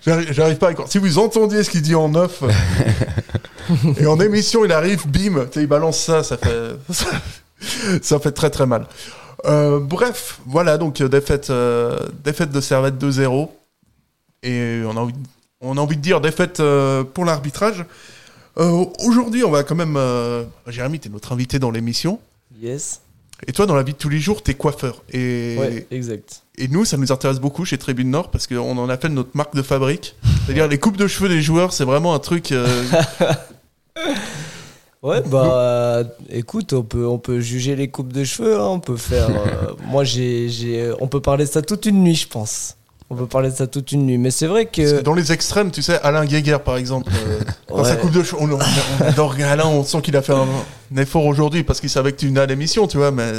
J'arrive 0.06 0.32
j'arrive 0.34 0.58
pas 0.58 0.70
à. 0.70 0.74
Si 0.88 0.98
vous 0.98 1.18
entendiez 1.18 1.64
ce 1.64 1.70
qu'il 1.70 1.82
dit 1.82 1.96
en 1.96 2.14
off, 2.16 2.44
et 3.98 4.06
en 4.06 4.20
émission, 4.20 4.64
il 4.66 4.72
arrive, 4.72 5.08
bim, 5.08 5.46
tu 5.46 5.54
sais, 5.54 5.62
il 5.62 5.68
balance 5.68 6.00
ça, 6.00 6.24
ça 6.24 6.38
fait, 6.38 6.76
ça 8.02 8.20
fait 8.20 8.32
très 8.32 8.50
très 8.50 8.66
mal. 8.66 8.88
Euh, 9.46 9.80
bref, 9.80 10.40
voilà, 10.46 10.78
donc 10.78 11.02
euh, 11.02 11.08
défaite, 11.10 11.50
euh, 11.50 11.98
défaite 12.24 12.52
de 12.52 12.62
Servette 12.62 12.96
2-0. 12.96 13.50
Et 14.44 14.82
on 14.86 14.92
a, 14.92 15.00
envie, 15.00 15.14
on 15.62 15.78
a 15.78 15.82
envie 15.82 15.98
de 15.98 16.02
dire 16.02 16.22
défaite 16.22 16.60
euh, 16.60 17.04
pour 17.04 17.26
l'arbitrage. 17.26 17.84
Euh, 18.58 18.86
Aujourd'hui, 19.06 19.44
on 19.44 19.52
va 19.52 19.64
quand 19.64 19.76
même. 19.76 19.96
euh, 19.98 20.44
Jérémy, 20.68 21.00
tu 21.00 21.08
es 21.08 21.12
notre 21.12 21.32
invité 21.34 21.58
dans 21.60 21.72
l'émission. 21.72 22.20
Yes. 22.62 23.02
Et 23.48 23.52
toi, 23.52 23.66
dans 23.66 23.76
la 23.76 23.84
vie 23.84 23.92
de 23.94 23.98
tous 23.98 24.10
les 24.10 24.20
jours, 24.20 24.42
t'es 24.42 24.54
coiffeur. 24.54 25.04
Et, 25.12 25.56
Ouais, 25.60 25.88
exact. 25.92 26.42
et 26.58 26.68
nous, 26.68 26.86
ça 26.86 26.98
nous 26.98 27.12
intéresse 27.12 27.40
beaucoup 27.40 27.66
chez 27.66 27.78
Tribune 27.78 28.10
Nord 28.10 28.32
parce 28.32 28.48
qu'on 28.48 28.78
en 28.78 28.90
appelle 28.90 29.14
notre 29.14 29.32
marque 29.34 29.56
de 29.56 29.62
fabrique. 29.62 30.16
C'est-à-dire 30.46 30.68
les 30.68 30.80
coupes 30.80 30.98
de 30.98 31.08
cheveux 31.08 31.30
des 31.30 31.42
joueurs, 31.42 31.74
c'est 31.74 31.84
vraiment 31.86 32.14
un 32.16 32.20
truc. 32.20 32.52
euh, 32.52 32.66
Ouais, 35.04 35.22
bah, 35.22 36.02
écoute, 36.32 36.74
on 36.74 36.82
peut, 36.82 37.06
on 37.06 37.20
peut 37.20 37.40
juger 37.40 37.76
les 37.76 37.90
coupes 37.90 38.12
de 38.12 38.24
cheveux, 38.24 38.60
hein, 38.60 38.66
on 38.70 38.80
peut 38.80 38.98
faire. 38.98 39.30
euh, 39.30 39.74
moi, 39.86 40.04
j'ai, 40.04 40.50
j'ai, 40.50 40.92
on 41.00 41.08
peut 41.08 41.20
parler 41.22 41.46
de 41.46 41.50
ça 41.50 41.62
toute 41.62 41.86
une 41.86 42.04
nuit, 42.04 42.16
je 42.16 42.28
pense. 42.28 42.76
On 43.12 43.16
peut 43.16 43.28
parler 43.28 43.52
de 43.52 43.56
ça 43.56 43.68
toute 43.68 43.92
une 43.92 44.06
nuit. 44.08 44.18
Mais 44.18 44.32
c'est 44.32 44.48
vrai 44.48 44.66
parce 44.66 44.92
que. 44.94 45.02
dans 45.02 45.14
les 45.14 45.32
extrêmes, 45.32 45.70
tu 45.72 45.82
sais, 45.84 46.00
Alain 46.02 46.26
Guéguer 46.26 46.58
par 46.64 46.78
exemple, 46.78 47.12
euh, 47.28 47.40
dans 47.70 47.84
sa 47.84 47.92
Ouais. 47.92 47.98
coupe 47.98 48.12
de 48.12 48.24
cheveux, 48.24 48.42
on, 48.42 49.04
adore 49.06 49.36
Alain, 49.48 49.66
on 49.68 49.84
sent 49.84 50.02
qu'il 50.02 50.16
a 50.18 50.22
fait 50.22 50.34
un, 50.34 50.48
un 50.96 51.02
effort 51.02 51.26
aujourd'hui 51.26 51.64
parce 51.64 51.80
qu'il 51.80 51.90
savait 51.90 52.12
que 52.14 52.18
tu 52.18 52.28
venais 52.28 52.40
à 52.42 52.46
l'émission, 52.48 52.88
tu 52.88 52.98
vois, 52.98 53.12
mais 53.12 53.32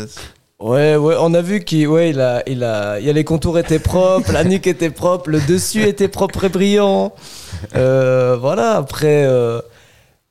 Ouais, 0.59 0.97
ouais, 0.97 1.17
on 1.19 1.35
a 1.35 1.43
vu 1.43 1.65
qu'il 1.65 1.87
ouais, 1.87 2.11
il 2.11 2.21
a, 2.21 2.43
il 2.47 2.65
a, 2.65 2.99
il 2.99 3.09
a 3.11 3.13
les 3.13 3.25
contours 3.25 3.59
étaient 3.59 3.79
propres, 3.79 4.33
la 4.33 4.43
nuque 4.43 4.67
était 4.67 4.89
propre, 4.89 5.29
le 5.29 5.41
dessus 5.41 5.83
était 5.83 6.09
propre 6.09 6.45
et 6.45 6.49
brillant. 6.49 7.13
Euh, 7.75 8.39
voilà, 8.41 8.77
après, 8.77 9.25
euh, 9.27 9.61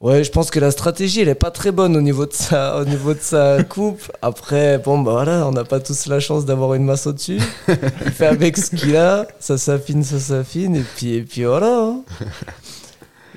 Ouais, 0.05 0.23
je 0.23 0.29
pense 0.31 0.51
que 0.51 0.59
la 0.59 0.69
stratégie, 0.69 1.21
elle 1.21 1.29
est 1.29 1.33
pas 1.35 1.49
très 1.49 1.71
bonne 1.71 1.95
au 1.97 2.01
niveau 2.01 2.27
de 2.27 2.33
sa, 2.33 2.77
au 2.79 2.85
niveau 2.85 3.15
de 3.15 3.19
sa 3.19 3.63
coupe. 3.69 4.03
Après, 4.21 4.77
bon, 4.77 4.99
bah 4.99 5.13
voilà, 5.13 5.47
on 5.47 5.51
n'a 5.51 5.63
pas 5.63 5.79
tous 5.79 6.05
la 6.05 6.19
chance 6.19 6.45
d'avoir 6.45 6.75
une 6.75 6.83
masse 6.83 7.07
au-dessus. 7.07 7.39
Il 7.67 8.11
fait 8.11 8.27
avec 8.27 8.55
ce 8.55 8.69
qu'il 8.75 8.95
a, 8.97 9.25
ça 9.39 9.57
s'affine, 9.57 10.03
ça 10.03 10.19
s'affine, 10.19 10.75
et 10.75 10.83
puis, 10.95 11.13
et 11.15 11.21
puis 11.23 11.43
voilà. 11.45 11.75
hein. 11.79 12.01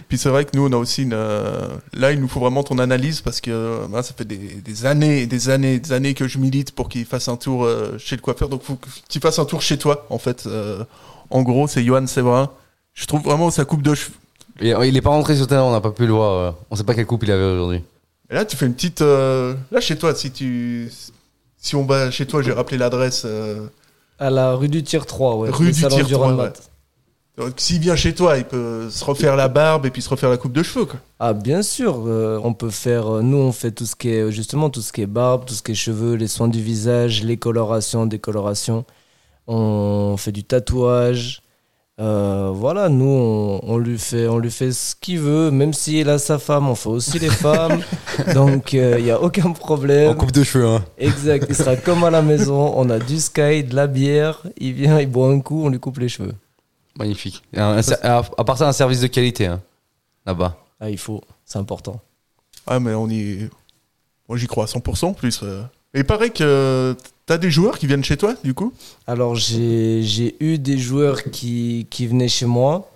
Puis 0.09 0.19
c'est 0.19 0.29
vrai 0.29 0.45
que 0.45 0.51
nous, 0.55 0.67
on 0.67 0.73
a 0.73 0.77
aussi 0.77 1.05
une. 1.05 1.13
euh, 1.15 1.69
Là, 1.95 2.13
il 2.13 2.21
nous 2.21 2.29
faut 2.29 2.41
vraiment 2.41 2.63
ton 2.63 2.79
analyse 2.79 3.21
parce 3.23 3.41
que 3.41 3.51
euh, 3.51 3.89
moi, 3.89 4.03
ça 4.03 4.13
fait 4.17 4.25
des, 4.27 4.37
des 4.37 4.87
années 4.87 5.23
et 5.23 5.27
des 5.27 5.49
années 5.51 5.75
et 5.75 5.79
des 5.81 5.93
années 5.93 6.15
que 6.15 6.29
je 6.29 6.39
milite 6.39 6.73
pour 6.73 6.89
qu'il 6.91 7.05
fasse 7.07 7.29
un 7.29 7.37
tour 7.37 7.65
euh, 7.65 7.97
chez 7.99 8.17
le 8.17 8.23
coiffeur. 8.23 8.49
Donc, 8.51 8.61
il 8.63 8.67
faut 8.67 8.75
que 8.77 8.89
tu 9.09 9.21
fasses 9.21 9.39
un 9.39 9.45
tour 9.47 9.63
chez 9.63 9.79
toi, 9.79 10.07
en 10.11 10.19
fait. 10.19 10.45
Euh, 10.47 10.85
en 11.31 11.43
gros, 11.43 11.67
c'est 11.67 11.83
Johan 11.85 12.07
Séverin. 12.07 12.51
Je 12.95 13.07
trouve 13.07 13.23
vraiment 13.23 13.51
sa 13.51 13.65
coupe 13.65 13.83
de 13.83 13.95
cheveux. 13.95 14.13
Et, 14.61 14.71
il 14.89 14.97
est 14.97 15.01
pas 15.03 15.11
rentré 15.11 15.37
sur 15.37 15.47
terrain, 15.47 15.63
on 15.63 15.73
n'a 15.73 15.81
pas 15.81 15.91
pu 15.91 16.07
le 16.07 16.13
voir. 16.13 16.33
euh, 16.33 16.51
On 16.71 16.77
sait 16.77 16.85
pas 16.85 16.95
quelle 16.95 17.07
coupe 17.07 17.23
il 17.25 17.31
avait 17.31 17.45
aujourd'hui. 17.45 17.83
Et 18.31 18.35
là, 18.35 18.45
tu 18.45 18.57
fais 18.57 18.67
une 18.67 18.75
petite. 18.75 19.03
euh, 19.03 19.55
Là, 19.71 19.81
chez 19.81 19.97
toi, 19.97 20.15
si 20.15 20.31
tu. 20.31 20.91
Si 21.57 21.75
on 21.77 21.85
va 21.85 22.11
chez 22.11 22.27
toi, 22.27 22.43
j'ai 22.43 22.53
rappelé 22.53 22.77
l'adresse. 22.79 23.23
euh, 23.25 23.67
À 24.19 24.31
la 24.31 24.55
rue 24.55 24.69
du 24.69 24.83
Tir 24.83 25.07
3, 25.07 25.37
ouais. 25.37 25.51
Rue 25.51 25.67
du 25.73 25.75
salon 25.81 25.97
Tir 25.97 26.09
3, 26.11 26.27
Runmat. 26.29 26.43
ouais. 26.45 26.53
Donc, 27.37 27.53
s'il 27.59 27.79
vient 27.81 27.95
chez 27.95 28.15
toi, 28.17 28.37
il 28.37 28.45
peut 28.45 28.91
se 28.91 29.05
refaire 29.05 29.37
la 29.37 29.47
barbe 29.47 29.87
et 29.87 29.91
puis 29.91 30.03
se 30.03 30.09
refaire 30.09 30.29
la 30.29 30.37
coupe 30.39 30.53
de 30.53 30.63
cheveux, 30.65 30.87
quoi. 30.87 30.99
Ah 31.21 31.33
bien 31.35 31.63
sûr, 31.63 32.03
euh, 32.09 32.41
on 32.43 32.53
peut 32.53 32.71
faire. 32.71 33.23
nous, 33.23 33.37
on 33.37 33.53
fait 33.53 33.71
tout 33.71 33.87
ce 33.87 33.95
qui 33.95 34.09
est 34.11 34.33
justement 34.33 34.71
tout 34.71 34.81
ce 34.83 34.93
qui 34.93 35.03
est 35.03 35.07
barbe, 35.07 35.45
tout 35.45 35.55
ce 35.55 35.63
qui 35.63 35.71
est 35.71 35.77
cheveux, 35.77 36.15
les 36.15 36.27
soins 36.27 36.49
du 36.49 36.61
visage, 36.61 37.23
les 37.23 37.37
colorations, 37.37 38.07
décolorations. 38.07 38.85
On 39.47 40.17
fait 40.19 40.33
du 40.33 40.43
tatouage. 40.45 41.43
Euh, 42.01 42.51
voilà, 42.55 42.89
nous, 42.89 43.05
on, 43.07 43.61
on 43.65 43.77
lui 43.79 43.99
fait, 43.99 44.29
on 44.29 44.39
lui 44.39 44.53
fait 44.53 44.71
ce 44.71 44.95
qu'il 44.95 45.19
veut, 45.19 45.51
même 45.51 45.73
s'il 45.73 46.09
a 46.09 46.19
sa 46.19 46.39
femme, 46.39 46.69
on 46.69 46.77
fait 46.77 46.89
aussi 46.91 47.19
les 47.19 47.29
femmes. 47.31 47.81
Donc, 48.35 48.73
il 48.73 49.03
n'y 49.03 49.11
a 49.11 49.21
aucun 49.21 49.51
problème. 49.51 50.11
En 50.13 50.15
coupe 50.15 50.31
de 50.31 50.45
cheveux, 50.45 50.67
hein. 50.69 50.85
Exact, 50.97 51.47
il 51.49 51.57
sera 51.57 51.75
comme 51.75 52.05
à 52.05 52.11
la 52.11 52.23
maison. 52.23 52.73
On 52.77 52.89
a 52.91 53.01
du 53.01 53.19
sky, 53.19 53.65
de 53.65 53.75
la 53.75 53.89
bière. 53.89 54.43
Il 54.59 54.75
vient, 54.75 55.01
il 55.01 55.09
boit 55.11 55.29
un 55.29 55.41
coup, 55.41 55.65
on 55.65 55.71
lui 55.71 55.81
coupe 55.81 55.99
les 55.99 56.09
cheveux. 56.09 56.35
Magnifique. 56.97 57.43
Un- 57.57 57.79
un- 57.79 57.93
à, 58.03 58.19
à 58.39 58.45
part 58.45 58.59
ça, 58.59 58.69
un 58.69 58.73
service 58.73 59.01
de 59.01 59.09
qualité, 59.09 59.47
hein, 59.47 59.61
là-bas. 60.25 60.57
Ah, 60.81 60.91
il 60.91 60.99
faut, 60.99 61.21
c'est 61.45 61.59
important. 61.59 62.01
Ah, 62.67 62.79
mais 62.79 62.95
on 62.95 63.09
y. 63.09 63.49
Moi, 64.29 64.39
j'y 64.39 64.47
crois 64.47 64.65
à 64.65 64.67
100% 64.69 65.07
en 65.07 65.13
plus. 65.15 65.41
euh. 65.43 65.63
Et 65.95 66.05
pareil 66.05 66.31
que 66.31 66.95
t'as 67.29 67.39
des 67.39 67.51
joueurs 67.51 67.79
qui 67.79 67.87
viennent 67.87 68.03
chez 68.03 68.17
toi, 68.17 68.35
du 68.43 68.55
coup? 68.55 68.73
Alors 69.07 69.35
j'ai 69.37 70.35
eu 70.41 70.59
des 70.59 70.79
joueurs 70.79 71.23
qui, 71.25 71.87
qui 71.91 72.07
venaient 72.09 72.27
chez 72.39 72.47
moi. 72.47 72.91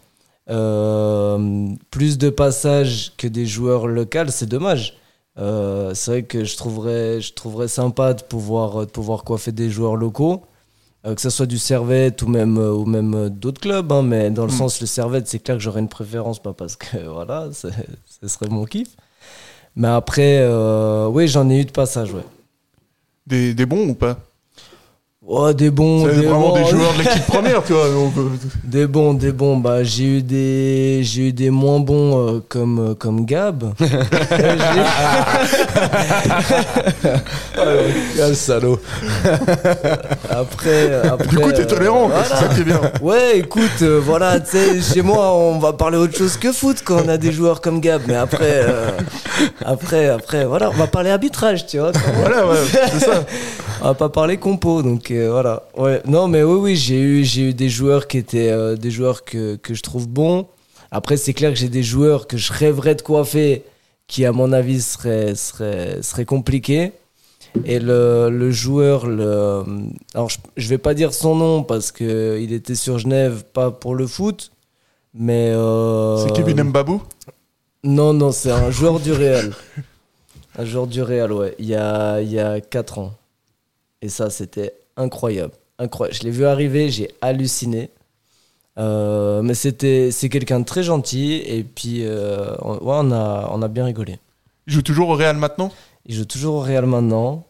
Euh, 0.50 1.68
plus 1.90 2.18
de 2.18 2.28
passages 2.30 3.12
que 3.16 3.28
des 3.28 3.46
joueurs 3.46 3.86
locaux, 3.86 4.28
c'est 4.28 4.48
dommage. 4.48 4.96
Euh, 5.38 5.94
c'est 5.94 6.10
vrai 6.10 6.22
que 6.24 6.44
je 6.44 6.56
trouverais, 6.56 7.20
je 7.20 7.32
trouverais 7.32 7.68
sympa 7.68 8.12
de 8.14 8.22
pouvoir, 8.22 8.80
de 8.86 8.90
pouvoir 8.90 9.22
coiffer 9.24 9.52
des 9.52 9.70
joueurs 9.70 9.96
locaux, 9.96 10.42
euh, 11.06 11.14
que 11.14 11.20
ce 11.20 11.30
soit 11.30 11.46
du 11.46 11.58
Servette 11.58 12.22
ou 12.22 12.28
même, 12.28 12.58
ou 12.58 12.84
même 12.86 13.28
d'autres 13.30 13.60
clubs. 13.60 13.90
hein, 13.92 14.02
mais 14.02 14.30
dans 14.30 14.46
le 14.46 14.52
Mm. 14.52 14.56
sens, 14.58 14.80
le 14.80 14.86
Servette, 14.86 15.28
c'est 15.28 15.38
clair 15.38 15.56
que 15.58 15.62
j'aurais 15.62 15.80
une 15.80 15.88
préférence, 15.88 16.40
pas 16.42 16.52
parce 16.54 16.76
que 16.76 16.96
voilà, 17.12 17.48
ce 17.52 17.68
serait 18.28 18.48
mon 18.50 18.64
kiff. 18.64 18.88
Mais 19.76 19.88
après, 19.88 20.44
oui, 21.08 21.28
j'en 21.28 21.48
ai 21.48 21.60
eu 21.60 21.64
de 21.64 21.70
passages, 21.72 22.12
ouais. 22.12 22.24
Des, 23.26 23.54
des 23.54 23.66
bons 23.66 23.88
ou 23.88 23.94
pas? 23.94 24.18
Oh, 25.24 25.52
des 25.52 25.70
bons, 25.70 26.04
C'est 26.08 26.16
des 26.16 26.26
vraiment 26.26 26.48
bons. 26.48 26.56
des 26.56 26.64
joueurs 26.68 26.92
de 26.94 26.98
l'équipe 26.98 27.26
première, 27.26 27.62
tu 27.62 27.72
vois. 27.72 27.88
donc, 27.88 28.12
euh, 28.18 28.28
Des 28.64 28.86
bons, 28.88 29.14
des 29.14 29.30
bons. 29.30 29.56
Bah, 29.56 29.84
j'ai 29.84 30.04
eu 30.18 30.22
des, 30.22 31.00
j'ai 31.04 31.28
eu 31.28 31.32
des 31.32 31.48
moins 31.50 31.78
bons 31.78 32.18
euh, 32.36 32.40
comme 32.48 32.78
euh, 32.90 32.94
comme 32.94 33.24
Gab. 33.24 33.72
Euh, 37.58 37.88
j'ai- 37.88 38.16
Quel 38.16 38.34
salaud. 38.36 38.80
après, 40.30 40.90
euh, 40.90 41.02
après. 41.12 41.26
Du 41.28 41.38
coup, 41.38 41.52
t'es 41.52 41.60
euh, 41.62 41.66
tolérant, 41.66 42.08
quoi, 42.08 42.24
c'est 42.24 42.34
voilà. 42.34 42.48
ça 42.48 42.54
qui 42.54 42.60
est 42.60 42.64
bien. 42.64 42.80
Ouais, 43.00 43.38
écoute, 43.38 43.70
euh, 43.82 44.00
voilà, 44.02 44.40
tu 44.40 44.50
sais, 44.56 44.80
chez 44.80 45.02
moi, 45.02 45.32
on 45.34 45.58
va 45.58 45.72
parler 45.72 45.98
autre 45.98 46.16
chose 46.16 46.36
que 46.36 46.50
foot 46.52 46.78
quand 46.84 47.02
on 47.04 47.08
a 47.08 47.16
des 47.18 47.30
joueurs 47.32 47.60
comme 47.60 47.80
Gab. 47.80 48.02
Mais 48.08 48.16
après, 48.16 48.40
euh, 48.66 48.90
après, 49.64 50.08
après, 50.08 50.44
voilà, 50.44 50.70
on 50.70 50.74
va 50.76 50.86
parler 50.86 51.10
arbitrage, 51.10 51.66
tu 51.66 51.78
vois. 51.78 51.92
Voilà, 52.20 52.46
ouais, 52.48 52.56
c'est 52.92 53.00
ça. 53.00 53.24
On 53.84 53.86
va 53.86 53.94
pas 53.94 54.08
parler 54.08 54.36
compo, 54.36 54.80
donc 54.80 55.10
euh, 55.10 55.28
voilà. 55.32 55.64
Ouais. 55.76 56.00
Non, 56.06 56.28
mais 56.28 56.44
oui, 56.44 56.58
oui, 56.60 56.76
j'ai 56.76 57.00
eu, 57.00 57.24
j'ai 57.24 57.48
eu 57.48 57.52
des 57.52 57.68
joueurs 57.68 58.06
qui 58.06 58.16
étaient 58.16 58.50
euh, 58.52 58.76
des 58.76 58.92
joueurs 58.92 59.24
que, 59.24 59.56
que 59.56 59.74
je 59.74 59.82
trouve 59.82 60.08
bons. 60.08 60.46
Après, 60.92 61.16
c'est 61.16 61.32
clair 61.34 61.50
que 61.52 61.58
j'ai 61.58 61.68
des 61.68 61.82
joueurs 61.82 62.28
que 62.28 62.36
je 62.36 62.52
rêverais 62.52 62.94
de 62.94 63.02
coiffer, 63.02 63.64
qui 64.06 64.24
à 64.24 64.30
mon 64.30 64.52
avis 64.52 64.80
seraient, 64.80 65.34
seraient, 65.34 66.00
seraient 66.00 66.24
compliqués. 66.24 66.92
Et 67.64 67.80
le, 67.80 68.30
le 68.30 68.52
joueur, 68.52 69.06
le, 69.06 69.64
alors 70.14 70.30
je, 70.30 70.38
je 70.56 70.68
vais 70.68 70.78
pas 70.78 70.94
dire 70.94 71.12
son 71.12 71.34
nom 71.34 71.64
parce 71.64 71.90
que 71.90 72.38
il 72.40 72.52
était 72.52 72.76
sur 72.76 72.98
Genève, 72.98 73.44
pas 73.52 73.72
pour 73.72 73.96
le 73.96 74.06
foot, 74.06 74.52
mais 75.12 75.50
euh, 75.50 76.18
C'est 76.18 76.32
Kevin 76.32 76.62
Mbabou? 76.62 77.02
Non, 77.82 78.12
non, 78.14 78.30
c'est 78.30 78.52
un 78.52 78.70
joueur 78.70 79.00
du 79.00 79.10
Real. 79.12 79.52
Un 80.56 80.64
joueur 80.64 80.86
du 80.86 81.02
Real, 81.02 81.32
ouais. 81.32 81.56
Il 81.58 81.66
y 81.66 81.74
a, 81.74 82.20
il 82.20 82.30
y 82.30 82.38
a 82.38 82.60
4 82.60 82.98
ans. 83.00 83.14
Et 84.02 84.08
ça, 84.08 84.28
c'était 84.30 84.74
incroyable. 84.96 85.54
incroyable. 85.78 86.16
Je 86.18 86.24
l'ai 86.24 86.30
vu 86.30 86.44
arriver, 86.44 86.90
j'ai 86.90 87.10
halluciné. 87.22 87.88
Euh, 88.78 89.42
mais 89.42 89.54
c'était, 89.54 90.10
c'est 90.10 90.28
quelqu'un 90.28 90.60
de 90.60 90.64
très 90.64 90.82
gentil. 90.82 91.34
Et 91.46 91.62
puis, 91.62 92.04
euh, 92.04 92.54
on, 92.60 92.72
ouais, 92.74 92.80
on, 92.84 93.10
a, 93.12 93.48
on 93.52 93.62
a 93.62 93.68
bien 93.68 93.84
rigolé. 93.84 94.18
Il 94.66 94.72
joue 94.74 94.82
toujours 94.82 95.08
au 95.10 95.14
Real 95.16 95.36
maintenant? 95.36 95.70
Il 96.06 96.14
joue 96.14 96.24
toujours 96.24 96.56
au 96.56 96.60
Real 96.60 96.86
maintenant. 96.86 97.46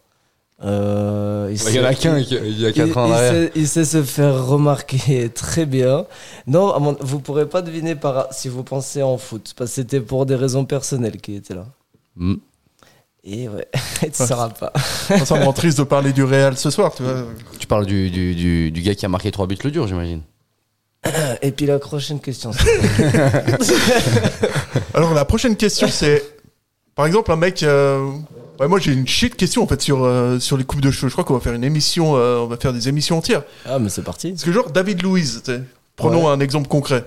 Euh, 0.63 1.49
Il 1.51 1.75
y 1.75 1.79
en 1.79 1.83
a 1.83 1.93
sait- 1.93 2.01
qu'un 2.01 2.17
il 2.19 2.59
y 2.59 2.65
a 2.65 2.69
il, 2.69 2.73
4 2.73 2.97
ans 2.97 3.03
en 3.05 3.07
il 3.07 3.13
arrière. 3.13 3.31
sait, 3.31 3.51
il 3.55 3.67
sait 3.67 3.83
se 3.85 4.03
faire 4.03 4.45
remarquer 4.45 5.29
très 5.33 5.65
bien. 5.65 6.05
Non, 6.47 6.79
mon- 6.79 6.97
vous 7.01 7.19
pourrez 7.19 7.47
pas 7.49 7.61
deviner 7.61 7.95
par, 7.95 8.31
si 8.31 8.47
vous 8.47 8.63
pensez 8.63 9.01
en 9.03 9.17
foot, 9.17 9.53
parce 9.57 9.71
que 9.71 9.75
c'était 9.75 9.99
pour 9.99 10.25
des 10.25 10.35
raisons 10.35 10.63
personnelles 10.65 11.19
qu'il 11.19 11.35
était 11.35 11.55
là. 11.55 11.65
Mm. 12.15 12.35
Et 13.25 13.47
ouais, 13.47 13.67
tu 14.01 14.07
ne 14.07 14.13
sauras 14.27 14.49
pas. 14.49 14.73
Ça, 15.25 15.39
me 15.39 15.45
rend 15.45 15.53
triste 15.53 15.77
de 15.77 15.83
parler 15.83 16.11
du 16.11 16.23
Real 16.23 16.57
ce 16.57 16.69
soir, 16.69 16.93
tu 16.93 17.03
vois. 17.03 17.25
Tu 17.57 17.67
parles 17.67 17.85
du, 17.85 18.09
du, 18.09 18.35
du, 18.35 18.71
du 18.71 18.81
gars 18.81 18.95
qui 18.95 19.05
a 19.05 19.09
marqué 19.09 19.31
3 19.31 19.47
buts 19.47 19.57
le 19.63 19.71
dur, 19.71 19.87
j'imagine. 19.87 20.21
Et 21.41 21.51
puis 21.51 21.65
la 21.65 21.79
prochaine 21.79 22.19
question. 22.19 22.51
Alors, 24.93 25.13
la 25.13 25.25
prochaine 25.25 25.55
question, 25.55 25.87
c'est. 25.87 26.23
Par 26.95 27.05
exemple, 27.05 27.31
un 27.31 27.35
mec. 27.35 27.63
euh, 27.63 28.11
ouais, 28.59 28.67
moi, 28.67 28.79
j'ai 28.79 28.93
une 28.93 29.07
shit 29.07 29.35
question 29.35 29.63
en 29.63 29.67
fait 29.67 29.81
sur, 29.81 30.03
euh, 30.03 30.39
sur 30.39 30.57
les 30.57 30.63
coupes 30.63 30.81
de 30.81 30.91
cheveux. 30.91 31.07
Je 31.07 31.13
crois 31.13 31.23
qu'on 31.23 31.33
va 31.33 31.39
faire 31.39 31.53
une 31.53 31.63
émission. 31.63 32.15
euh, 32.15 32.39
on 32.39 32.47
va 32.47 32.57
faire 32.57 32.73
des 32.73 32.87
émissions 32.89 33.17
entières. 33.17 33.43
Ah, 33.65 33.79
mais 33.79 33.89
c'est 33.89 34.03
parti. 34.03 34.31
Parce 34.31 34.43
que, 34.43 34.51
genre, 34.51 34.69
David 34.69 35.01
Louise, 35.01 35.41
tu 35.45 35.51
sais, 35.51 35.61
prenons 35.95 36.25
Ouais. 36.25 36.31
un 36.31 36.39
exemple 36.39 36.67
concret. 36.67 37.03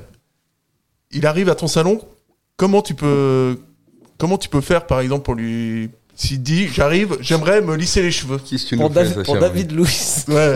Il 1.12 1.26
arrive 1.26 1.48
à 1.48 1.54
ton 1.54 1.68
salon. 1.68 2.00
Comment 2.56 2.82
tu 2.82 2.94
peux. 2.94 3.58
Comment 4.18 4.38
tu 4.38 4.48
peux 4.48 4.62
faire, 4.62 4.86
par 4.86 5.00
exemple, 5.00 5.24
pour 5.24 5.34
lui. 5.34 5.90
S'il 6.18 6.42
dit, 6.42 6.66
j'arrive, 6.68 7.18
j'aimerais 7.20 7.60
me 7.60 7.76
lisser 7.76 8.00
les 8.00 8.10
cheveux. 8.10 8.38
Qu'est-ce 8.38 8.70
que 8.70 8.76
Pour, 8.76 8.88
David- 8.88 9.22
pour 9.22 9.36
David 9.38 9.72
Louis. 9.72 10.24
Ouais. 10.28 10.54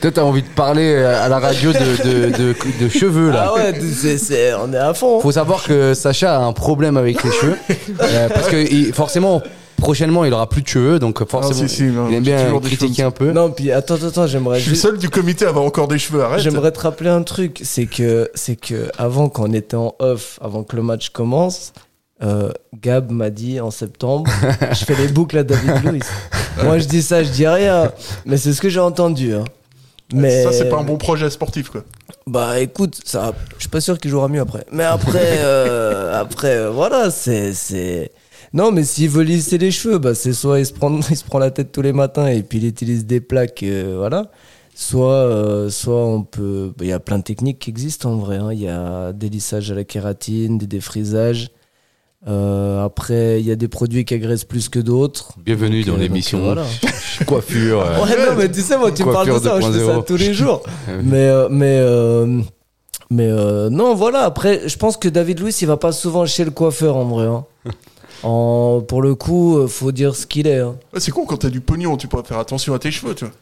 Toi, 0.00 0.10
t'as 0.12 0.22
envie 0.22 0.42
de 0.42 0.48
parler 0.48 0.94
à 0.94 1.28
la 1.28 1.40
radio 1.40 1.72
de, 1.72 1.78
de, 1.78 2.38
de, 2.38 2.54
de 2.84 2.88
cheveux, 2.88 3.30
là. 3.32 3.48
Ah 3.48 3.54
ouais, 3.54 3.74
c'est, 3.80 4.16
c'est- 4.16 4.54
on 4.54 4.72
est 4.72 4.76
à 4.78 4.94
fond. 4.94 5.18
Faut 5.20 5.32
savoir 5.32 5.64
que 5.64 5.92
Sacha 5.94 6.36
a 6.36 6.40
un 6.44 6.52
problème 6.52 6.96
avec 6.96 7.22
les 7.24 7.32
cheveux. 7.32 7.56
Euh, 8.00 8.28
parce 8.28 8.46
que 8.48 8.56
il- 8.56 8.92
forcément, 8.92 9.42
prochainement, 9.76 10.24
il 10.24 10.32
aura 10.32 10.48
plus 10.48 10.62
de 10.62 10.68
cheveux. 10.68 10.98
Donc, 11.00 11.18
forcément, 11.28 11.60
Ah, 11.64 11.68
si, 11.68 11.74
si, 11.74 11.82
non, 11.84 12.08
il 12.08 12.14
aime 12.16 12.24
j'ai 12.24 12.30
bien 12.34 12.44
toujours 12.44 12.60
des 12.60 12.68
critiquer 12.68 12.94
cheveux. 12.94 13.06
un 13.08 13.10
peu. 13.10 13.32
Non, 13.32 13.50
puis 13.50 13.72
attends, 13.72 13.94
attends, 13.96 14.06
attends, 14.06 14.26
j'aimerais 14.28 14.58
Je 14.58 14.62
suis 14.62 14.70
le 14.70 14.74
juste- 14.76 14.86
seul 14.86 14.98
du 14.98 15.08
comité 15.10 15.46
à 15.46 15.48
avoir 15.48 15.64
encore 15.64 15.88
des 15.88 15.98
cheveux, 15.98 16.22
arrête. 16.22 16.40
J'aimerais 16.40 16.70
te 16.70 16.78
rappeler 16.80 17.10
un 17.10 17.22
truc, 17.24 17.60
c'est 17.64 17.86
que, 17.86 18.30
c'est 18.36 18.54
que 18.56 18.88
avant 18.98 19.28
qu'on 19.28 19.52
était 19.52 19.76
en 19.76 19.94
off, 19.98 20.38
avant 20.40 20.62
que 20.62 20.76
le 20.76 20.82
match 20.82 21.10
commence, 21.10 21.72
euh, 22.22 22.52
Gab 22.80 23.10
m'a 23.10 23.30
dit 23.30 23.60
en 23.60 23.70
septembre, 23.70 24.30
je 24.72 24.84
fais 24.84 24.94
les 24.96 25.08
boucles 25.08 25.38
à 25.38 25.42
David 25.44 25.84
Luiz. 25.84 26.02
Moi 26.62 26.78
je 26.78 26.86
dis 26.86 27.02
ça, 27.02 27.22
je 27.24 27.30
dis 27.30 27.46
rien, 27.46 27.90
mais 28.26 28.36
c'est 28.36 28.52
ce 28.52 28.60
que 28.60 28.68
j'ai 28.68 28.80
entendu. 28.80 29.34
hein. 29.34 29.44
Mais 30.14 30.42
Ça, 30.44 30.52
c'est 30.52 30.68
pas 30.68 30.76
un 30.78 30.84
bon 30.84 30.98
projet 30.98 31.30
sportif, 31.30 31.70
quoi. 31.70 31.84
bah 32.26 32.60
écoute, 32.60 33.00
ça, 33.04 33.32
je 33.56 33.60
suis 33.62 33.70
pas 33.70 33.80
sûr 33.80 33.98
qu'il 33.98 34.10
jouera 34.10 34.28
mieux 34.28 34.42
après. 34.42 34.66
Mais 34.70 34.84
après, 34.84 35.38
euh, 35.38 36.20
après, 36.20 36.54
euh, 36.56 36.70
voilà, 36.70 37.10
c'est, 37.10 37.54
c'est. 37.54 38.10
Non, 38.52 38.70
mais 38.72 38.84
s'il 38.84 39.08
veut 39.08 39.22
lisser 39.22 39.56
les 39.56 39.70
cheveux, 39.70 39.96
bah 39.98 40.14
c'est 40.14 40.34
soit 40.34 40.58
il 40.60 40.66
se 40.66 40.72
prend, 40.74 41.00
il 41.10 41.16
se 41.16 41.24
prend 41.24 41.38
la 41.38 41.50
tête 41.50 41.72
tous 41.72 41.80
les 41.80 41.94
matins 41.94 42.26
et 42.26 42.42
puis 42.42 42.58
il 42.58 42.66
utilise 42.66 43.06
des 43.06 43.20
plaques, 43.22 43.62
euh, 43.62 43.94
voilà. 43.96 44.30
Soit, 44.74 45.12
euh, 45.14 45.70
soit 45.70 46.04
on 46.06 46.22
peut. 46.22 46.72
bah, 46.76 46.84
Il 46.84 46.88
y 46.88 46.92
a 46.92 47.00
plein 47.00 47.18
de 47.18 47.24
techniques 47.24 47.58
qui 47.60 47.70
existent 47.70 48.10
en 48.12 48.16
vrai. 48.16 48.36
hein. 48.36 48.52
Il 48.52 48.60
y 48.60 48.68
a 48.68 49.12
des 49.14 49.30
lissages 49.30 49.70
à 49.70 49.74
la 49.74 49.84
kératine, 49.84 50.58
des 50.58 50.66
défrisages. 50.66 51.50
Euh, 52.28 52.84
après, 52.84 53.40
il 53.40 53.46
y 53.46 53.50
a 53.50 53.56
des 53.56 53.66
produits 53.68 54.04
qui 54.04 54.14
agressent 54.14 54.44
plus 54.44 54.68
que 54.68 54.78
d'autres. 54.78 55.32
Bienvenue 55.38 55.82
Donc, 55.82 55.94
dans 55.96 56.00
euh, 56.00 56.04
l'émission 56.04 56.40
voilà. 56.44 56.64
Coiffure. 57.26 57.80
euh, 57.80 58.04
Ouais, 58.04 58.10
non, 58.30 58.36
mais 58.38 58.50
tu 58.50 58.60
sais, 58.60 58.78
moi, 58.78 58.92
tu 58.92 59.04
me 59.04 59.12
parles 59.12 59.26
de 59.28 59.38
ça, 59.38 59.60
je 59.60 59.66
fais 59.72 59.78
ça 59.86 59.92
2.0. 59.98 60.04
tous 60.04 60.16
les 60.16 60.32
jours. 60.34 60.62
Ah 60.88 60.92
mais, 61.02 61.16
euh, 61.18 61.48
mais, 61.50 61.78
euh, 61.80 62.40
mais 63.10 63.28
euh, 63.28 63.70
non, 63.70 63.94
voilà. 63.96 64.20
Après, 64.20 64.68
je 64.68 64.76
pense 64.76 64.96
que 64.96 65.08
David 65.08 65.40
Louis, 65.40 65.50
il 65.60 65.66
va 65.66 65.76
pas 65.76 65.90
souvent 65.92 66.24
chez 66.26 66.44
le 66.44 66.52
coiffeur 66.52 66.96
en 66.96 67.04
vrai. 67.04 67.26
hein. 67.26 67.44
En, 68.24 68.82
pour 68.86 69.02
le 69.02 69.16
coup, 69.16 69.58
euh, 69.58 69.66
faut 69.66 69.90
dire 69.90 70.14
ce 70.14 70.26
qu'il 70.26 70.46
est. 70.46 70.60
hein. 70.60 70.76
Ouais, 70.94 71.00
c'est 71.00 71.10
con, 71.10 71.24
quand 71.26 71.38
t'as 71.38 71.50
du 71.50 71.60
pognon, 71.60 71.96
tu 71.96 72.06
pourrais 72.06 72.22
faire 72.22 72.38
attention 72.38 72.72
à 72.72 72.78
tes 72.78 72.92
cheveux, 72.92 73.16
tu 73.16 73.24
vois. 73.24 73.34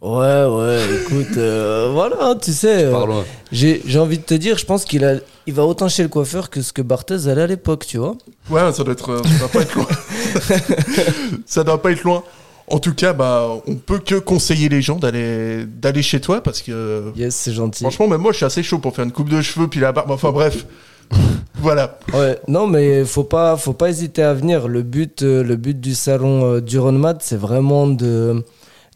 Ouais, 0.00 0.44
ouais, 0.44 0.78
écoute, 1.02 1.36
euh, 1.38 1.90
voilà, 1.92 2.16
hein, 2.20 2.36
tu 2.40 2.52
sais. 2.52 2.84
euh, 2.84 3.22
j'ai 3.50 3.82
j'ai 3.84 3.98
envie 3.98 4.18
de 4.18 4.22
te 4.22 4.34
dire, 4.34 4.56
je 4.56 4.64
pense 4.64 4.84
qu'il 4.84 5.04
a, 5.04 5.14
il 5.46 5.54
va 5.54 5.64
autant 5.66 5.88
chez 5.88 6.04
le 6.04 6.08
coiffeur 6.08 6.50
que 6.50 6.62
ce 6.62 6.72
que 6.72 6.82
Barthez 6.82 7.26
allait 7.28 7.42
à 7.42 7.46
l'époque, 7.48 7.84
tu 7.84 7.98
vois. 7.98 8.16
Ouais, 8.48 8.72
ça 8.72 8.84
doit 8.84 8.92
être, 8.92 9.10
euh, 9.10 9.22
ça 9.24 9.38
doit 9.38 9.48
pas 9.48 9.60
être 9.62 9.74
loin. 9.74 9.86
ça 11.46 11.64
doit 11.64 11.82
pas 11.82 11.90
être 11.90 12.04
loin. 12.04 12.22
En 12.70 12.78
tout 12.78 12.94
cas, 12.94 13.12
bah, 13.12 13.48
on 13.66 13.74
peut 13.74 13.98
que 13.98 14.14
conseiller 14.16 14.68
les 14.68 14.82
gens 14.82 14.96
d'aller, 14.96 15.64
d'aller 15.66 16.02
chez 16.02 16.20
toi 16.20 16.42
parce 16.42 16.60
que, 16.62 17.10
Yes, 17.16 17.34
c'est 17.34 17.52
gentil. 17.52 17.82
franchement, 17.82 18.06
même 18.06 18.20
moi, 18.20 18.30
je 18.32 18.36
suis 18.36 18.46
assez 18.46 18.62
chaud 18.62 18.78
pour 18.78 18.94
faire 18.94 19.04
une 19.04 19.12
coupe 19.12 19.30
de 19.30 19.40
cheveux 19.40 19.66
puis 19.68 19.80
la 19.80 19.90
barbe. 19.90 20.10
Enfin, 20.12 20.30
bref. 20.30 20.64
voilà. 21.56 21.98
Ouais, 22.12 22.38
non, 22.46 22.66
mais 22.66 23.04
faut 23.04 23.24
pas, 23.24 23.56
faut 23.56 23.72
pas 23.72 23.88
hésiter 23.88 24.22
à 24.22 24.34
venir. 24.34 24.68
Le 24.68 24.82
but, 24.82 25.22
le 25.22 25.56
but 25.56 25.80
du 25.80 25.94
salon 25.94 26.44
euh, 26.56 26.60
du 26.60 26.78
Ronmat, 26.78 27.16
c'est 27.20 27.38
vraiment 27.38 27.86
de, 27.86 28.44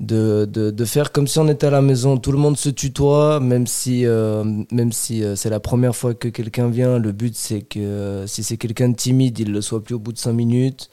de, 0.03 0.48
de, 0.50 0.70
de 0.72 0.84
faire 0.84 1.12
comme 1.12 1.28
si 1.28 1.38
on 1.38 1.48
était 1.48 1.68
à 1.68 1.70
la 1.70 1.80
maison. 1.80 2.18
Tout 2.18 2.32
le 2.32 2.38
monde 2.38 2.57
se 2.59 2.68
tutoie, 2.68 3.38
même 3.40 3.66
si, 3.68 4.05
euh, 4.05 4.44
même 4.70 4.92
si 4.92 5.22
euh, 5.22 5.36
c'est 5.36 5.48
la 5.48 5.61
première 5.61 5.94
fois 5.94 6.12
que 6.12 6.28
quelqu'un 6.28 6.68
vient. 6.68 6.98
Le 6.98 7.12
but, 7.12 7.34
c'est 7.36 7.62
que 7.62 7.78
euh, 7.78 8.26
si 8.26 8.42
c'est 8.42 8.57
quelqu'un 8.57 8.88
de 8.88 8.96
timide, 8.96 9.38
il 9.38 9.53
le 9.53 9.61
soit 9.62 9.82
plus 9.82 9.94
au 9.94 10.00
bout 10.00 10.12
de 10.12 10.18
5 10.18 10.32
minutes. 10.32 10.90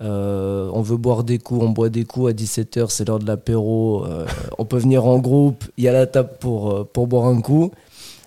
On 0.00 0.82
veut 0.82 0.96
boire 0.96 1.22
des 1.24 1.38
coups, 1.38 1.62
on 1.62 1.70
boit 1.70 1.88
des 1.88 2.04
coups 2.04 2.30
à 2.30 2.34
17h, 2.34 2.88
c'est 2.90 3.06
l'heure 3.06 3.20
de 3.20 3.26
l'apéro. 3.26 4.04
on 4.58 4.64
peut 4.64 4.78
venir 4.78 5.06
en 5.06 5.18
groupe, 5.20 5.64
il 5.76 5.84
y 5.84 5.88
a 5.88 5.92
la 5.92 6.08
table 6.08 6.30
pour, 6.40 6.88
pour 6.88 7.06
boire 7.06 7.26
un 7.26 7.40
coup. 7.40 7.70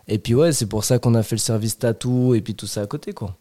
Et 0.07 0.17
puis 0.17 0.33
ouais, 0.33 0.53
c'est 0.53 0.67
pour 0.67 0.85
ça 0.85 0.99
qu'on 0.99 1.15
a 1.15 1.21
fait 1.21 1.35
le 1.35 1.41
service 1.41 1.77
tatou 1.77 2.33
et 2.33 2.39
puis 2.39 2.55
tout 2.55 2.65
ça 2.65 2.81
à 2.81 2.87
côté, 2.87 3.11
quoi. 3.11 3.35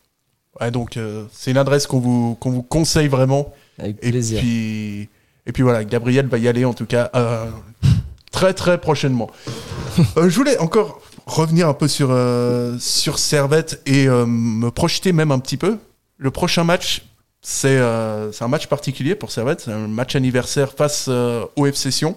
Ouais, 0.60 0.72
donc, 0.72 0.98
c'est 1.32 1.52
une 1.52 1.56
adresse 1.58 1.86
qu'on 1.86 2.00
vous, 2.00 2.34
qu'on 2.40 2.50
vous 2.50 2.62
conseille 2.62 3.06
vraiment. 3.06 3.52
Avec 3.78 3.98
Et 4.02 4.10
plaisir. 4.10 4.40
puis, 4.40 5.08
et 5.46 5.52
puis 5.52 5.62
voilà, 5.62 5.84
Gabriel 5.84 6.26
va 6.26 6.38
y 6.38 6.48
aller 6.48 6.64
en 6.64 6.72
tout 6.72 6.86
cas 6.86 7.10
euh, 7.14 7.46
très 8.30 8.54
très 8.54 8.80
prochainement. 8.80 9.30
Euh, 10.16 10.28
je 10.28 10.36
voulais 10.36 10.58
encore 10.58 11.00
revenir 11.24 11.68
un 11.68 11.72
peu 11.72 11.86
sur, 11.86 12.08
euh, 12.10 12.76
sur 12.80 13.20
Servette 13.20 13.80
et 13.86 14.08
me 14.08 14.70
projeter 14.70 15.12
même 15.12 15.30
un 15.30 15.38
petit 15.38 15.56
peu. 15.56 15.78
Le 16.18 16.32
prochain 16.32 16.64
match, 16.64 17.04
c'est 17.40 17.78
un 17.78 18.48
match 18.48 18.66
particulier 18.66 19.14
pour 19.14 19.30
Servette, 19.30 19.60
c'est 19.60 19.70
un 19.70 19.86
match 19.86 20.16
anniversaire 20.16 20.72
face 20.72 21.08
au 21.08 21.66
FC 21.66 21.92
Sion. 21.92 22.16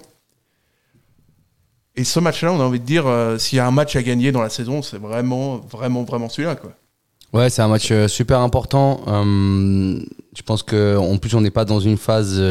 Et 1.95 2.03
ce 2.03 2.19
match-là, 2.19 2.51
on 2.51 2.59
a 2.59 2.63
envie 2.63 2.79
de 2.79 2.85
dire, 2.85 3.05
s'il 3.37 3.57
y 3.57 3.59
a 3.59 3.67
un 3.67 3.71
match 3.71 3.95
à 3.95 4.01
gagner 4.01 4.31
dans 4.31 4.41
la 4.41 4.49
saison, 4.49 4.81
c'est 4.81 4.97
vraiment, 4.97 5.57
vraiment, 5.57 6.03
vraiment 6.03 6.27
celui-là. 6.27 6.55
Ouais, 7.33 7.51
c'est 7.51 7.61
un 7.61 7.67
match 7.67 7.93
super 8.07 8.39
important. 8.39 9.03
Je 9.05 10.41
pense 10.43 10.63
que 10.63 10.97
en 10.97 11.17
plus 11.17 11.35
on 11.35 11.41
n'est 11.41 11.51
pas 11.51 11.65
dans 11.65 11.79
une 11.79 11.97
phase 11.97 12.41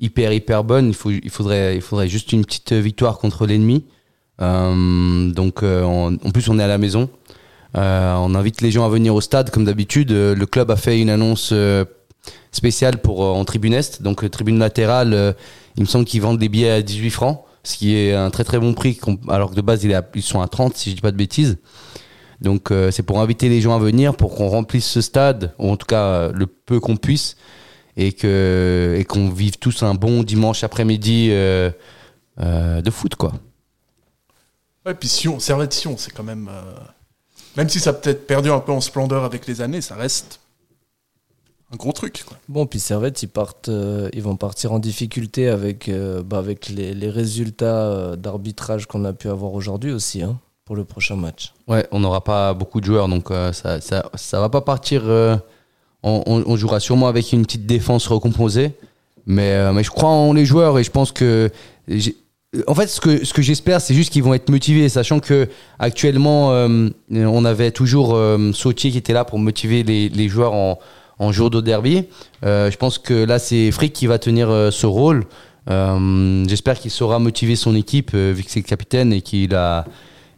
hyper 0.00 0.32
hyper 0.32 0.64
bonne. 0.64 0.88
Il 0.88 0.94
faut, 0.94 1.10
il 1.10 1.30
faudrait, 1.30 1.76
il 1.76 1.82
faudrait 1.82 2.08
juste 2.08 2.32
une 2.32 2.44
petite 2.44 2.72
victoire 2.72 3.18
contre 3.18 3.46
l'ennemi. 3.46 3.84
Euh, 4.40 5.30
donc 5.32 5.62
euh, 5.62 5.82
en, 5.84 6.16
plus 6.30 6.48
on 6.48 6.58
est 6.58 6.62
à 6.62 6.68
la 6.68 6.78
maison. 6.78 7.08
Euh, 7.76 8.14
on 8.16 8.34
invite 8.34 8.62
les 8.62 8.70
gens 8.70 8.84
à 8.84 8.88
venir 8.88 9.14
au 9.14 9.20
stade 9.20 9.50
comme 9.50 9.64
d'habitude. 9.64 10.10
Le 10.10 10.46
club 10.46 10.70
a 10.70 10.76
fait 10.76 11.00
une 11.00 11.10
annonce 11.10 11.54
spéciale 12.52 12.98
pour 12.98 13.20
en 13.20 13.44
tribune 13.44 13.74
est. 13.74 14.02
Donc 14.02 14.28
tribune 14.30 14.58
latérale, 14.58 15.36
il 15.76 15.82
me 15.82 15.88
semble 15.88 16.04
qu'ils 16.04 16.22
vendent 16.22 16.38
des 16.38 16.48
billets 16.48 16.70
à 16.70 16.82
18 16.82 17.10
francs, 17.10 17.44
ce 17.62 17.76
qui 17.76 17.96
est 17.96 18.14
un 18.14 18.30
très 18.30 18.44
très 18.44 18.58
bon 18.58 18.74
prix. 18.74 18.98
Alors 19.28 19.50
que 19.50 19.56
de 19.56 19.60
base 19.60 19.84
ils 19.84 20.22
sont 20.22 20.40
à 20.40 20.48
30 20.48 20.76
si 20.76 20.90
je 20.90 20.94
dis 20.96 21.00
pas 21.00 21.12
de 21.12 21.16
bêtises. 21.16 21.58
Donc 22.40 22.72
c'est 22.90 23.02
pour 23.02 23.20
inviter 23.20 23.48
les 23.48 23.60
gens 23.60 23.76
à 23.76 23.78
venir, 23.78 24.16
pour 24.16 24.34
qu'on 24.34 24.48
remplisse 24.48 24.86
ce 24.86 25.00
stade, 25.00 25.54
ou 25.58 25.70
en 25.70 25.76
tout 25.76 25.86
cas 25.86 26.30
le 26.32 26.46
peu 26.46 26.80
qu'on 26.80 26.96
puisse, 26.96 27.36
et 28.06 28.12
que 28.12 28.96
et 28.98 29.04
qu'on 29.04 29.28
vive 29.28 29.58
tous 29.58 29.82
un 29.82 29.94
bon 29.94 30.22
dimanche 30.22 30.64
après-midi 30.64 31.28
euh, 31.30 31.70
euh, 32.40 32.80
de 32.82 32.90
foot 32.90 33.14
quoi. 33.14 33.32
Ouais, 34.86 34.94
puis 34.94 35.08
Sion, 35.08 35.38
Servette 35.38 35.72
Sion, 35.74 35.96
c'est 35.98 36.10
quand 36.12 36.22
même. 36.22 36.48
euh, 36.48 36.74
même 37.56 37.68
si 37.68 37.80
ça 37.80 37.90
a 37.90 37.92
peut-être 37.92 38.26
perdu 38.26 38.50
un 38.50 38.60
peu 38.60 38.72
en 38.72 38.80
splendeur 38.80 39.24
avec 39.24 39.46
les 39.46 39.60
années, 39.60 39.80
ça 39.82 39.94
reste 39.94 40.40
un 41.72 41.76
gros 41.76 41.92
truc. 41.92 42.24
Quoi. 42.26 42.36
Bon, 42.48 42.66
puis 42.66 42.80
Servette, 42.80 43.22
ils, 43.22 43.28
partent, 43.28 43.68
euh, 43.68 44.08
ils 44.12 44.22
vont 44.22 44.36
partir 44.36 44.72
en 44.72 44.78
difficulté 44.78 45.48
avec, 45.48 45.88
euh, 45.88 46.22
bah, 46.22 46.38
avec 46.38 46.68
les, 46.68 46.94
les 46.94 47.10
résultats 47.10 47.82
euh, 47.84 48.16
d'arbitrage 48.16 48.86
qu'on 48.86 49.04
a 49.04 49.12
pu 49.12 49.28
avoir 49.28 49.52
aujourd'hui 49.52 49.92
aussi, 49.92 50.22
hein, 50.22 50.38
pour 50.64 50.74
le 50.76 50.84
prochain 50.84 51.16
match. 51.16 51.52
Ouais, 51.68 51.86
on 51.92 52.00
n'aura 52.00 52.24
pas 52.24 52.54
beaucoup 52.54 52.80
de 52.80 52.86
joueurs, 52.86 53.08
donc 53.08 53.30
euh, 53.30 53.52
ça, 53.52 53.80
ça, 53.80 54.08
ça 54.14 54.40
va 54.40 54.48
pas 54.48 54.62
partir. 54.62 55.02
On, 56.02 56.56
jouera 56.56 56.80
sûrement 56.80 57.08
avec 57.08 57.32
une 57.32 57.42
petite 57.42 57.66
défense 57.66 58.06
recomposée, 58.06 58.72
mais, 59.26 59.52
euh, 59.52 59.72
mais 59.72 59.84
je 59.84 59.90
crois 59.90 60.08
en 60.08 60.32
les 60.32 60.46
joueurs 60.46 60.78
et 60.78 60.84
je 60.84 60.90
pense 60.90 61.12
que. 61.12 61.50
En 62.66 62.74
fait, 62.74 62.88
ce 62.88 63.00
que, 63.00 63.24
ce 63.24 63.32
que 63.32 63.42
j'espère, 63.42 63.80
c'est 63.80 63.94
juste 63.94 64.12
qu'ils 64.12 64.24
vont 64.24 64.34
être 64.34 64.48
motivés, 64.48 64.88
sachant 64.88 65.20
que 65.20 65.48
actuellement, 65.78 66.50
euh, 66.50 66.88
on 67.12 67.44
avait 67.44 67.70
toujours 67.70 68.16
euh, 68.16 68.52
Sautier 68.52 68.90
qui 68.90 68.98
était 68.98 69.12
là 69.12 69.24
pour 69.24 69.38
motiver 69.38 69.84
les, 69.84 70.08
les 70.08 70.28
joueurs 70.28 70.52
en, 70.52 70.78
jour 71.30 71.50
de 71.50 71.60
derby. 71.60 72.06
Je 72.42 72.76
pense 72.76 72.98
que 72.98 73.14
là, 73.24 73.38
c'est 73.38 73.70
Frick 73.70 73.92
qui 73.92 74.06
va 74.06 74.18
tenir 74.18 74.48
ce 74.72 74.86
rôle. 74.86 75.26
J'espère 76.48 76.78
qu'il 76.78 76.90
saura 76.90 77.20
motiver 77.20 77.54
son 77.54 77.76
équipe, 77.76 78.16
vu 78.16 78.42
que 78.42 78.50
c'est 78.50 78.60
le 78.60 78.66
capitaine 78.66 79.12
et 79.12 79.20
qu'il 79.20 79.54
a 79.54 79.84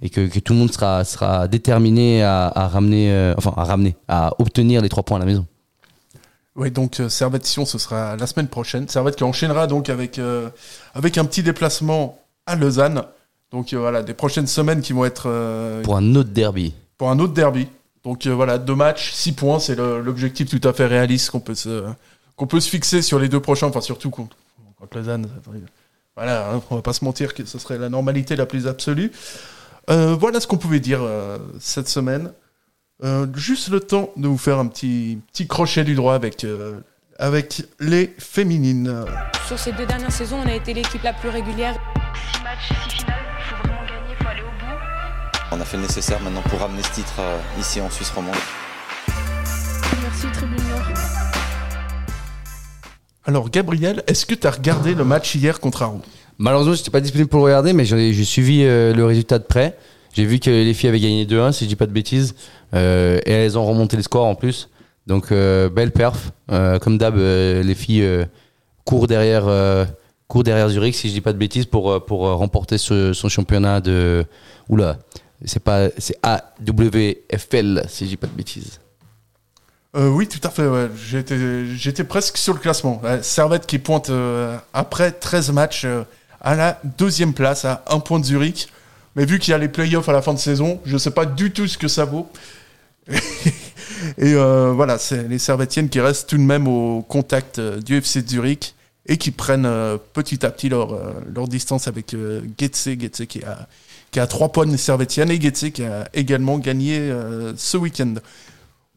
et 0.02 0.10
que, 0.10 0.26
que 0.26 0.40
tout 0.40 0.52
le 0.52 0.58
monde 0.58 0.72
sera, 0.72 1.04
sera 1.04 1.46
déterminé 1.46 2.24
à, 2.24 2.50
ramener, 2.66 3.32
enfin 3.38 3.54
à 3.56 3.64
ramener, 3.64 3.94
à 4.08 4.32
obtenir 4.38 4.82
les 4.82 4.88
trois 4.88 5.04
points 5.04 5.16
à 5.16 5.20
la 5.20 5.26
maison. 5.26 5.46
Ouais, 6.55 6.70
donc 6.70 7.00
euh, 7.00 7.09
Servette 7.09 7.46
Sion, 7.46 7.64
ce 7.64 7.78
sera 7.78 8.16
la 8.16 8.26
semaine 8.26 8.48
prochaine. 8.48 8.86
Servette 8.88 9.16
qui 9.16 9.24
enchaînera 9.24 9.66
donc 9.66 9.88
avec, 9.88 10.18
euh, 10.18 10.50
avec 10.94 11.16
un 11.16 11.24
petit 11.24 11.42
déplacement 11.42 12.18
à 12.46 12.57
Lausanne. 12.57 13.05
Donc 13.50 13.72
euh, 13.72 13.78
voilà, 13.78 14.03
des 14.03 14.12
prochaines 14.14 14.46
semaines 14.46 14.82
qui 14.82 14.92
vont 14.92 15.05
être 15.05 15.24
euh, 15.26 15.82
Pour 15.82 15.96
un 15.96 16.14
autre 16.14 16.30
derby. 16.30 16.74
pour 16.98 17.11
un 17.11 17.18
autre 17.18 17.32
derby. 17.32 17.68
Donc 18.05 18.26
voilà, 18.26 18.59
deux 18.59 18.74
matchs, 18.74 19.12
six 19.12 19.32
points, 19.32 19.61
c'est 19.61 19.76
l'objectif 19.76 20.50
tout 20.50 20.66
à 20.68 20.72
fait 20.72 20.86
réaliste 20.86 21.30
qu'on 21.30 21.38
peut 21.40 21.55
se 21.55 21.84
qu'on 22.34 22.48
peut 22.48 22.59
se 22.59 22.68
fixer 22.68 23.00
sur 23.00 23.20
les 23.20 23.28
deux 23.28 23.38
prochains, 23.38 23.68
enfin 23.68 23.80
surtout 23.80 24.11
contre, 24.11 24.36
contre 24.80 24.96
Lausanne. 24.96 25.28
Voilà, 26.16 26.50
hein, 26.50 26.62
on 26.70 26.76
va 26.76 26.82
pas 26.82 26.94
se 26.94 27.05
mentir 27.05 27.32
que 27.32 27.44
ce 27.44 27.61
serait 27.61 27.78
la 27.78 27.88
normalité 27.88 28.34
la 28.34 28.44
plus 28.44 28.66
absolue. 28.66 29.12
Voilà 29.86 30.40
ce 30.40 30.48
qu'on 30.48 30.57
pouvait 30.59 30.80
dire 30.80 31.00
cette 31.61 31.88
semaine. 31.88 32.32
Euh, 33.05 33.26
juste 33.34 33.68
le 33.68 33.80
temps 33.80 34.11
de 34.16 34.28
vous 34.28 34.38
faire 34.38 34.59
un 34.59 34.66
petit 34.66 35.18
petit 35.32 35.48
crochet 35.48 35.82
du 35.82 35.96
droit 35.96 36.14
avec 36.14 36.44
euh, 36.44 36.74
avec 37.18 37.64
les 37.80 38.14
féminines. 38.18 39.05
Sur 39.48 39.59
ces 39.59 39.72
deux 39.72 39.86
dernières 39.86 40.12
saisons, 40.12 40.38
on 40.44 40.48
a 40.48 40.55
été 40.55 40.72
l'équipe 40.72 41.03
la 41.03 41.12
plus 41.12 41.28
régulière. 41.28 41.74
6 42.34 42.42
matchs, 42.42 42.68
6 42.90 42.96
finales, 42.98 43.18
il 43.38 43.44
faut 43.44 43.57
vraiment 43.57 43.82
gagner, 43.82 44.14
il 44.18 44.22
faut 44.22 44.30
aller 44.30 44.42
au 44.42 44.44
bout. 44.44 44.78
On 45.50 45.61
a 45.61 45.64
fait 45.64 45.76
le 45.78 45.82
nécessaire 45.82 46.20
maintenant 46.20 46.42
pour 46.42 46.61
ramener 46.61 46.82
ce 46.82 46.92
titre 46.92 47.14
euh, 47.18 47.38
ici 47.59 47.80
en 47.80 47.90
Suisse 47.90 48.11
romande. 48.11 48.36
Merci 50.03 50.26
Tribune 50.32 50.62
Nord. 50.68 50.82
Alors 53.24 53.50
Gabriel, 53.50 54.05
est-ce 54.07 54.26
que 54.26 54.34
tu 54.34 54.46
as 54.46 54.53
regardé 54.53 54.94
le 54.94 55.05
match 55.05 55.34
hier 55.34 55.59
contre 55.59 55.82
Arrow 55.82 56.03
Malheureusement, 56.38 56.74
je 56.74 56.78
n'étais 56.78 56.90
pas 56.90 57.00
disponible 57.00 57.28
pour 57.28 57.40
le 57.40 57.46
regarder, 57.46 57.72
mais 57.72 57.84
j'ai 57.84 58.24
suivi 58.24 58.62
euh, 58.64 58.94
le 58.94 59.05
résultat 59.05 59.40
de 59.40 59.44
près. 59.44 59.76
J'ai 60.12 60.26
vu 60.26 60.38
que 60.38 60.50
les 60.50 60.74
filles 60.74 60.90
avaient 60.90 61.00
gagné 61.00 61.24
2-1, 61.24 61.52
si 61.52 61.64
je 61.64 61.68
dis 61.68 61.76
pas 61.76 61.86
de 61.86 61.92
bêtises. 61.92 62.34
Euh, 62.74 63.18
et 63.24 63.32
elles 63.32 63.58
ont 63.58 63.66
remonté 63.66 63.96
le 63.96 64.02
score 64.02 64.26
en 64.26 64.34
plus. 64.34 64.68
Donc, 65.06 65.32
euh, 65.32 65.68
belle 65.68 65.90
perf. 65.90 66.32
Euh, 66.50 66.78
comme 66.78 66.98
d'hab, 66.98 67.16
les 67.16 67.74
filles 67.74 68.06
courent, 68.84 69.06
derrière, 69.06 69.44
courent 70.28 70.44
derrière 70.44 70.68
Zurich, 70.68 70.94
si 70.94 71.08
je 71.08 71.14
dis 71.14 71.20
pas 71.20 71.32
de 71.32 71.38
bêtises, 71.38 71.66
pour, 71.66 72.04
pour 72.04 72.20
remporter 72.20 72.78
son 72.78 73.28
championnat 73.28 73.80
de. 73.80 74.24
Oula, 74.68 74.98
c'est 75.44 75.62
pas. 75.62 75.88
C'est 75.98 76.16
AWFL, 76.22 77.84
si 77.88 78.04
je 78.04 78.10
dis 78.10 78.16
pas 78.16 78.26
de 78.26 78.32
bêtises. 78.32 78.80
Oui, 79.94 80.26
tout 80.26 80.40
à 80.46 80.50
fait. 80.50 80.64
J'étais, 81.76 82.04
presque 82.04 82.36
sur 82.36 82.54
le 82.54 82.60
classement. 82.60 83.00
Servette 83.22 83.66
qui 83.66 83.78
pointe 83.78 84.10
après 84.74 85.12
13 85.12 85.52
matchs 85.52 85.86
à 86.40 86.54
la 86.54 86.78
deuxième 86.98 87.34
place, 87.34 87.64
à 87.64 87.82
un 87.88 87.98
point 87.98 88.20
de 88.20 88.24
Zurich. 88.24 88.68
Mais 89.16 89.24
vu 89.24 89.38
qu'il 89.38 89.50
y 89.50 89.54
a 89.54 89.58
les 89.58 89.68
playoffs 89.68 90.08
à 90.08 90.12
la 90.12 90.22
fin 90.22 90.32
de 90.32 90.38
saison, 90.38 90.80
je 90.84 90.94
ne 90.94 90.98
sais 90.98 91.10
pas 91.10 91.26
du 91.26 91.52
tout 91.52 91.66
ce 91.66 91.76
que 91.76 91.88
ça 91.88 92.04
vaut. 92.04 92.28
et 93.08 94.34
euh, 94.34 94.72
voilà, 94.74 94.98
c'est 94.98 95.28
les 95.28 95.38
Servettiennes 95.38 95.88
qui 95.88 96.00
restent 96.00 96.28
tout 96.28 96.38
de 96.38 96.42
même 96.42 96.66
au 96.66 97.02
contact 97.02 97.58
euh, 97.58 97.80
du 97.80 97.96
FC 97.96 98.26
Zurich 98.26 98.74
et 99.06 99.18
qui 99.18 99.32
prennent 99.32 99.66
euh, 99.66 99.98
petit 100.12 100.46
à 100.46 100.50
petit 100.50 100.68
leur, 100.68 101.48
distance 101.48 101.88
avec 101.88 102.14
euh, 102.14 102.40
Getse. 102.58 102.88
Qui 103.28 103.44
a, 103.44 103.68
qui 104.10 104.20
a 104.20 104.26
3 104.26 104.50
points 104.50 104.66
de 104.66 104.76
Servettienne 104.76 105.30
et 105.30 105.40
Getse 105.40 105.70
qui 105.72 105.84
a 105.84 106.08
également 106.14 106.58
gagné 106.58 107.10
ce 107.56 107.76
week-end. 107.76 108.14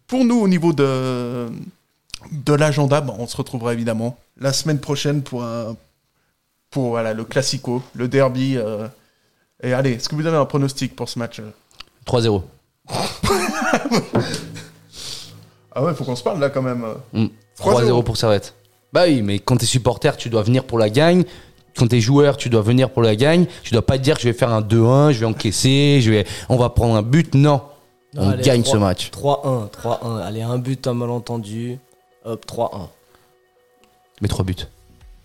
Pour 0.07 0.24
nous, 0.26 0.39
au 0.39 0.47
niveau 0.47 0.74
de, 0.74 1.47
de 2.32 2.53
l'agenda, 2.53 3.01
bon, 3.01 3.16
on 3.18 3.28
se 3.28 3.38
retrouvera 3.38 3.74
évidemment 3.74 4.18
la 4.38 4.51
semaine 4.51 4.80
prochaine 4.80 5.24
pour, 5.24 5.47
pour 6.70 6.89
voilà, 6.89 7.13
le 7.13 7.24
classico, 7.24 7.82
le 7.93 8.09
derby. 8.09 8.57
Euh. 9.64 9.68
Et 9.68 9.74
allez, 9.74 9.93
est-ce 9.93 10.10
que 10.10 10.16
vous 10.16 10.26
avez 10.26 10.38
un 10.38 10.45
pronostic 10.45 10.95
pour 10.95 11.10
ce 11.10 11.20
match 11.20 11.39
euh 11.39 11.51
3-0. 12.06 12.41
Ah 15.78 15.84
ouais, 15.84 15.93
faut 15.93 16.06
qu'on 16.06 16.16
se 16.16 16.24
parle 16.24 16.39
là 16.39 16.49
quand 16.49 16.62
même. 16.62 16.86
Mm. 17.12 17.26
3-0 17.60 18.03
pour 18.06 18.16
Servette. 18.16 18.53
Bah 18.93 19.03
oui, 19.08 19.22
mais 19.22 19.39
quand 19.39 19.58
t'es 19.58 19.66
supporter, 19.66 20.16
tu 20.16 20.30
dois 20.30 20.41
venir 20.41 20.64
pour 20.64 20.80
la 20.80 20.89
gagne. 20.89 21.26
Quand 21.76 21.88
t'es 21.88 21.99
joueur, 21.99 22.38
tu 22.38 22.49
dois 22.49 22.62
venir 22.62 22.91
pour 22.91 23.03
la 23.03 23.18
gagne. 23.18 23.45
Tu 23.62 23.74
dois 23.74 23.86
pas 23.86 23.97
te 23.97 24.03
dire 24.03 24.16
que 24.16 24.22
je 24.22 24.30
vais 24.30 24.34
faire 24.34 24.53
un 24.53 24.62
2-1, 24.62 25.12
je 25.12 25.20
vais 25.20 25.26
encaisser, 25.26 25.99
je 26.01 26.12
vais, 26.12 26.26
on 26.47 26.56
va 26.56 26.70
prendre 26.70 26.95
un 26.95 27.01
but. 27.01 27.36
Non. 27.36 27.62
On 28.16 28.30
Allez, 28.30 28.43
gagne 28.43 28.64
3 28.64 28.74
ce 28.74 28.78
match. 28.78 29.12
3-1, 29.12 29.70
3-1. 29.72 30.22
Allez, 30.22 30.41
un 30.43 30.58
but, 30.58 30.88
un 30.88 30.93
malentendu. 30.93 31.78
Hop, 32.24 32.45
3-1. 32.45 32.88
Mais 34.22 34.30
3 34.30 34.45
buts. 34.45 34.56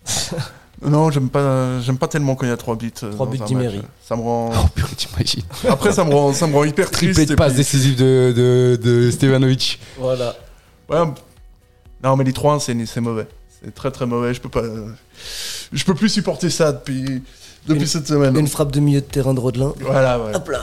Non, 0.83 1.11
j'aime 1.11 1.29
pas, 1.29 1.79
j'aime 1.81 1.97
pas 1.97 2.07
tellement 2.07 2.35
quand 2.35 2.45
il 2.45 2.49
y 2.49 2.51
a 2.51 2.57
3 2.57 2.75
buts. 2.75 2.91
euh, 3.03 3.11
Trois 3.11 3.25
dans 3.27 3.31
buts 3.31 3.39
un 3.41 3.45
d'Imery. 3.45 3.81
Ça 4.03 4.15
me 4.15 4.21
rend. 4.21 4.51
Oh 4.55 4.67
purée, 4.73 4.95
t'imagines. 4.95 5.43
Après, 5.69 5.91
ça 5.93 6.03
me 6.03 6.13
rend, 6.13 6.33
ça 6.33 6.47
me 6.47 6.55
rend 6.55 6.63
hyper 6.63 6.89
triste. 6.89 7.13
Triplé 7.15 7.25
de 7.27 7.35
passe 7.35 7.49
puis- 7.53 7.57
décisive 7.57 7.95
de, 7.97 8.33
de, 8.35 8.79
de 8.81 9.11
Stevanovic. 9.11 9.79
Voilà. 9.99 10.35
Ouais, 10.89 10.97
non, 12.03 12.15
mais 12.15 12.23
les 12.23 12.31
3-1, 12.31 12.59
c'est, 12.59 12.75
c'est 12.87 12.99
mauvais. 13.01 13.27
C'est 13.63 13.73
très 13.75 13.91
très 13.91 14.07
mauvais. 14.07 14.33
Je 14.33 14.41
peux 14.41 14.49
pas. 14.49 14.63
Je 15.71 15.83
peux 15.85 15.93
plus 15.93 16.09
supporter 16.09 16.49
ça 16.49 16.71
depuis, 16.71 17.21
depuis 17.67 17.81
Une- 17.81 17.87
cette 17.87 18.07
semaine. 18.07 18.35
Une 18.35 18.47
frappe 18.47 18.71
de 18.71 18.79
milieu 18.79 19.01
de 19.01 19.05
terrain 19.05 19.35
de 19.35 19.39
Rodelin. 19.39 19.73
Voilà, 19.81 20.19
ouais. 20.19 20.35
Hop 20.35 20.49
là. 20.49 20.61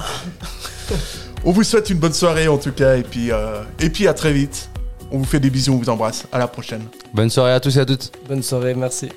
On 1.45 1.53
vous 1.53 1.63
souhaite 1.63 1.89
une 1.91 1.99
bonne 1.99 2.13
soirée 2.13 2.49
en 2.49 2.59
tout 2.59 2.73
cas. 2.73 2.97
Et 2.97 3.05
puis, 3.05 3.31
euh, 3.31 3.63
et 3.79 3.89
puis 3.91 4.09
à 4.09 4.15
très 4.15 4.33
vite. 4.33 4.69
On 5.13 5.19
vous 5.19 5.25
fait 5.25 5.41
des 5.41 5.49
bisous, 5.49 5.73
on 5.73 5.77
vous 5.79 5.89
embrasse. 5.89 6.25
À 6.33 6.39
la 6.39 6.49
prochaine. 6.49 6.83
Bonne 7.15 7.31
soirée 7.31 7.53
à 7.53 7.61
tous 7.61 7.77
et 7.77 7.81
à 7.81 7.87
toutes. 7.87 8.11
Bonne 8.29 8.43
soirée, 8.43 8.75
merci. 8.75 9.09